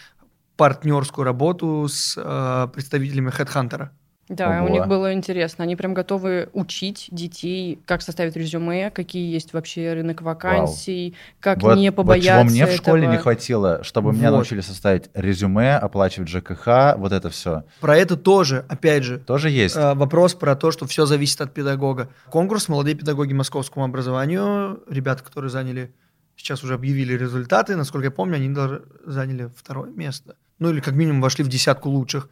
партнерскую 0.57 1.25
работу 1.25 1.87
с 1.89 2.15
а, 2.17 2.69
представителями 2.69 3.31
HeadHunter. 3.31 3.91
Да, 4.33 4.63
у 4.63 4.65
Ого. 4.65 4.69
них 4.73 4.87
было 4.87 5.13
интересно. 5.13 5.65
Они 5.65 5.77
прям 5.77 5.93
готовы 5.93 6.49
учить 6.55 7.09
детей, 7.11 7.79
как 7.85 8.01
составить 8.01 8.35
резюме, 8.35 8.91
какие 8.91 9.31
есть 9.31 9.53
вообще 9.53 9.93
рынок 9.93 10.23
вакансий, 10.23 11.15
как 11.39 11.63
Вот- 11.63 11.77
не 11.77 11.91
вот 11.91 11.97
побояться 11.97 12.31
чего 12.31 12.45
мне 12.45 12.67
в 12.67 12.73
школе 12.73 13.03
этого. 13.03 13.13
не 13.13 13.19
хватило, 13.19 13.85
чтобы 13.85 14.13
меня 14.13 14.31
Вот. 14.31 14.37
научили 14.37 14.61
составить 14.63 15.11
резюме, 15.13 15.77
оплачивать 15.77 16.29
ЖКХ, 16.31 16.97
вот 16.97 17.13
это 17.13 17.29
все. 17.29 17.65
Про 17.81 17.99
это 17.99 18.17
тоже, 18.17 18.65
опять 18.69 19.05
же, 19.05 19.19
Тоже 19.19 19.51
есть. 19.51 19.77
А, 19.77 19.95
Вопрос 19.95 20.35
про 20.35 20.57
то, 20.57 20.71
что 20.71 20.87
все 20.87 21.05
зависит 21.05 21.41
от 21.43 21.53
педагога. 21.53 22.09
Конкурс 22.31 22.69
«Молодые 22.69 22.95
педагоги 22.95 23.35
московскому 23.35 23.85
образованию». 23.85 24.81
Ребята, 24.89 25.23
которые 25.23 25.51
заняли, 25.51 25.93
сейчас 26.37 26.65
уже 26.65 26.75
объявили 26.75 27.13
результаты. 27.13 27.77
Насколько 27.77 28.07
я 28.07 28.11
помню, 28.11 28.37
они 28.37 28.49
даже 28.49 28.83
заняли 29.05 29.51
второе 29.55 29.91
место. 29.91 30.37
Ну 30.59 30.71
или 30.71 30.81
как 30.81 30.95
минимум 30.95 31.21
вошли 31.21 31.45
в 31.45 31.49
десятку 31.49 31.91
лучших. 31.91 32.29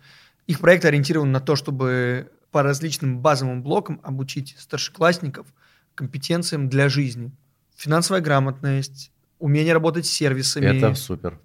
Их 0.47 0.61
проект 0.61 0.85
ориентирован 0.85 1.31
на 1.33 1.41
то, 1.41 1.57
чтобы 1.57 2.31
по 2.51 2.63
различным 2.63 3.21
базовым 3.21 3.63
блокам 3.63 4.01
обучить 4.03 4.57
старшеклассников 4.59 5.47
компетенциям 5.95 6.69
для 6.69 6.89
жизни. 6.89 7.31
Финансовая 7.77 8.21
грамотность, 8.21 9.13
умение 9.39 9.73
работать 9.73 10.07
с 10.07 10.11
сервисами. 10.11 10.67
Это 10.79 10.95
супер. 10.95 11.39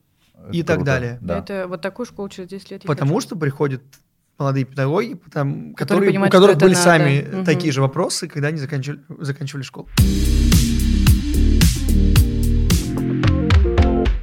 И 0.52 0.60
Это 0.60 0.68
так 0.68 0.76
круто, 0.78 0.92
далее. 0.92 1.18
Да. 1.22 1.40
Это 1.40 1.68
вот 1.68 1.82
такую 1.82 2.06
школу 2.06 2.30
через 2.30 2.50
10 2.50 2.72
лет 2.72 2.84
Потому 2.84 3.16
хочу. 3.16 3.28
что 3.28 3.36
приходят 3.36 3.82
молодые 4.38 4.66
педагоги, 4.66 5.14
потому- 5.14 5.74
Которые 5.74 5.76
которые, 5.76 6.10
понимают, 6.10 6.34
у 6.34 6.38
которых 6.38 6.58
были 6.58 6.74
надо. 6.74 6.84
сами 6.84 7.22
Мгм. 7.32 7.46
такие 7.46 7.72
же 7.72 7.82
вопросы, 7.82 8.28
когда 8.28 8.50
они 8.50 8.58
заканчивали, 8.58 9.00
заканчивали 9.20 9.64
школу. 9.64 9.88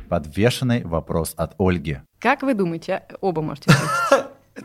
Подвешенный 0.08 0.84
вопрос 0.84 1.32
от 1.36 1.54
Ольги. 1.58 2.00
Как 2.20 2.42
вы 2.42 2.54
думаете, 2.54 2.94
а- 2.96 3.16
оба 3.22 3.40
можете 3.40 3.70
ответить? 3.70 4.21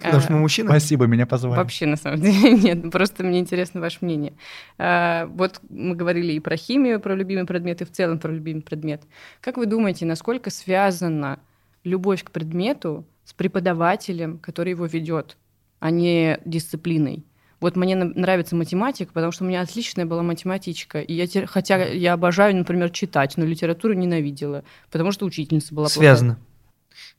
Потому 0.07 0.23
что 0.23 0.33
мы 0.33 0.39
мужчины. 0.39 0.69
Спасибо, 0.69 1.05
меня 1.05 1.25
позвали. 1.25 1.57
Вообще, 1.57 1.85
на 1.85 1.95
самом 1.95 2.21
деле, 2.21 2.53
нет. 2.75 2.91
Просто 2.91 3.23
мне 3.23 3.39
интересно 3.39 3.81
ваше 3.81 3.99
мнение. 4.01 4.33
А, 4.77 5.25
Вот 5.27 5.61
мы 5.69 5.95
говорили 5.95 6.33
и 6.33 6.39
про 6.39 6.57
химию, 6.57 6.99
про 6.99 7.15
любимый 7.15 7.45
предмет, 7.45 7.81
и 7.81 7.85
в 7.85 7.91
целом 7.91 8.19
про 8.19 8.31
любимый 8.31 8.61
предмет. 8.61 9.03
Как 9.41 9.57
вы 9.57 9.65
думаете, 9.65 10.05
насколько 10.05 10.49
связана 10.49 11.39
любовь 11.83 12.23
к 12.23 12.31
предмету 12.31 13.05
с 13.23 13.33
преподавателем, 13.33 14.39
который 14.39 14.71
его 14.71 14.85
ведет, 14.85 15.37
а 15.79 15.91
не 15.91 16.39
дисциплиной? 16.45 17.25
Вот 17.59 17.75
мне 17.75 17.95
нравится 17.95 18.55
математика, 18.55 19.11
потому 19.13 19.31
что 19.31 19.43
у 19.43 19.47
меня 19.47 19.61
отличная 19.61 20.05
была 20.05 20.21
математичка. 20.21 21.01
И 21.01 21.13
я, 21.13 21.47
хотя 21.47 21.83
я 21.85 22.13
обожаю, 22.13 22.55
например, 22.55 22.91
читать, 22.91 23.35
но 23.35 23.45
литературу 23.45 23.93
ненавидела, 23.93 24.63
потому 24.91 25.11
что 25.11 25.25
учительница 25.25 25.73
была 25.73 25.87
плохая. 25.87 26.01
Связано. 26.01 26.39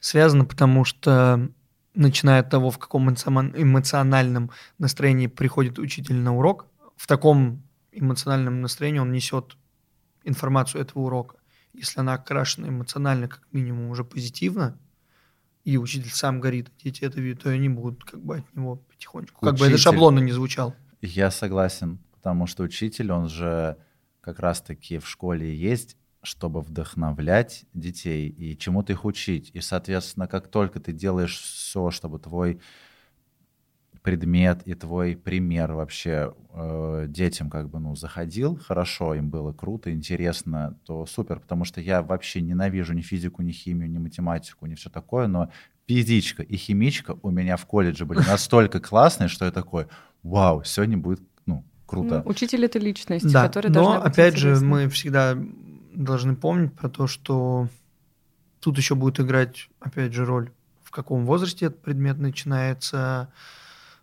Связано, 0.01 0.45
потому 0.45 0.85
что 0.85 1.49
начиная 1.99 2.41
от 2.41 2.51
того, 2.51 2.71
в 2.71 2.79
каком 2.79 3.11
эмоцион- 3.11 3.53
эмоциональном 3.61 4.51
настроении 4.79 5.27
приходит 5.27 5.79
учитель 5.79 6.17
на 6.17 6.35
урок, 6.37 6.67
в 6.97 7.07
таком 7.07 7.63
эмоциональном 7.93 8.61
настроении 8.63 9.01
он 9.01 9.13
несет 9.13 9.57
информацию 10.25 10.81
этого 10.83 11.03
урока. 11.03 11.37
Если 11.75 12.01
она 12.01 12.15
окрашена 12.15 12.69
эмоционально, 12.69 13.29
как 13.29 13.43
минимум, 13.53 13.91
уже 13.91 14.05
позитивно, 14.05 14.79
и 15.65 15.77
учитель 15.77 16.11
сам 16.11 16.41
горит, 16.41 16.71
дети 16.83 17.05
это 17.05 17.21
видят, 17.21 17.43
то 17.43 17.51
они 17.51 17.69
будут 17.69 18.05
как 18.05 18.21
бы 18.25 18.39
от 18.39 18.57
него 18.57 18.77
потихонечку. 18.77 19.41
Как 19.45 19.55
бы 19.55 19.67
это 19.67 19.75
Учитель. 19.75 19.83
шаблонно 19.83 20.21
не 20.21 20.33
звучал. 20.33 20.75
Я 21.03 21.31
согласен, 21.31 21.99
потому 22.13 22.47
что 22.47 22.63
учитель, 22.63 23.13
он 23.13 23.29
же 23.29 23.77
как 24.23 24.39
раз-таки 24.39 24.99
в 24.99 25.07
школе 25.09 25.55
есть, 25.55 25.97
чтобы 26.23 26.61
вдохновлять 26.63 27.65
детей 27.75 28.29
и 28.29 28.57
чему-то 28.59 28.93
их 28.93 29.05
учить. 29.05 29.51
И, 29.55 29.61
соответственно, 29.61 30.27
как 30.27 30.49
только 30.49 30.81
ты 30.81 30.93
делаешь 30.93 31.39
все, 31.39 31.91
чтобы 31.91 32.19
твой 32.19 32.61
предмет 34.03 34.63
и 34.65 34.75
твой 34.75 35.17
пример 35.17 35.73
вообще 35.73 36.33
э, 36.55 37.07
детям 37.09 37.51
как 37.51 37.69
бы 37.69 37.79
ну 37.81 37.95
заходил 37.97 38.57
хорошо, 38.57 39.15
им 39.15 39.29
было 39.29 39.53
круто, 39.53 39.93
интересно, 39.93 40.79
то 40.87 41.05
супер, 41.05 41.41
потому 41.41 41.65
что 41.65 41.81
я 41.81 42.01
вообще 42.03 42.41
ненавижу 42.41 42.95
ни 42.95 43.03
физику, 43.03 43.43
ни 43.43 43.53
химию, 43.53 43.91
ни 43.91 43.99
математику, 43.99 44.67
ни 44.67 44.75
все 44.77 44.89
такое, 44.89 45.27
но 45.27 45.51
физичка 45.89 46.43
и 46.43 46.57
химичка 46.57 47.17
у 47.23 47.31
меня 47.31 47.57
в 47.57 47.67
колледже 47.67 48.07
были 48.07 48.21
настолько 48.27 48.81
классные, 48.81 49.29
что 49.29 49.45
я 49.45 49.51
такой, 49.51 49.89
вау, 50.23 50.63
сегодня 50.65 50.97
будет 50.97 51.21
ну 51.45 51.65
круто. 51.85 52.23
Ну, 52.25 52.31
Учитель 52.31 52.65
это 52.65 52.79
личность, 52.79 53.31
Да, 53.31 53.47
которая 53.47 53.73
но 53.73 53.83
должна 53.83 54.01
быть 54.01 54.13
опять 54.13 54.37
же 54.37 54.51
интересной. 54.51 54.69
мы 54.69 54.89
всегда 54.89 55.37
должны 56.05 56.37
помнить 56.37 56.73
про 56.73 56.89
то, 56.89 57.07
что 57.07 57.69
тут 58.61 58.79
еще 58.79 58.95
будет 58.95 59.21
играть, 59.21 59.69
опять 59.81 60.13
же, 60.13 60.25
роль, 60.25 60.51
в 60.85 60.91
каком 60.91 61.27
возрасте 61.27 61.67
этот 61.67 61.83
предмет 61.83 62.19
начинается, 62.19 63.33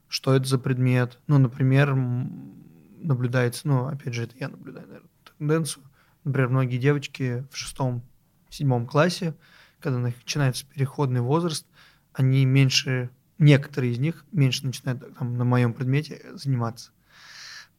что 0.08 0.34
это 0.34 0.46
за 0.46 0.60
предмет. 0.60 1.18
Ну, 1.28 1.38
например, 1.38 1.96
наблюдается, 1.96 3.68
ну, 3.68 3.88
опять 3.88 4.14
же, 4.14 4.24
это 4.24 4.36
я 4.38 4.50
наблюдаю, 4.50 4.88
наверное, 4.88 5.10
тенденцию. 5.38 5.84
Например, 6.26 6.50
многие 6.50 6.78
девочки 6.78 7.46
в 7.50 7.58
шестом, 7.58 8.02
седьмом 8.50 8.88
классе, 8.88 9.34
когда 9.80 9.98
начинается 9.98 10.66
переходный 10.66 11.22
возраст, 11.22 11.66
они 12.14 12.46
меньше, 12.46 13.10
некоторые 13.38 13.93
из 13.93 14.00
них 14.00 14.26
меньше 14.32 14.66
начинают 14.66 15.18
там, 15.18 15.38
на 15.38 15.46
моем 15.46 15.74
предмете 15.74 16.22
заниматься 16.34 16.91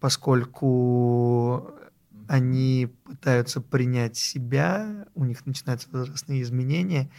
поскольку 0.00 1.70
они 2.28 2.88
пытаются 3.04 3.60
принять 3.60 4.16
себя, 4.16 5.06
у 5.14 5.24
них 5.24 5.44
начинаются 5.46 5.88
возрастные 5.90 6.42
изменения, 6.42 7.10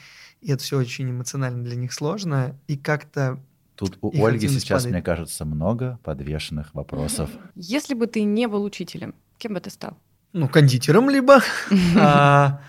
и 0.41 0.51
это 0.51 0.63
все 0.63 0.77
очень 0.77 1.09
эмоционально 1.09 1.63
для 1.63 1.75
них 1.75 1.93
сложно, 1.93 2.55
и 2.67 2.77
как-то 2.77 3.39
Тут 3.75 3.99
у 4.01 4.09
их 4.09 4.23
Ольги 4.23 4.47
сейчас, 4.47 4.83
падает. 4.83 4.93
мне 4.93 5.01
кажется, 5.03 5.45
много 5.45 5.99
подвешенных 6.03 6.73
вопросов. 6.73 7.29
Если 7.55 7.93
бы 7.93 8.07
ты 8.07 8.23
не 8.23 8.47
был 8.47 8.63
учителем, 8.63 9.13
кем 9.37 9.53
бы 9.53 9.59
ты 9.59 9.69
стал? 9.69 9.97
ну, 10.33 10.47
кондитером 10.47 11.09
либо, 11.09 11.41
а, 11.97 12.61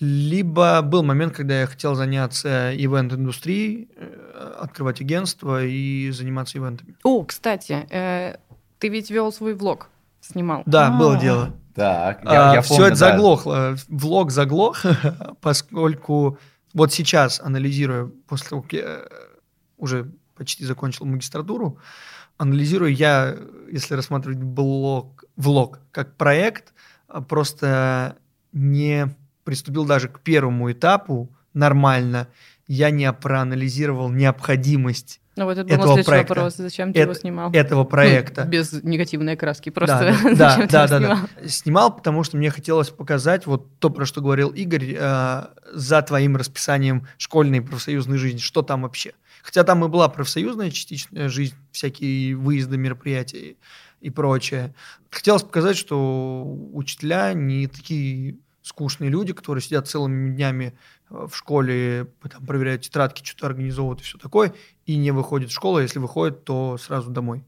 либо 0.00 0.82
был 0.82 1.02
момент, 1.02 1.34
когда 1.34 1.60
я 1.60 1.66
хотел 1.66 1.94
заняться 1.94 2.72
ивент-индустрией, 2.74 3.88
э, 3.96 4.54
открывать 4.60 5.00
агентство 5.00 5.64
и 5.64 6.10
заниматься 6.10 6.58
ивентами. 6.58 6.96
О, 7.04 7.24
кстати, 7.24 7.86
э, 7.90 8.36
ты 8.78 8.88
ведь 8.88 9.10
вел 9.10 9.32
свой 9.32 9.54
влог, 9.54 9.88
снимал. 10.22 10.62
Да, 10.66 10.90
было 10.90 11.16
А, 11.16 11.20
дело. 11.20 11.54
Так, 11.74 12.22
все 12.62 12.86
это 12.86 12.96
заглохло. 12.96 13.76
Влог 13.88 14.30
заглох, 14.30 14.84
поскольку 15.40 16.38
вот 16.74 16.92
сейчас, 16.92 17.40
анализируя, 17.40 18.10
после 18.26 18.48
того, 18.48 18.62
как 18.62 18.72
я 18.72 18.80
э, 18.80 19.08
уже 19.76 20.10
почти 20.34 20.64
закончил 20.64 21.06
магистратуру, 21.06 21.78
анализирую 22.38 22.94
я, 22.94 23.36
если 23.70 23.94
рассматривать 23.94 24.38
блог, 24.38 25.24
влог 25.36 25.80
как 25.90 26.16
проект, 26.16 26.72
а 27.08 27.20
просто 27.20 28.16
не 28.52 29.14
приступил 29.44 29.84
даже 29.84 30.08
к 30.08 30.20
первому 30.20 30.72
этапу 30.72 31.34
нормально, 31.54 32.28
я 32.66 32.90
не 32.90 33.10
проанализировал 33.12 34.08
необходимость 34.10 35.21
Ну 35.36 35.44
вот 35.46 35.56
это 35.56 35.64
был 35.64 35.74
этого 35.74 36.02
проекта. 36.02 36.34
вопрос. 36.34 36.54
Зачем 36.56 36.92
ты 36.92 37.00
его 37.00 37.12
Это- 37.12 37.20
снимал? 37.20 37.50
этого 37.52 37.84
проекта. 37.84 38.44
Ну, 38.44 38.50
без 38.50 38.72
негативной 38.82 39.32
окраски, 39.34 39.70
Да, 39.70 39.72
просто 39.74 39.98
да, 39.98 40.12
зачем 40.22 40.36
да, 40.36 40.56
ты 40.66 40.68
да, 40.68 40.82
его 40.84 40.88
да, 40.88 40.98
снимал? 40.98 41.18
да. 41.42 41.48
Снимал, 41.48 41.96
потому 41.96 42.24
что 42.24 42.36
мне 42.36 42.50
хотелось 42.50 42.90
показать 42.90 43.46
вот 43.46 43.66
то, 43.78 43.88
про 43.90 44.04
что 44.04 44.20
говорил 44.20 44.50
Игорь, 44.50 44.94
э, 44.98 45.42
за 45.72 46.02
твоим 46.02 46.36
расписанием 46.36 47.06
школьной 47.16 47.58
и 47.58 47.60
профсоюзной 47.62 48.18
жизни, 48.18 48.38
что 48.38 48.62
там 48.62 48.82
вообще. 48.82 49.12
Хотя 49.42 49.64
там 49.64 49.84
и 49.84 49.88
была 49.88 50.08
профсоюзная 50.08 50.70
частичная 50.70 51.28
жизнь, 51.28 51.54
всякие 51.72 52.36
выезды, 52.36 52.76
мероприятия 52.76 53.56
и 54.00 54.10
прочее. 54.10 54.74
Хотелось 55.10 55.42
показать, 55.42 55.76
что 55.76 56.44
учителя 56.72 57.32
не 57.32 57.66
такие 57.66 58.36
скучные 58.62 59.10
люди, 59.10 59.32
которые 59.32 59.62
сидят 59.62 59.88
целыми 59.88 60.34
днями 60.34 60.78
э, 61.10 61.26
в 61.28 61.36
школе, 61.36 62.12
там, 62.30 62.46
проверяют 62.46 62.82
тетрадки, 62.82 63.24
что-то 63.24 63.46
организовывают 63.48 64.00
и 64.00 64.04
все 64.04 64.18
такое, 64.18 64.54
и 64.86 64.96
не 64.96 65.10
выходят 65.10 65.50
в 65.50 65.54
школу, 65.54 65.76
а 65.76 65.82
если 65.82 65.98
выходят, 65.98 66.44
то 66.44 66.78
сразу 66.78 67.10
домой. 67.10 67.44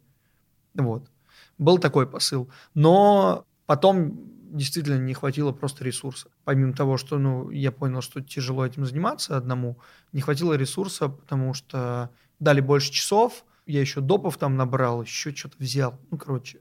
Вот. 0.75 1.09
Был 1.57 1.79
такой 1.79 2.07
посыл. 2.07 2.51
Но 2.75 3.47
потом 3.67 4.35
действительно 4.55 4.99
не 4.99 5.15
хватило 5.15 5.53
просто 5.53 5.85
ресурса. 5.85 6.31
Помимо 6.45 6.73
того, 6.73 6.97
что 6.97 7.19
ну, 7.19 7.51
я 7.51 7.73
понял, 7.73 8.03
что 8.03 8.21
тяжело 8.21 8.65
этим 8.65 8.85
заниматься 8.85 9.37
одному, 9.37 9.79
не 10.13 10.21
хватило 10.21 10.55
ресурса, 10.55 11.09
потому 11.09 11.55
что 11.55 12.11
дали 12.39 12.61
больше 12.61 12.93
часов, 12.93 13.45
я 13.67 13.81
еще 13.81 14.01
допов 14.01 14.37
там 14.37 14.57
набрал, 14.57 15.03
еще 15.03 15.35
что-то 15.35 15.57
взял. 15.59 15.99
Ну, 16.11 16.19
короче, 16.19 16.61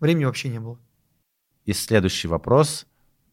времени 0.00 0.24
вообще 0.24 0.48
не 0.48 0.60
было. 0.60 0.78
И 1.64 1.72
следующий 1.72 2.28
вопрос. 2.28 2.86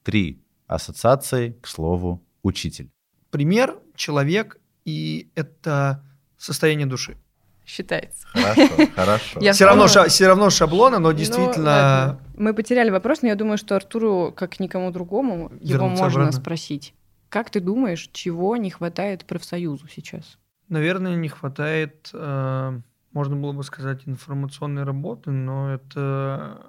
Три 0.03 0.43
ассоциации, 0.68 1.57
к 1.61 1.68
слову, 1.68 2.22
учитель. 2.43 2.89
Пример, 3.30 3.78
человек, 3.95 4.57
и 4.86 5.30
это 5.36 6.03
состояние 6.38 6.88
души. 6.88 7.18
считается. 7.66 8.28
Хорошо, 8.28 8.68
хорошо. 8.95 9.39
Я 9.39 9.53
Все 9.53 9.66
равно, 9.66 9.88
ша- 9.88 10.07
все 10.09 10.28
равно 10.28 10.49
шаблона, 10.49 10.99
но 10.99 11.11
Ну, 11.11 11.18
действительно... 11.18 11.66
ладно. 11.66 12.20
Мы 12.38 12.53
потеряли 12.53 12.89
вопрос, 12.89 13.22
но 13.22 13.30
я 13.30 13.36
думаю, 13.36 13.57
что 13.57 13.76
Артуру, 13.76 14.34
как 14.36 14.59
никому 14.59 14.91
другому, 14.91 15.49
его 15.61 15.86
Вернуться 15.86 16.03
можно 16.03 16.22
обратно. 16.24 16.41
спросить. 16.41 16.93
Как 17.30 17.49
ты 17.49 17.59
думаешь, 17.61 18.09
чего 18.11 18.57
не 18.57 18.70
хватает 18.70 19.26
профсоюзу 19.26 19.88
сейчас? 19.88 20.38
Наверное, 20.70 21.16
не 21.16 21.30
хватает, 21.30 22.09
э, 22.14 22.80
можно 23.11 23.36
было 23.36 23.53
бы 23.53 23.64
сказать, 23.64 24.01
информационной 24.07 24.84
работы, 24.84 25.32
но 25.32 25.74
это 25.74 26.59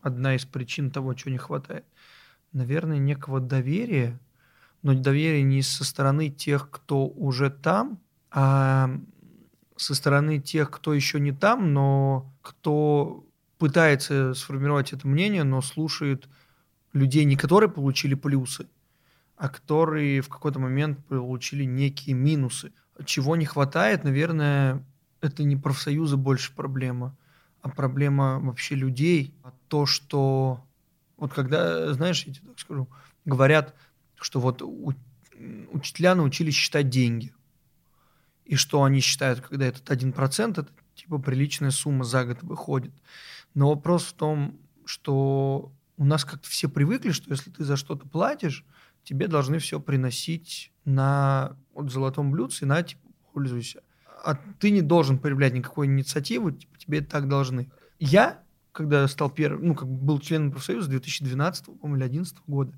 одна 0.00 0.34
из 0.34 0.44
причин 0.44 0.90
того, 0.90 1.14
чего 1.14 1.30
не 1.32 1.38
хватает. 1.38 1.84
Наверное, 2.52 2.98
некого 2.98 3.40
доверия, 3.40 4.20
но 4.82 4.94
доверия 4.94 5.42
не 5.42 5.62
со 5.62 5.84
стороны 5.84 6.28
тех, 6.28 6.70
кто 6.70 7.06
уже 7.06 7.50
там, 7.50 7.98
а 8.30 8.90
со 9.76 9.94
стороны 9.94 10.38
тех, 10.38 10.70
кто 10.70 10.92
еще 10.92 11.18
не 11.18 11.32
там, 11.32 11.72
но 11.72 12.32
кто 12.42 13.24
пытается 13.58 14.34
сформировать 14.34 14.92
это 14.92 15.06
мнение, 15.06 15.44
но 15.44 15.62
слушает 15.62 16.28
людей, 16.92 17.24
не 17.24 17.36
которые 17.36 17.70
получили 17.70 18.14
плюсы, 18.14 18.68
а 19.36 19.48
которые 19.48 20.20
в 20.20 20.28
какой-то 20.28 20.58
момент 20.58 21.04
получили 21.06 21.64
некие 21.64 22.14
минусы. 22.14 22.72
Чего 23.04 23.36
не 23.36 23.46
хватает, 23.46 24.04
наверное, 24.04 24.84
это 25.20 25.42
не 25.44 25.56
профсоюзы 25.56 26.16
больше 26.16 26.54
проблема, 26.54 27.16
а 27.62 27.70
проблема 27.70 28.40
вообще 28.40 28.74
людей. 28.74 29.34
А 29.42 29.52
То, 29.68 29.86
что 29.86 30.64
вот 31.22 31.32
когда, 31.32 31.92
знаешь, 31.92 32.24
я 32.24 32.34
тебе 32.34 32.48
так 32.48 32.58
скажу, 32.58 32.88
говорят, 33.24 33.76
что 34.16 34.40
вот 34.40 34.60
у- 34.60 34.92
учителя 35.70 36.16
научились 36.16 36.56
считать 36.56 36.88
деньги. 36.88 37.32
И 38.44 38.56
что 38.56 38.82
они 38.82 38.98
считают, 38.98 39.40
когда 39.40 39.66
этот 39.66 39.88
1%, 39.88 40.58
это 40.58 40.72
типа 40.96 41.18
приличная 41.18 41.70
сумма 41.70 42.02
за 42.02 42.24
год 42.24 42.42
выходит. 42.42 42.92
Но 43.54 43.68
вопрос 43.68 44.06
в 44.06 44.14
том, 44.14 44.58
что 44.84 45.72
у 45.96 46.04
нас 46.04 46.24
как-то 46.24 46.48
все 46.48 46.68
привыкли, 46.68 47.12
что 47.12 47.30
если 47.30 47.50
ты 47.52 47.62
за 47.62 47.76
что-то 47.76 48.08
платишь, 48.08 48.64
тебе 49.04 49.28
должны 49.28 49.60
все 49.60 49.78
приносить 49.78 50.72
на 50.84 51.56
вот 51.72 51.92
золотом 51.92 52.32
блюдце, 52.32 52.66
на, 52.66 52.82
типа, 52.82 53.06
пользуйся. 53.32 53.84
А 54.24 54.34
ты 54.58 54.72
не 54.72 54.82
должен 54.82 55.20
проявлять 55.20 55.52
никакой 55.52 55.86
инициативы, 55.86 56.54
типа, 56.54 56.76
тебе 56.78 57.00
так 57.00 57.28
должны. 57.28 57.70
Я, 58.00 58.42
когда 58.72 59.06
стал 59.06 59.30
первым, 59.30 59.68
ну, 59.68 59.74
как 59.74 59.88
бы 59.88 59.96
был 59.96 60.18
членом 60.18 60.50
профсоюза 60.50 60.88
2012, 60.88 61.66
по-моему, 61.66 61.96
или 61.96 62.08
2011 62.08 62.36
года, 62.46 62.72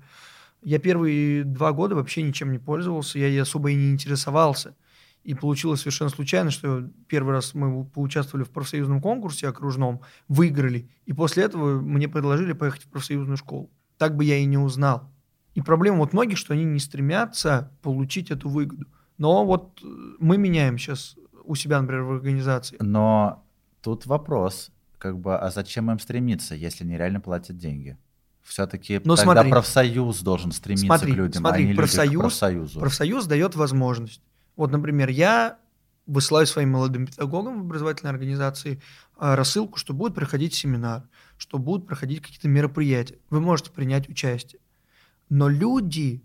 я 0.61 0.79
первые 0.79 1.43
два 1.43 1.71
года 1.71 1.95
вообще 1.95 2.21
ничем 2.23 2.51
не 2.51 2.59
пользовался, 2.59 3.19
я 3.19 3.27
и 3.27 3.37
особо 3.37 3.71
и 3.71 3.75
не 3.75 3.91
интересовался. 3.91 4.75
И 5.23 5.33
получилось 5.33 5.81
совершенно 5.81 6.09
случайно, 6.09 6.51
что 6.51 6.87
первый 7.07 7.33
раз 7.33 7.55
мы 7.55 7.85
поучаствовали 7.85 8.43
в 8.43 8.51
профсоюзном 8.51 9.01
конкурсе 9.01 9.47
окружном, 9.47 10.01
выиграли, 10.27 10.89
и 11.05 11.13
после 11.13 11.43
этого 11.43 11.81
мне 11.81 12.07
предложили 12.07 12.53
поехать 12.53 12.83
в 12.83 12.89
профсоюзную 12.89 13.37
школу. 13.37 13.71
Так 13.97 14.15
бы 14.15 14.23
я 14.23 14.37
и 14.37 14.45
не 14.45 14.57
узнал. 14.57 15.09
И 15.55 15.61
проблема 15.61 15.99
вот 15.99 16.13
многих, 16.13 16.37
что 16.37 16.53
они 16.53 16.65
не 16.65 16.79
стремятся 16.79 17.71
получить 17.81 18.29
эту 18.29 18.49
выгоду. 18.49 18.85
Но 19.17 19.45
вот 19.45 19.79
э, 19.81 19.87
мы 20.19 20.37
меняем 20.37 20.77
сейчас 20.77 21.15
у 21.45 21.55
себя, 21.55 21.81
например, 21.81 22.03
в 22.03 22.11
организации. 22.11 22.77
Но 22.81 23.45
тут 23.81 24.05
вопрос, 24.05 24.71
как 24.97 25.19
бы, 25.19 25.37
а 25.37 25.49
зачем 25.51 25.91
им 25.91 25.99
стремиться, 25.99 26.55
если 26.55 26.83
они 26.83 26.97
реально 26.97 27.19
платят 27.21 27.57
деньги? 27.57 27.97
Все-таки 28.41 29.01
Ну, 29.03 29.15
тогда 29.15 29.33
смотри. 29.33 29.49
профсоюз 29.51 30.21
должен 30.21 30.51
стремиться 30.51 30.85
Смотри, 30.85 31.13
к 31.13 31.15
людям, 31.15 31.41
смотри, 31.41 31.63
а 31.63 31.65
не 31.65 31.73
люди 31.73 31.81
профсоюз- 31.81 32.17
к 32.17 32.19
профсоюзу. 32.19 32.79
Профсоюз 32.79 33.25
дает 33.25 33.55
возможность. 33.55 34.21
Вот, 34.55 34.71
например, 34.71 35.09
я 35.09 35.57
высылаю 36.05 36.45
своим 36.45 36.71
молодым 36.71 37.07
педагогам 37.07 37.57
в 37.57 37.61
образовательной 37.61 38.11
организации 38.11 38.79
а, 39.17 39.35
рассылку, 39.35 39.79
что 39.79 39.93
будет 39.93 40.13
проходить 40.13 40.53
семинар, 40.53 41.03
что 41.37 41.57
будут 41.57 41.87
проходить 41.87 42.21
какие-то 42.21 42.47
мероприятия. 42.47 43.17
Вы 43.31 43.41
можете 43.41 43.71
принять 43.71 44.07
участие. 44.09 44.61
Но 45.29 45.49
люди 45.49 46.21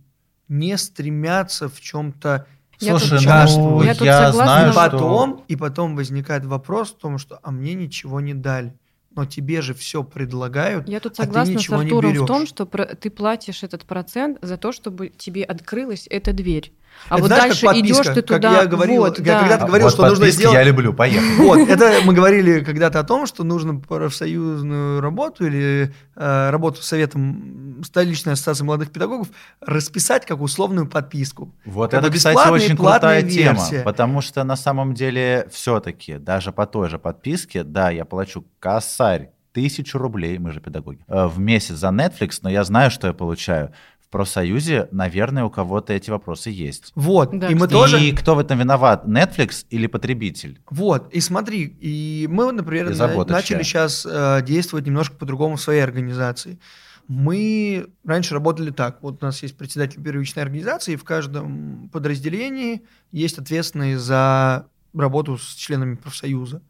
не 0.49 0.77
стремятся 0.77 1.68
в 1.71 1.81
чем-то 1.81 2.47
Я 2.81 2.93
тут- 2.95 3.03
Слушай, 3.03 3.18
участвовать. 3.18 3.70
ну, 3.70 3.83
Я 3.83 3.95
тут 3.95 4.07
я 4.07 4.26
согласна, 4.26 4.45
знаю, 4.55 4.68
и 4.68 4.72
что- 4.72 4.91
потом, 4.91 5.45
и 5.49 5.57
потом 5.57 5.97
возникает 5.97 6.45
вопрос 6.45 6.91
в 6.91 6.97
том, 6.99 7.18
что 7.18 7.39
а 7.43 7.51
мне 7.51 7.74
ничего 7.74 8.20
не 8.20 8.35
дали. 8.35 8.74
Но 9.14 9.24
тебе 9.26 9.61
же 9.61 9.74
все 9.74 10.05
предлагают. 10.05 10.89
Я 10.89 11.01
тут 11.01 11.14
А 11.14 11.16
ты 11.16 11.22
согласна 11.24 11.59
с 11.59 11.68
Артуром 11.70 12.12
в 12.14 12.26
том, 12.26 12.47
что 12.47 12.64
про- 12.64 12.85
ты 12.87 13.11
платишь 13.11 13.62
этот 13.64 13.85
процент 13.85 14.39
за 14.41 14.57
то, 14.57 14.70
чтобы 14.72 15.09
тебе 15.09 15.43
открылась 15.43 16.07
эта 16.09 16.33
дверь. 16.33 16.72
А 17.09 17.14
Это 17.14 17.22
вот 17.22 17.26
знаешь, 17.28 17.41
как 17.43 17.49
дальше 17.51 17.66
подписка, 17.66 18.03
идешь 18.03 18.14
ты 18.14 18.22
как 18.22 18.26
туда. 18.43 18.61
я 18.61 18.66
говорил, 18.66 19.01
вот, 19.03 19.18
я 19.18 19.24
да. 19.24 19.41
когда-то 19.41 19.64
А 19.64 19.66
говорил, 19.66 19.86
вот 19.86 19.95
что 19.95 20.07
нужно 20.09 20.30
сделать- 20.30 20.55
я 20.55 20.62
люблю, 20.62 20.93
поехали. 20.93 21.36
Вот, 21.38 21.68
это 21.68 21.93
мы 22.05 22.14
говорили 22.14 22.61
когда-то 22.62 23.01
о 23.01 23.05
том, 23.05 23.26
что 23.26 23.43
нужно 23.43 23.80
профсоюзную 23.80 25.01
работу 25.01 25.47
или 25.47 25.93
э, 26.16 26.51
работу 26.51 26.82
с 26.82 26.86
советом 26.86 27.82
столичной 27.84 28.34
ассоциации 28.34 28.64
молодых 28.64 28.93
педагогов 28.93 29.28
расписать 29.61 30.26
как 30.26 30.41
условную 30.41 30.86
подписку. 30.86 31.53
Вот 31.64 31.91
Как 31.91 32.05
это, 32.05 32.12
кстати, 32.12 32.49
очень 32.49 32.76
крутая 32.76 33.22
тема, 33.22 33.55
версия. 33.59 33.82
потому 33.82 34.20
что 34.20 34.45
на 34.45 34.57
самом 34.57 34.95
деле 34.95 35.49
все-таки 35.51 36.18
даже 36.18 36.53
по 36.53 36.66
той 36.66 36.88
же 36.88 36.99
подписке, 36.99 37.64
да, 37.64 37.91
я 37.91 38.05
плачу 38.05 38.45
косарь, 38.59 39.30
тысячу 39.53 39.99
рублей, 39.99 40.38
мы 40.38 40.53
же 40.53 40.61
педагоги, 40.61 41.01
э, 41.09 41.26
в 41.26 41.38
месяц 41.38 41.74
за 41.76 41.88
Netflix, 41.88 42.38
но 42.43 42.51
я 42.51 42.62
знаю, 42.64 42.91
что 42.91 43.07
я 43.09 43.12
получаю. 43.12 43.72
В 44.11 44.12
профсоюзе, 44.12 44.88
наверное, 44.90 45.44
у 45.44 45.50
кого-то 45.50 45.92
эти 45.92 46.11
вопросы 46.11 46.50
есть. 46.50 46.90
Вот, 46.96 47.30
Да, 47.38 47.48
и 47.48 47.54
мы 47.54 47.68
тоже... 47.68 48.00
И 48.00 48.11
кто 48.11 48.34
в 48.34 48.40
этом 48.40 48.58
виноват, 48.58 49.04
Netflix 49.06 49.64
или 49.70 49.86
потребитель? 49.86 50.61
Вот, 50.68 51.14
и 51.14 51.20
смотри, 51.20 51.62
и 51.80 52.26
мы, 52.28 52.50
например, 52.50 52.90
И 52.90 52.96
на- 52.96 53.24
начали 53.24 53.62
сейчас 53.62 54.04
действовать 54.44 54.84
немножко 54.86 55.14
по-другому 55.14 55.54
в 55.54 55.61
своей 55.61 55.82
организации. 55.82 56.58
Мы 57.06 57.86
раньше 58.04 58.34
работали 58.34 58.72
так. 58.72 59.00
Вот 59.00 59.22
у 59.22 59.26
нас 59.26 59.44
есть 59.44 59.56
председатель 59.56 60.02
первичной 60.02 60.42
организации, 60.42 60.94
и 60.94 60.96
в 60.96 61.04
каждом 61.04 61.88
подразделении 61.92 62.82
есть 63.12 63.38
ответственный 63.38 63.94
за 63.94 64.66
работу 64.92 65.38
с 65.38 65.54
членами 65.54 65.94
профсоюза. 65.94 66.62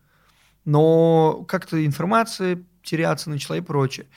Но 0.66 1.46
как-то 1.48 1.86
информация 1.86 2.62
теряться 2.82 3.30
начала 3.30 3.56
и 3.56 3.62
прочее. 3.62 4.08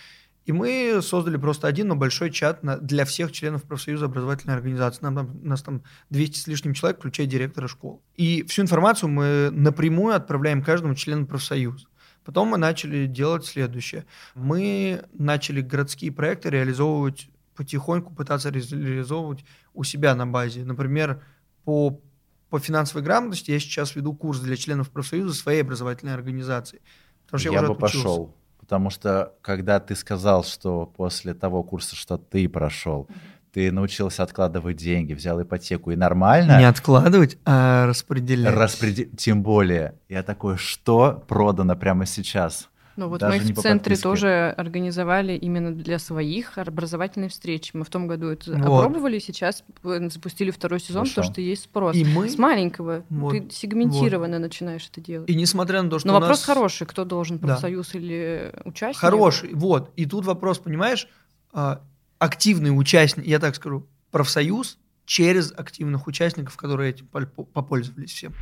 И 0.45 0.51
мы 0.51 0.99
создали 1.01 1.37
просто 1.37 1.67
один, 1.67 1.87
но 1.87 1.95
большой 1.95 2.29
чат 2.29 2.63
на- 2.63 2.77
для 2.77 3.05
всех 3.05 3.31
членов 3.31 3.63
профсоюза 3.63 4.05
образовательной 4.05 4.55
организации. 4.55 4.99
Нам, 5.03 5.39
нас 5.41 5.61
там 5.61 5.83
200 6.09 6.37
с 6.39 6.47
лишним 6.47 6.73
человек, 6.73 6.99
включая 6.99 7.27
директора 7.27 7.67
школ. 7.67 8.01
И 8.15 8.43
всю 8.43 8.61
информацию 8.63 9.09
мы 9.09 9.49
напрямую 9.51 10.15
отправляем 10.15 10.61
каждому 10.61 10.95
члену 10.95 11.25
профсоюза. 11.27 11.87
Потом 12.25 12.49
мы 12.49 12.57
начали 12.57 13.05
делать 13.05 13.45
следующее. 13.45 14.05
Мы 14.35 15.03
начали 15.13 15.61
городские 15.61 16.11
проекты 16.11 16.49
реализовывать 16.49 17.29
потихоньку, 17.55 18.13
пытаться 18.13 18.49
ре- 18.51 18.59
реализовывать 18.61 19.45
у 19.73 19.83
себя 19.83 20.15
на 20.15 20.25
базе. 20.27 20.65
Например, 20.65 21.21
по, 21.63 22.01
по 22.49 22.59
финансовой 22.59 23.03
грамотности 23.03 23.51
я 23.51 23.59
сейчас 23.59 23.95
веду 23.95 24.13
курс 24.13 24.39
для 24.39 24.55
членов 24.57 24.89
профсоюза 24.89 25.33
своей 25.33 25.61
образовательной 25.61 26.13
организации. 26.13 26.81
Потому 27.25 27.39
что 27.39 27.49
я, 27.49 27.61
я 27.61 27.67
бы 27.67 27.73
отучился. 27.73 27.97
пошел. 28.03 28.35
Потому 28.63 28.89
что, 28.89 29.33
когда 29.41 29.79
ты 29.81 29.93
сказал, 29.95 30.43
что 30.45 30.85
после 30.85 31.33
того 31.33 31.63
курса, 31.63 31.97
что 31.97 32.17
ты 32.17 32.47
прошел, 32.47 33.09
ты 33.51 33.71
научился 33.73 34.23
откладывать 34.23 34.77
деньги, 34.77 35.13
взял 35.13 35.41
ипотеку 35.41 35.91
и 35.91 35.97
нормально, 35.97 36.57
Не 36.59 36.65
откладывать, 36.69 37.37
а 37.45 37.85
распределять. 37.85 38.55
распреди- 38.55 39.05
тем 39.17 39.43
более, 39.43 39.95
я 40.07 40.23
такой, 40.23 40.57
что 40.57 41.23
продано 41.27 41.75
прямо 41.75 42.05
сейчас? 42.05 42.69
Ну 42.95 43.07
вот 43.07 43.21
Даже 43.21 43.37
мы 43.39 43.43
в 43.43 43.55
центре 43.55 43.79
подписке. 43.95 44.03
тоже 44.03 44.53
организовали 44.55 45.33
именно 45.33 45.71
для 45.73 45.97
своих 45.97 46.57
образовательные 46.59 47.29
встречи. 47.29 47.71
Мы 47.73 47.83
в 47.85 47.89
том 47.89 48.07
году 48.07 48.27
это 48.27 48.51
Вот. 48.53 48.81
опробовали, 48.85 49.17
сейчас 49.17 49.63
запустили 49.83 50.51
второй 50.51 50.79
сезон, 50.79 51.01
Хорошо. 51.05 51.15
потому 51.15 51.33
что 51.33 51.41
есть 51.41 51.63
спрос. 51.63 51.95
И 51.95 52.05
мы... 52.05 52.29
С 52.29 52.37
маленького 52.37 53.03
Вот, 53.09 53.31
ты 53.31 53.47
сегментированно 53.51 54.37
начинаешь 54.37 54.87
это 54.91 55.01
делать. 55.01 55.27
И 55.29 55.33
несмотря 55.35 55.81
на 55.81 55.89
то, 55.89 55.97
что 55.97 56.07
Но 56.07 56.13
вопрос 56.13 56.29
нас... 56.37 56.43
хороший, 56.45 56.85
кто 56.85 57.03
должен, 57.03 57.39
Да. 57.39 57.47
профсоюз 57.47 57.95
или 57.95 58.53
участник? 58.63 58.99
Хороший, 59.01 59.53
вот. 59.53 59.91
И 59.95 60.05
тут 60.05 60.25
вопрос, 60.25 60.59
понимаешь, 60.59 61.07
а, 61.51 61.81
активный 62.19 62.69
участник, 62.69 63.25
я 63.25 63.39
так 63.39 63.55
скажу, 63.55 63.87
профсоюз 64.11 64.77
через 65.05 65.51
активных 65.51 66.05
участников, 66.07 66.55
которые 66.57 66.91
этим 66.91 67.07
пол- 67.07 67.45
попользовались 67.51 68.11
всем. 68.11 68.33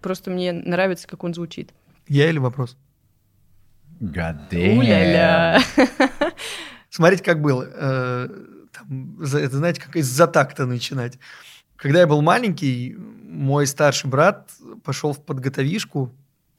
Просто 0.00 0.30
мне 0.30 0.52
нравится, 0.52 1.06
как 1.08 1.24
он 1.24 1.34
звучит. 1.34 1.72
Я 2.06 2.28
или 2.28 2.38
вопрос? 2.38 2.76
У-ля-ля. 4.78 5.60
Смотрите, 6.90 7.24
как 7.24 7.40
было. 7.42 7.68
Э, 7.70 8.28
это, 9.34 9.56
знаете, 9.56 9.80
как 9.80 9.96
из-за 9.96 10.26
такта 10.26 10.66
начинать. 10.66 11.18
Когда 11.76 12.00
я 12.00 12.06
был 12.06 12.22
маленький, 12.22 12.96
мой 12.96 13.66
старший 13.66 14.08
брат 14.08 14.50
пошел 14.84 15.12
в 15.12 15.24
подготовишку, 15.24 16.12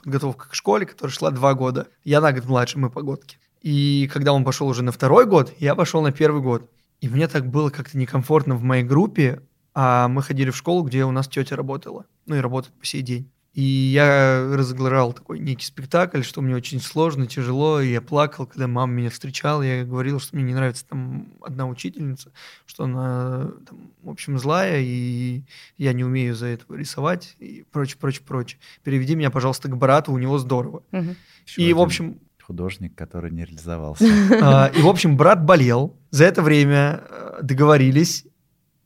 подготовка 0.04 0.50
к 0.50 0.56
школе, 0.56 0.86
которая 0.86 1.14
шла 1.14 1.32
два 1.32 1.54
года. 1.54 1.88
Я 2.04 2.22
на 2.22 2.32
год 2.32 2.46
младше, 2.46 2.80
мы 2.80 2.90
погодки. 2.90 3.38
И 3.62 4.10
когда 4.14 4.34
он 4.34 4.46
пошел 4.46 4.68
уже 4.68 4.84
на 4.84 4.92
второй 4.92 5.26
год, 5.26 5.54
я 5.60 5.76
пошел 5.76 6.02
на 6.02 6.12
первый 6.12 6.42
год. 6.42 6.70
И 7.02 7.10
мне 7.10 7.28
так 7.28 7.46
было 7.46 7.70
как-то 7.70 7.98
некомфортно 7.98 8.56
в 8.56 8.64
моей 8.64 8.84
группе, 8.84 9.42
А 9.82 10.10
мы 10.10 10.22
ходили 10.22 10.50
в 10.50 10.58
школу, 10.58 10.84
где 10.84 11.06
у 11.06 11.12
нас 11.12 11.30
тетя 11.30 11.56
работала. 11.56 12.06
Ну 12.26 12.36
и 12.36 12.40
работает 12.40 12.78
по 12.78 12.86
сей 12.86 13.02
день. 13.02 13.32
И 13.54 13.62
я 13.62 14.46
разыграл 14.54 15.14
такой 15.14 15.40
некий 15.40 15.66
спектакль, 15.66 16.22
что 16.22 16.42
мне 16.42 16.54
очень 16.54 16.82
сложно, 16.82 17.28
тяжело, 17.28 17.80
и 17.80 17.90
я 17.90 18.02
плакал, 18.02 18.46
когда 18.46 18.68
мама 18.68 18.92
меня 18.92 19.10
встречала, 19.10 19.62
я 19.62 19.86
говорил, 19.86 20.20
что 20.20 20.36
мне 20.36 20.44
не 20.44 20.54
нравится 20.54 20.86
там 20.86 21.30
одна 21.42 21.66
учительница, 21.66 22.34
что 22.66 22.84
она, 22.84 23.52
там, 23.70 23.92
в 24.04 24.10
общем, 24.10 24.38
злая, 24.38 24.82
и 24.82 25.44
я 25.78 25.94
не 25.94 26.04
умею 26.04 26.36
за 26.36 26.48
это 26.48 26.66
рисовать, 26.76 27.38
и 27.40 27.64
прочее, 27.72 27.98
прочее, 28.02 28.24
прочее. 28.28 28.60
Переведи 28.84 29.16
меня, 29.16 29.32
пожалуйста, 29.32 29.70
к 29.70 29.78
брату, 29.78 30.12
у 30.12 30.18
него 30.18 30.40
здорово. 30.40 30.84
Еще 30.92 31.62
И, 31.62 31.72
в 31.72 31.80
общем, 31.80 32.20
Художник, 32.44 32.96
который 32.96 33.32
не 33.32 33.46
реализовался. 33.46 34.04
а, 34.42 34.72
и, 34.76 34.82
в 34.82 34.88
общем, 34.88 35.16
брат 35.16 35.46
болел. 35.46 35.96
За 36.10 36.26
это 36.26 36.42
время 36.42 37.04
э, 37.08 37.40
договорились 37.44 38.26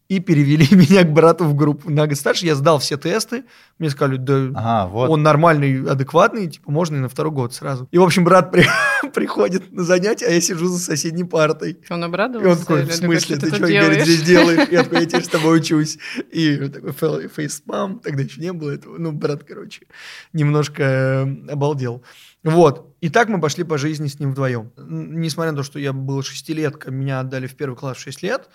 и 0.10 0.20
перевели 0.20 0.68
меня 0.76 1.04
к 1.04 1.12
брату 1.14 1.45
в 1.45 1.56
группу. 1.56 1.89
На 1.89 2.08
год 2.08 2.18
старше 2.18 2.45
я 2.45 2.56
сдал 2.56 2.80
все 2.80 2.97
тесты. 2.97 3.45
Мне 3.80 3.89
сказали, 3.89 4.18
да 4.18 4.49
Ага, 4.54 4.88
вот. 4.91 5.10
он 5.10 5.24
нормальный, 5.24 5.89
адекватный, 5.89 6.47
типа 6.47 6.72
можно 6.72 6.97
и 6.97 6.99
на 6.99 7.10
второй 7.10 7.32
год 7.32 7.54
сразу. 7.54 7.88
И, 7.91 7.97
в 7.97 8.04
общем, 8.04 8.24
брат 8.24 8.51
при- 8.51 8.66
приходит 9.14 9.72
на 9.72 9.84
занятия, 9.84 10.28
а 10.28 10.32
я 10.32 10.41
сижу 10.41 10.68
за 10.68 10.80
соседней 10.80 11.24
партой. 11.24 11.80
Он 11.89 12.01
И 12.01 12.06
обрадовался? 12.06 12.49
он 12.51 12.58
такой, 12.60 12.84
в 12.84 12.93
смысле, 12.93 13.36
ты 13.38 13.41
тут 13.47 13.56
что, 13.56 13.60
говорит, 13.68 13.80
делаешь?» 13.82 14.04
здесь 14.06 14.22
делаешь? 14.24 14.68
Я 14.72 14.84
такой, 14.84 14.99
я 14.99 15.06
теперь 15.06 15.24
с 15.24 15.28
тобой 15.30 15.58
учусь. 15.60 15.97
И 16.32 16.58
такой 16.58 16.91
фе- 16.91 17.28
фейспам, 17.30 17.99
тогда 17.99 18.24
еще 18.24 18.41
не 18.41 18.54
было 18.54 18.72
этого. 18.72 18.97
Ну, 18.97 19.12
брат, 19.12 19.43
короче, 19.43 19.88
немножко 20.34 20.84
э, 20.84 21.51
обалдел. 21.51 22.04
Вот. 22.43 22.93
И 23.01 23.10
так 23.10 23.30
мы 23.30 23.39
пошли 23.39 23.64
по 23.64 23.78
жизни 23.78 24.08
с 24.08 24.20
ним 24.20 24.32
вдвоем. 24.32 24.72
Несмотря 24.78 25.51
на 25.51 25.58
то, 25.58 25.64
что 25.64 25.80
я 25.80 25.93
был 25.93 26.22
шестилетка, 26.24 26.91
меня 26.91 27.20
отдали 27.22 27.47
в 27.47 27.56
первый 27.56 27.76
класс 27.76 27.97
в 27.97 28.01
6 28.01 28.22
лет, 28.24 28.49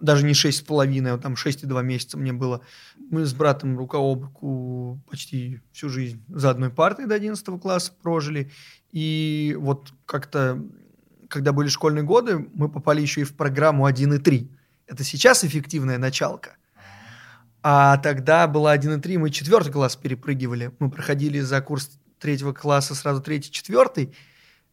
даже 0.00 0.24
не 0.24 0.34
шесть 0.34 0.58
с 0.58 0.62
половиной, 0.62 1.12
а 1.12 1.18
там 1.18 1.34
6,2 1.34 1.82
месяца 1.82 2.18
мне 2.18 2.32
было. 2.32 2.60
Мы 3.10 3.24
с 3.24 3.32
братом 3.32 3.78
рука 3.78 3.98
об 3.98 4.24
руку 4.24 5.00
почти 5.08 5.60
всю 5.72 5.88
жизнь 5.88 6.22
за 6.28 6.50
одной 6.50 6.70
партой 6.70 7.06
до 7.06 7.14
11 7.14 7.60
класса 7.60 7.92
прожили. 8.02 8.50
И 8.92 9.56
вот 9.58 9.92
как-то, 10.04 10.62
когда 11.28 11.52
были 11.52 11.68
школьные 11.68 12.04
годы, 12.04 12.46
мы 12.54 12.68
попали 12.68 13.00
еще 13.00 13.22
и 13.22 13.24
в 13.24 13.34
программу 13.34 13.86
1 13.86 14.14
и 14.14 14.18
3. 14.18 14.50
Это 14.86 15.04
сейчас 15.04 15.44
эффективная 15.44 15.98
началка. 15.98 16.56
А 17.62 17.96
тогда 17.98 18.46
была 18.46 18.72
1 18.72 18.98
и 18.98 19.00
3, 19.00 19.18
мы 19.18 19.30
четвертый 19.30 19.72
класс 19.72 19.96
перепрыгивали. 19.96 20.72
Мы 20.78 20.90
проходили 20.90 21.40
за 21.40 21.60
курс 21.60 21.98
третьего 22.18 22.52
класса 22.52 22.94
сразу 22.94 23.20
третий, 23.22 23.50
четвертый. 23.50 24.14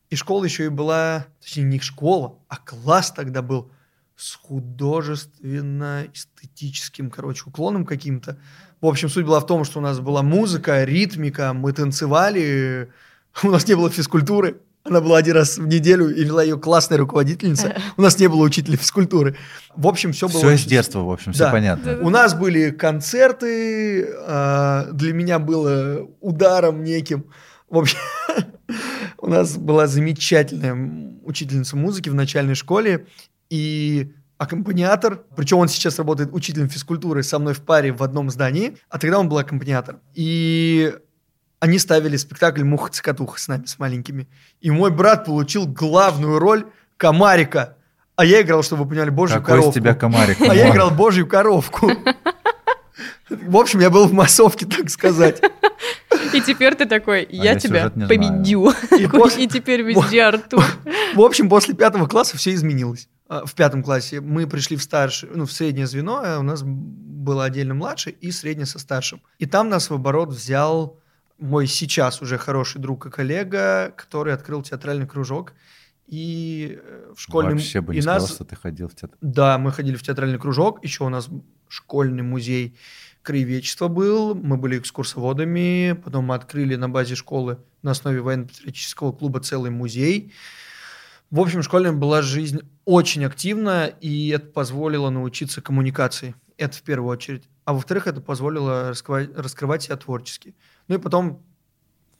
И 0.10 0.16
школа 0.16 0.44
еще 0.44 0.66
и 0.66 0.70
была, 0.70 1.26
точнее, 1.42 1.64
не 1.64 1.80
школа, 1.80 2.38
а 2.48 2.58
класс 2.58 3.12
тогда 3.12 3.42
был 3.42 3.72
с 4.16 4.36
художественно-эстетическим, 4.36 7.10
короче, 7.10 7.44
уклоном 7.48 7.86
каким-то. 7.86 8.38
В 8.82 8.86
общем, 8.86 9.10
суть 9.10 9.26
была 9.26 9.40
в 9.40 9.46
том, 9.46 9.64
что 9.64 9.80
у 9.80 9.82
нас 9.82 10.00
была 10.00 10.22
музыка, 10.24 10.84
ритмика, 10.84 11.54
мы 11.54 11.72
танцевали, 11.74 12.90
у 13.44 13.50
нас 13.50 13.68
не 13.68 13.76
было 13.76 13.90
физкультуры. 13.90 14.58
Она 14.86 15.00
была 15.00 15.18
один 15.18 15.36
раз 15.36 15.58
в 15.58 15.66
неделю 15.66 16.14
и 16.14 16.26
вела 16.26 16.44
ее 16.44 16.60
классная 16.60 16.98
руководительница. 16.98 17.74
У 17.96 18.02
нас 18.02 18.20
не 18.20 18.28
было 18.28 18.44
учителя 18.44 18.76
физкультуры. 18.76 19.38
В 19.78 19.88
общем, 19.88 20.12
все 20.12 20.28
было... 20.28 20.40
Все 20.40 20.52
из 20.52 20.60
очень- 20.60 20.70
детства, 20.72 21.00
в 21.00 21.10
общем, 21.10 21.32
все 21.32 21.46
Да. 21.46 21.52
понятно. 21.52 22.00
у 22.02 22.10
нас 22.10 22.34
были 22.34 22.70
концерты, 22.72 24.06
а, 24.28 24.90
для 24.92 25.14
меня 25.14 25.40
было 25.40 26.06
ударом 26.20 26.84
неким. 26.84 27.28
В 27.70 27.78
общем, 27.78 27.98
у 29.20 29.28
нас 29.28 29.56
была 29.56 29.88
замечательная 29.88 30.76
учительница 31.24 31.78
музыки 31.78 32.10
в 32.10 32.16
начальной 32.16 32.56
школе 32.56 33.08
и 33.54 34.12
аккомпаниатор, 34.40 35.22
причем 35.36 35.60
он 35.60 35.68
сейчас 35.68 36.00
работает 36.00 36.30
учителем 36.34 36.70
физкультуры 36.70 37.22
со 37.22 37.38
мной 37.38 37.54
в 37.54 37.62
паре 37.62 37.92
в 37.92 38.02
одном 38.02 38.32
здании, 38.32 38.78
а 38.90 38.98
тогда 38.98 39.20
он 39.20 39.30
был 39.30 39.38
аккомпаниатор. 39.38 39.98
И 40.16 40.92
они 41.60 41.78
ставили 41.78 42.18
спектакль 42.18 42.64
«Муха-цокотуха» 42.64 43.40
с 43.40 43.48
нами, 43.48 43.66
с 43.68 43.78
маленькими. 43.78 44.28
И 44.60 44.72
мой 44.72 44.90
брат 44.90 45.26
получил 45.26 45.68
главную 45.68 46.40
роль 46.40 46.66
комарика. 46.98 47.78
А 48.16 48.26
я 48.26 48.42
играл, 48.42 48.64
чтобы 48.64 48.86
вы 48.86 48.90
поняли, 48.90 49.12
божью 49.12 49.38
Какой 49.38 49.52
коровку. 49.52 49.70
из 49.70 49.76
тебя 49.76 49.94
комарик? 49.94 50.42
А 50.42 50.56
я 50.56 50.72
играл 50.72 50.90
божью 50.90 51.28
коровку. 51.28 51.92
В 53.30 53.58
общем, 53.58 53.82
я 53.82 53.92
был 53.92 54.08
в 54.08 54.14
массовке, 54.14 54.66
так 54.66 54.90
сказать. 54.90 55.42
И 56.34 56.42
теперь 56.42 56.74
ты 56.74 56.88
такой, 56.88 57.28
я 57.30 57.54
я 57.54 57.60
тебя 57.60 57.80
сюжет 57.82 57.96
не 57.98 58.08
победю. 58.08 58.74
И 58.98 59.08
после- 59.08 59.44
И 59.44 59.48
теперь 59.48 59.82
везде 59.84 60.24
Артур. 60.24 60.64
В 61.14 61.22
общем, 61.22 61.50
после 61.50 61.76
пятого 61.76 62.08
класса 62.08 62.36
все 62.36 62.52
изменилось. 62.54 63.08
А, 63.28 63.46
В 63.46 63.54
пятом 63.54 63.84
классе 63.84 64.22
мы 64.22 64.48
пришли 64.48 64.78
в 64.78 64.84
старшее, 64.84 65.32
ну, 65.34 65.46
в 65.46 65.52
среднее 65.52 65.88
звено, 65.88 66.22
а 66.24 66.40
у 66.40 66.44
нас 66.44 66.64
было 66.64 67.46
отдельно 67.46 67.74
младший 67.74 68.14
и 68.20 68.32
среднее 68.32 68.66
со 68.66 68.80
старшим. 68.80 69.22
И 69.40 69.46
там 69.46 69.70
нас 69.70 69.90
в 69.90 69.94
оборот 69.94 70.30
взял 70.30 71.00
мой 71.40 71.68
сейчас 71.68 72.22
уже 72.22 72.38
хороший 72.38 72.80
друг 72.80 73.06
и 73.06 73.10
коллега, 73.10 73.94
который 73.96 74.34
открыл 74.34 74.62
театральный 74.62 75.08
кружок. 75.08 75.54
И 76.08 76.80
э, 76.82 77.14
в 77.16 77.20
школьном... 77.22 77.54
Вообще 77.54 77.82
бы 77.82 77.94
и 77.94 77.98
не 77.98 78.02
сказал, 78.02 78.22
нас- 78.22 78.34
что 78.34 78.46
ты 78.46 78.56
ходил 78.56 78.88
в 78.90 78.96
театр. 78.96 79.18
Да, 79.22 79.58
мы 79.58 79.72
ходили 79.72 79.96
в 79.96 80.04
театральный 80.04 80.38
кружок, 80.38 80.84
еще 80.84 81.06
у 81.06 81.10
нас 81.10 81.30
школьный 81.70 82.24
музей 82.24 82.78
краеведчества 83.24 83.88
был, 83.88 84.36
мы 84.36 84.58
были 84.58 84.78
экскурсоводами, 84.78 86.00
потом 86.04 86.26
мы 86.26 86.36
открыли 86.36 86.76
на 86.76 86.90
базе 86.90 87.16
школы 87.16 87.58
на 87.82 87.92
основе 87.92 88.22
военно-патриотического 88.22 89.14
клуба 89.14 89.40
целый 89.40 89.72
музей. 89.72 90.34
В 91.34 91.40
общем, 91.40 91.64
школьная 91.64 91.94
была 91.94 92.22
жизнь 92.22 92.60
очень 92.86 93.26
активна, 93.26 93.88
и 93.88 94.28
это 94.30 94.46
позволило 94.46 95.10
научиться 95.10 95.64
коммуникации. 95.64 96.36
Это 96.58 96.78
в 96.78 96.84
первую 96.84 97.10
очередь. 97.10 97.50
А 97.66 97.74
во-вторых, 97.74 98.06
это 98.06 98.22
позволило 98.22 98.90
раскрывать, 98.90 99.36
раскрывать 99.36 99.82
себя 99.82 99.98
творчески. 99.98 100.56
Ну 100.88 100.94
и 100.94 100.98
потом 101.00 101.44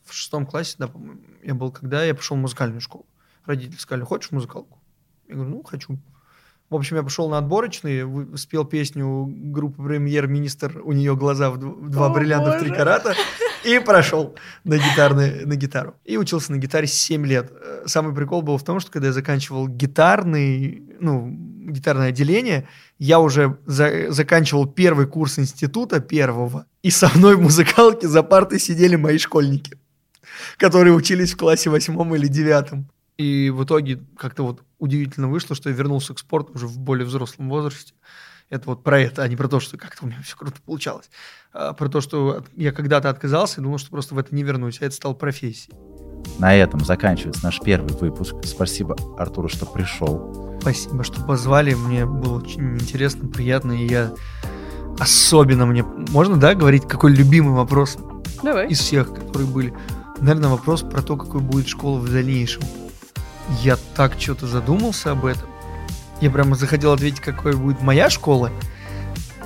в 0.04 0.16
шестом 0.16 0.48
классе, 0.48 0.78
да, 0.80 0.88
по-моему, 0.88 1.22
я 1.44 1.54
был, 1.54 1.72
когда 1.72 2.04
я 2.04 2.16
пошел 2.16 2.36
в 2.38 2.40
музыкальную 2.40 2.82
школу. 2.82 3.06
Родители 3.46 3.78
сказали, 3.78 4.04
хочешь 4.04 4.32
музыкалку? 4.32 4.82
Я 5.28 5.36
говорю, 5.36 5.52
ну, 5.52 5.62
хочу. 5.64 6.00
В 6.72 6.76
общем, 6.76 6.96
я 6.96 7.04
пошел 7.04 7.30
на 7.30 7.38
отборочный, 7.38 8.36
спел 8.36 8.66
песню 8.66 9.28
группы 9.28 9.84
«Премьер-министр», 9.84 10.82
у 10.84 10.92
нее 10.92 11.16
глаза 11.16 11.52
в 11.52 11.60
дв- 11.60 11.82
в 11.82 11.90
два 11.92 12.08
О, 12.08 12.10
бриллианта 12.10 12.54
в 12.54 12.60
три 12.62 12.70
боже. 12.70 12.80
карата, 12.80 13.14
и 13.78 13.80
прошел 13.80 14.36
на, 14.64 14.78
гитарный, 14.78 15.46
на 15.46 15.56
гитару. 15.56 15.96
И 16.06 16.18
учился 16.18 16.52
на 16.52 16.58
гитаре 16.58 16.88
7 16.88 17.26
лет. 17.26 17.52
Э, 17.52 17.84
Самый 17.86 18.14
прикол 18.16 18.42
был 18.42 18.58
в 18.58 18.64
том, 18.64 18.80
что 18.80 18.92
когда 18.92 19.08
я 19.08 19.14
заканчивал 19.14 19.68
гитарный, 19.68 20.84
ну, 21.00 21.30
гитарное 21.68 22.10
отделение, 22.10 22.68
я 23.00 23.20
уже 23.20 23.58
за- 23.66 24.12
заканчивал 24.12 24.68
первый 24.68 25.08
курс 25.08 25.40
института 25.40 26.00
первого, 26.00 26.66
и 26.82 26.90
со 26.90 27.10
мной 27.16 27.36
в 27.36 27.42
музыкалке 27.42 28.08
за 28.08 28.24
партой 28.24 28.60
сидели 28.60 28.96
мои 28.96 29.18
школьники, 29.18 29.78
которые 30.58 30.94
учились 30.94 31.34
в 31.34 31.38
классе 31.38 31.70
восьмом 31.70 32.16
или 32.16 32.28
девятом. 32.28 32.90
И 33.18 33.50
в 33.52 33.64
итоге 33.64 34.00
как-то 34.18 34.44
вот 34.44 34.64
удивительно 34.80 35.28
вышло, 35.28 35.56
что 35.56 35.70
я 35.70 35.76
вернулся 35.76 36.14
к 36.14 36.20
спорту 36.20 36.54
уже 36.56 36.68
в 36.68 36.80
более 36.80 37.06
взрослом 37.06 37.48
возрасте. 37.50 37.94
Это 38.50 38.70
вот 38.70 38.84
про 38.84 39.00
это, 39.00 39.24
а 39.24 39.28
не 39.28 39.36
про 39.36 39.48
то, 39.48 39.60
что 39.60 39.78
как-то 39.78 40.06
у 40.06 40.08
меня 40.08 40.18
все 40.24 40.36
круто 40.36 40.58
получалось. 40.66 41.10
А 41.54 41.74
про 41.74 41.90
то, 41.90 42.02
что 42.02 42.44
я 42.56 42.72
когда-то 42.72 43.10
отказался 43.10 43.60
и 43.60 43.64
думал, 43.64 43.78
что 43.78 43.90
просто 43.90 44.16
в 44.16 44.18
это 44.18 44.34
не 44.36 44.44
вернусь, 44.44 44.82
а 44.82 44.86
это 44.86 44.96
стало 44.96 45.14
профессией. 45.14 45.76
На 46.40 46.56
этом 46.56 46.84
заканчивается 46.84 47.44
наш 47.44 47.60
первый 47.60 47.94
выпуск. 47.94 48.36
Спасибо, 48.44 48.96
Артуру, 49.18 49.50
что 49.50 49.66
пришел. 49.66 50.58
Спасибо, 50.62 51.04
что 51.04 51.22
позвали. 51.24 51.74
Мне 51.74 52.06
было 52.06 52.40
очень 52.40 52.76
интересно, 52.76 53.28
приятно, 53.28 53.74
и 53.74 53.88
я 53.88 54.14
особенно 55.00 55.66
мне... 55.66 55.84
Можно, 55.84 56.38
да, 56.38 56.56
говорить, 56.56 56.88
какой 56.88 57.12
любимый 57.12 57.54
вопрос 57.54 57.98
Давай. 58.42 58.68
из 58.68 58.80
всех, 58.80 59.14
которые 59.14 59.48
были? 59.48 59.74
Наверное, 60.20 60.50
вопрос 60.50 60.82
про 60.82 61.02
то, 61.02 61.18
какой 61.18 61.42
будет 61.42 61.68
школа 61.68 62.00
в 62.00 62.12
дальнейшем. 62.12 62.64
Я 63.62 63.78
так 63.96 64.14
что-то 64.18 64.48
задумался 64.48 65.12
об 65.12 65.26
этом. 65.26 65.50
Я 66.24 66.32
прямо 66.32 66.56
захотел 66.56 66.94
ответить, 66.94 67.20
какой 67.20 67.52
будет 67.52 67.82
моя 67.82 68.10
школа, 68.10 68.50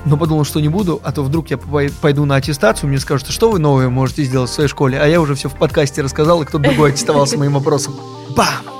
но 0.05 0.15
подумал, 0.15 0.45
что 0.45 0.59
не 0.59 0.69
буду, 0.69 1.01
а 1.03 1.11
то 1.11 1.23
вдруг 1.23 1.49
я 1.49 1.57
пой- 1.57 1.91
пойду 2.01 2.23
на 2.25 2.36
аттестацию, 2.36 2.88
мне 2.88 2.99
скажут, 2.99 3.28
что 3.32 3.49
вы 3.49 3.57
новое 3.57 3.89
можете 3.89 4.23
сделать 4.23 4.51
в 4.51 4.53
своей 4.53 4.69
школе, 4.69 4.99
а 5.01 5.07
я 5.07 5.19
уже 5.19 5.34
все 5.34 5.49
в 5.49 5.55
подкасте 5.55 6.03
рассказал, 6.03 6.43
и 6.43 6.45
кто-то 6.45 6.65
другой 6.65 6.91
аттестовался 6.91 7.36
моим 7.36 7.53
вопросом. 7.53 7.95
Бам! 8.36 8.76